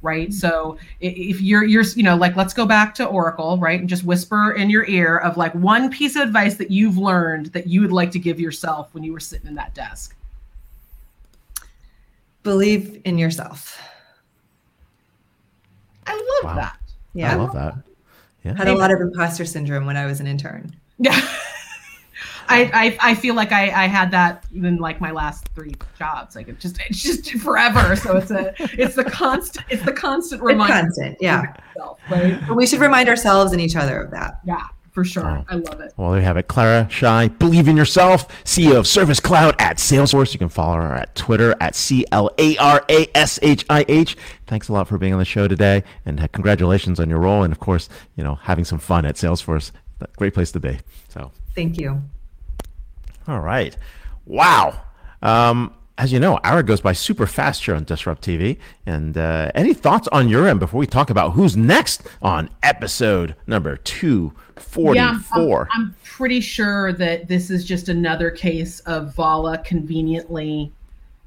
Right. 0.01 0.31
So 0.31 0.77
if 0.99 1.41
you're 1.41 1.63
you're 1.63 1.83
you 1.95 2.03
know 2.03 2.15
like 2.15 2.35
let's 2.35 2.53
go 2.53 2.67
back 2.67 2.93
to 2.95 3.05
Oracle, 3.07 3.57
right? 3.57 3.79
And 3.79 3.89
just 3.89 4.03
whisper 4.03 4.51
in 4.51 4.69
your 4.69 4.85
ear 4.85 5.17
of 5.17 5.35
like 5.35 5.55
one 5.55 5.89
piece 5.89 6.15
of 6.15 6.21
advice 6.21 6.57
that 6.57 6.69
you've 6.69 6.97
learned 6.97 7.47
that 7.47 7.65
you 7.65 7.81
would 7.81 7.91
like 7.91 8.11
to 8.11 8.19
give 8.19 8.39
yourself 8.39 8.93
when 8.93 9.03
you 9.03 9.11
were 9.11 9.19
sitting 9.19 9.47
in 9.47 9.55
that 9.55 9.73
desk. 9.73 10.15
Believe 12.43 13.01
in 13.05 13.17
yourself. 13.17 13.81
I 16.07 16.13
love 16.13 16.55
wow. 16.55 16.61
that. 16.61 16.77
Yeah. 17.13 17.33
I 17.33 17.35
love 17.35 17.53
that. 17.53 17.75
Yeah. 18.43 18.55
Had 18.55 18.67
a 18.67 18.75
lot 18.75 18.91
of 18.91 19.01
imposter 19.01 19.45
syndrome 19.45 19.85
when 19.85 19.97
I 19.97 20.05
was 20.05 20.19
an 20.19 20.27
intern. 20.27 20.75
Yeah. 20.99 21.19
I, 22.47 22.69
I, 23.01 23.11
I 23.11 23.15
feel 23.15 23.33
like 23.33 23.51
I, 23.51 23.63
I 23.63 23.87
had 23.87 24.11
that 24.11 24.45
in 24.53 24.77
like 24.77 25.01
my 25.01 25.09
last 25.09 25.49
three 25.55 25.73
jobs. 25.97 26.35
Like 26.35 26.47
it 26.47 26.59
just 26.59 26.79
it's 26.87 27.01
just 27.01 27.31
forever. 27.41 27.95
So 27.95 28.17
it's 28.17 28.29
a 28.29 28.53
it's 28.79 28.95
the 28.95 29.03
constant 29.03 29.65
it's 29.69 29.83
the 29.83 29.93
constant 29.93 30.43
reminder. 30.43 30.87
It's 30.87 30.97
constant, 30.97 31.17
yeah. 31.19 31.53
right? 32.11 32.39
But 32.47 32.55
we 32.55 32.67
should 32.67 32.81
remind 32.81 33.09
ourselves 33.09 33.51
and 33.51 33.59
each 33.59 33.75
other 33.75 33.99
of 33.99 34.11
that. 34.11 34.41
Yeah 34.45 34.61
for 34.95 35.03
sure. 35.03 35.27
Oh. 35.27 35.45
I 35.49 35.55
love 35.55 35.81
it. 35.81 35.93
Well, 35.97 36.11
there 36.11 36.21
you 36.21 36.25
have 36.25 36.37
it. 36.37 36.47
Clara 36.47 36.87
Shih, 36.89 37.27
believe 37.37 37.67
in 37.67 37.75
yourself, 37.75 38.29
CEO 38.45 38.77
of 38.77 38.87
Service 38.87 39.19
Cloud 39.19 39.53
at 39.59 39.75
Salesforce. 39.77 40.31
You 40.31 40.39
can 40.39 40.47
follow 40.47 40.75
her 40.77 40.93
at 40.93 41.13
Twitter 41.15 41.53
at 41.59 41.75
C 41.75 42.05
L 42.13 42.31
A 42.37 42.55
R 42.57 42.83
A 42.89 43.07
S 43.13 43.37
H 43.43 43.65
I 43.69 43.85
H. 43.89 44.15
Thanks 44.47 44.69
a 44.69 44.73
lot 44.73 44.87
for 44.87 44.97
being 44.97 45.11
on 45.11 45.19
the 45.19 45.25
show 45.25 45.49
today, 45.49 45.83
and 46.05 46.31
congratulations 46.31 46.99
on 46.99 47.09
your 47.09 47.19
role, 47.19 47.43
and 47.43 47.51
of 47.51 47.59
course, 47.59 47.89
you 48.15 48.23
know, 48.23 48.35
having 48.35 48.63
some 48.63 48.79
fun 48.79 49.05
at 49.05 49.15
Salesforce. 49.15 49.71
Great 50.15 50.33
place 50.33 50.51
to 50.53 50.59
be. 50.61 50.79
So, 51.09 51.31
thank 51.53 51.77
you. 51.77 52.01
All 53.27 53.41
right. 53.41 53.75
Wow. 54.25 54.81
Um, 55.21 55.73
as 55.97 56.11
you 56.11 56.19
know, 56.19 56.39
hour 56.43 56.61
goes 56.61 56.81
by 56.81 56.91
super 56.93 57.25
fast 57.25 57.63
here 57.63 57.75
on 57.75 57.85
Disrupt 57.85 58.21
TV. 58.21 58.57
And 58.85 59.17
uh, 59.17 59.51
any 59.55 59.73
thoughts 59.73 60.07
on 60.09 60.27
your 60.27 60.47
end 60.47 60.59
before 60.59 60.79
we 60.79 60.87
talk 60.87 61.09
about 61.09 61.31
who's 61.31 61.55
next 61.55 62.03
on 62.21 62.49
episode 62.63 63.35
number 63.47 63.77
244? 63.77 64.95
Yeah, 64.95 65.19
I'm, 65.33 65.67
I'm 65.71 65.95
pretty 66.03 66.41
sure 66.41 66.91
that 66.93 67.27
this 67.27 67.49
is 67.49 67.63
just 67.63 67.87
another 67.87 68.29
case 68.29 68.81
of 68.81 69.15
Vala 69.15 69.57
conveniently 69.59 70.71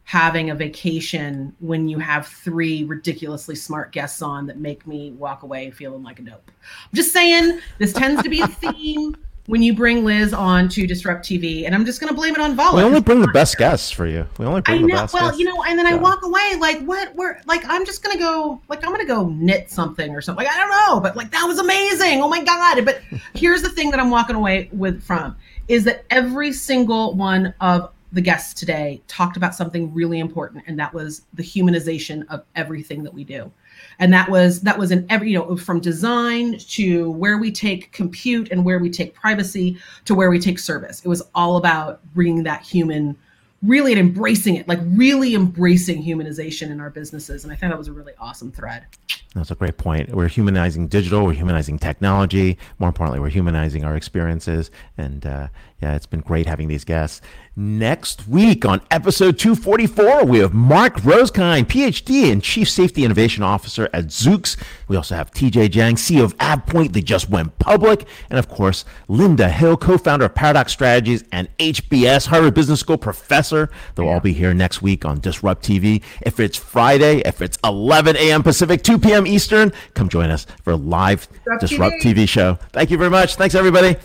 having 0.04 0.50
a 0.50 0.54
vacation 0.54 1.54
when 1.60 1.88
you 1.88 1.98
have 1.98 2.26
three 2.26 2.84
ridiculously 2.84 3.54
smart 3.54 3.92
guests 3.92 4.22
on 4.22 4.46
that 4.46 4.58
make 4.58 4.86
me 4.86 5.12
walk 5.12 5.42
away 5.42 5.70
feeling 5.70 6.02
like 6.02 6.18
a 6.18 6.22
dope. 6.22 6.50
I'm 6.50 6.94
just 6.94 7.12
saying, 7.12 7.60
this 7.78 7.92
tends 7.92 8.22
to 8.22 8.28
be 8.28 8.40
a 8.40 8.46
theme 8.48 9.16
when 9.48 9.62
you 9.62 9.72
bring 9.72 10.04
Liz 10.04 10.34
on 10.34 10.68
to 10.68 10.86
Disrupt 10.86 11.24
TV, 11.24 11.64
and 11.64 11.74
I'm 11.74 11.86
just 11.86 12.00
going 12.00 12.08
to 12.08 12.14
blame 12.14 12.34
it 12.34 12.40
on 12.40 12.54
Vala. 12.54 12.76
We 12.76 12.82
only 12.82 13.00
bring 13.00 13.22
the 13.22 13.28
best 13.28 13.56
guests 13.56 13.90
for 13.90 14.06
you. 14.06 14.26
We 14.38 14.44
only 14.44 14.60
bring 14.60 14.76
I 14.76 14.80
know, 14.82 14.86
the 14.88 14.92
best. 14.92 15.14
Well, 15.14 15.28
guests. 15.28 15.38
you 15.40 15.46
know, 15.46 15.64
and 15.64 15.78
then 15.78 15.86
yeah. 15.86 15.94
I 15.94 15.96
walk 15.96 16.22
away 16.22 16.56
like, 16.60 16.82
what? 16.84 17.14
Where? 17.14 17.40
Like, 17.46 17.62
I'm 17.66 17.86
just 17.86 18.02
going 18.02 18.14
to 18.14 18.22
go. 18.22 18.60
Like, 18.68 18.84
I'm 18.84 18.92
going 18.92 19.00
to 19.00 19.06
go 19.06 19.30
knit 19.30 19.70
something 19.70 20.14
or 20.14 20.20
something. 20.20 20.44
Like, 20.44 20.54
I 20.54 20.58
don't 20.58 20.70
know, 20.70 21.00
but 21.00 21.16
like 21.16 21.30
that 21.30 21.44
was 21.44 21.58
amazing. 21.58 22.20
Oh 22.20 22.28
my 22.28 22.44
god! 22.44 22.84
But 22.84 23.00
here's 23.34 23.62
the 23.62 23.70
thing 23.70 23.90
that 23.90 23.98
I'm 23.98 24.10
walking 24.10 24.36
away 24.36 24.68
with 24.70 25.02
from 25.02 25.34
is 25.66 25.82
that 25.84 26.04
every 26.10 26.52
single 26.52 27.14
one 27.14 27.54
of 27.62 27.90
the 28.12 28.20
guests 28.20 28.52
today 28.52 29.00
talked 29.08 29.38
about 29.38 29.54
something 29.54 29.94
really 29.94 30.18
important, 30.18 30.64
and 30.66 30.78
that 30.78 30.92
was 30.92 31.22
the 31.32 31.42
humanization 31.42 32.26
of 32.28 32.44
everything 32.54 33.02
that 33.02 33.14
we 33.14 33.24
do 33.24 33.50
and 33.98 34.12
that 34.12 34.30
was 34.30 34.60
that 34.62 34.78
was 34.78 34.90
in 34.90 35.06
every 35.08 35.30
you 35.30 35.38
know 35.38 35.56
from 35.56 35.80
design 35.80 36.58
to 36.58 37.10
where 37.12 37.38
we 37.38 37.50
take 37.50 37.92
compute 37.92 38.50
and 38.50 38.64
where 38.64 38.78
we 38.78 38.90
take 38.90 39.14
privacy 39.14 39.76
to 40.04 40.14
where 40.14 40.30
we 40.30 40.38
take 40.38 40.58
service. 40.58 41.04
It 41.04 41.08
was 41.08 41.22
all 41.34 41.56
about 41.56 42.00
bringing 42.14 42.44
that 42.44 42.62
human 42.62 43.16
really 43.62 43.92
and 43.92 43.98
embracing 43.98 44.54
it 44.54 44.68
like 44.68 44.78
really 44.82 45.34
embracing 45.34 46.02
humanization 46.02 46.70
in 46.70 46.80
our 46.80 46.90
businesses. 46.90 47.42
And 47.42 47.52
i 47.52 47.56
thought 47.56 47.70
that 47.70 47.78
was 47.78 47.88
a 47.88 47.92
really 47.92 48.12
awesome 48.20 48.52
thread. 48.52 48.86
That's 49.34 49.50
a 49.50 49.56
great 49.56 49.78
point. 49.78 50.10
We're 50.10 50.28
humanizing 50.28 50.86
digital 50.86 51.24
we're 51.24 51.32
humanizing 51.32 51.78
technology. 51.78 52.56
More 52.78 52.88
importantly 52.88 53.18
we're 53.18 53.30
humanizing 53.30 53.84
our 53.84 53.96
experiences. 53.96 54.70
And 54.96 55.26
uh, 55.26 55.48
yeah 55.80 55.94
it's 55.94 56.06
been 56.06 56.20
great 56.20 56.46
having 56.46 56.68
these 56.68 56.84
guests 56.84 57.20
Next 57.60 58.28
week 58.28 58.64
on 58.64 58.80
episode 58.88 59.36
244, 59.36 60.24
we 60.26 60.38
have 60.38 60.54
Mark 60.54 60.94
Rosekind, 60.98 61.64
PhD 61.64 62.30
and 62.30 62.40
Chief 62.40 62.70
Safety 62.70 63.04
Innovation 63.04 63.42
Officer 63.42 63.88
at 63.92 64.04
Zoox. 64.06 64.56
We 64.86 64.94
also 64.94 65.16
have 65.16 65.32
TJ 65.32 65.70
Jiang, 65.70 65.94
CEO 65.94 66.22
of 66.22 66.38
AvePoint. 66.38 66.92
They 66.92 67.00
just 67.00 67.28
went 67.28 67.58
public. 67.58 68.06
And 68.30 68.38
of 68.38 68.48
course, 68.48 68.84
Linda 69.08 69.48
Hill, 69.48 69.76
co-founder 69.76 70.26
of 70.26 70.36
Paradox 70.36 70.70
Strategies 70.70 71.24
and 71.32 71.48
HBS, 71.58 72.28
Harvard 72.28 72.54
Business 72.54 72.78
School 72.78 72.96
professor. 72.96 73.68
They'll 73.96 74.06
yeah. 74.06 74.12
all 74.12 74.20
be 74.20 74.34
here 74.34 74.54
next 74.54 74.80
week 74.80 75.04
on 75.04 75.18
Disrupt 75.18 75.64
TV. 75.64 76.04
If 76.22 76.38
it's 76.38 76.56
Friday, 76.56 77.22
if 77.24 77.42
it's 77.42 77.58
11 77.64 78.14
a.m. 78.18 78.44
Pacific, 78.44 78.84
2 78.84 79.00
p.m. 79.00 79.26
Eastern, 79.26 79.72
come 79.94 80.08
join 80.08 80.30
us 80.30 80.46
for 80.62 80.70
a 80.70 80.76
live 80.76 81.26
Disrupt, 81.58 81.60
Disrupt 81.60 81.96
TV. 81.96 82.14
TV 82.14 82.28
show. 82.28 82.54
Thank 82.70 82.92
you 82.92 82.98
very 82.98 83.10
much. 83.10 83.34
Thanks, 83.34 83.56
everybody. 83.56 83.96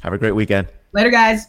Have 0.00 0.12
a 0.12 0.18
great 0.18 0.32
weekend. 0.32 0.75
Later, 0.96 1.10
guys. 1.10 1.48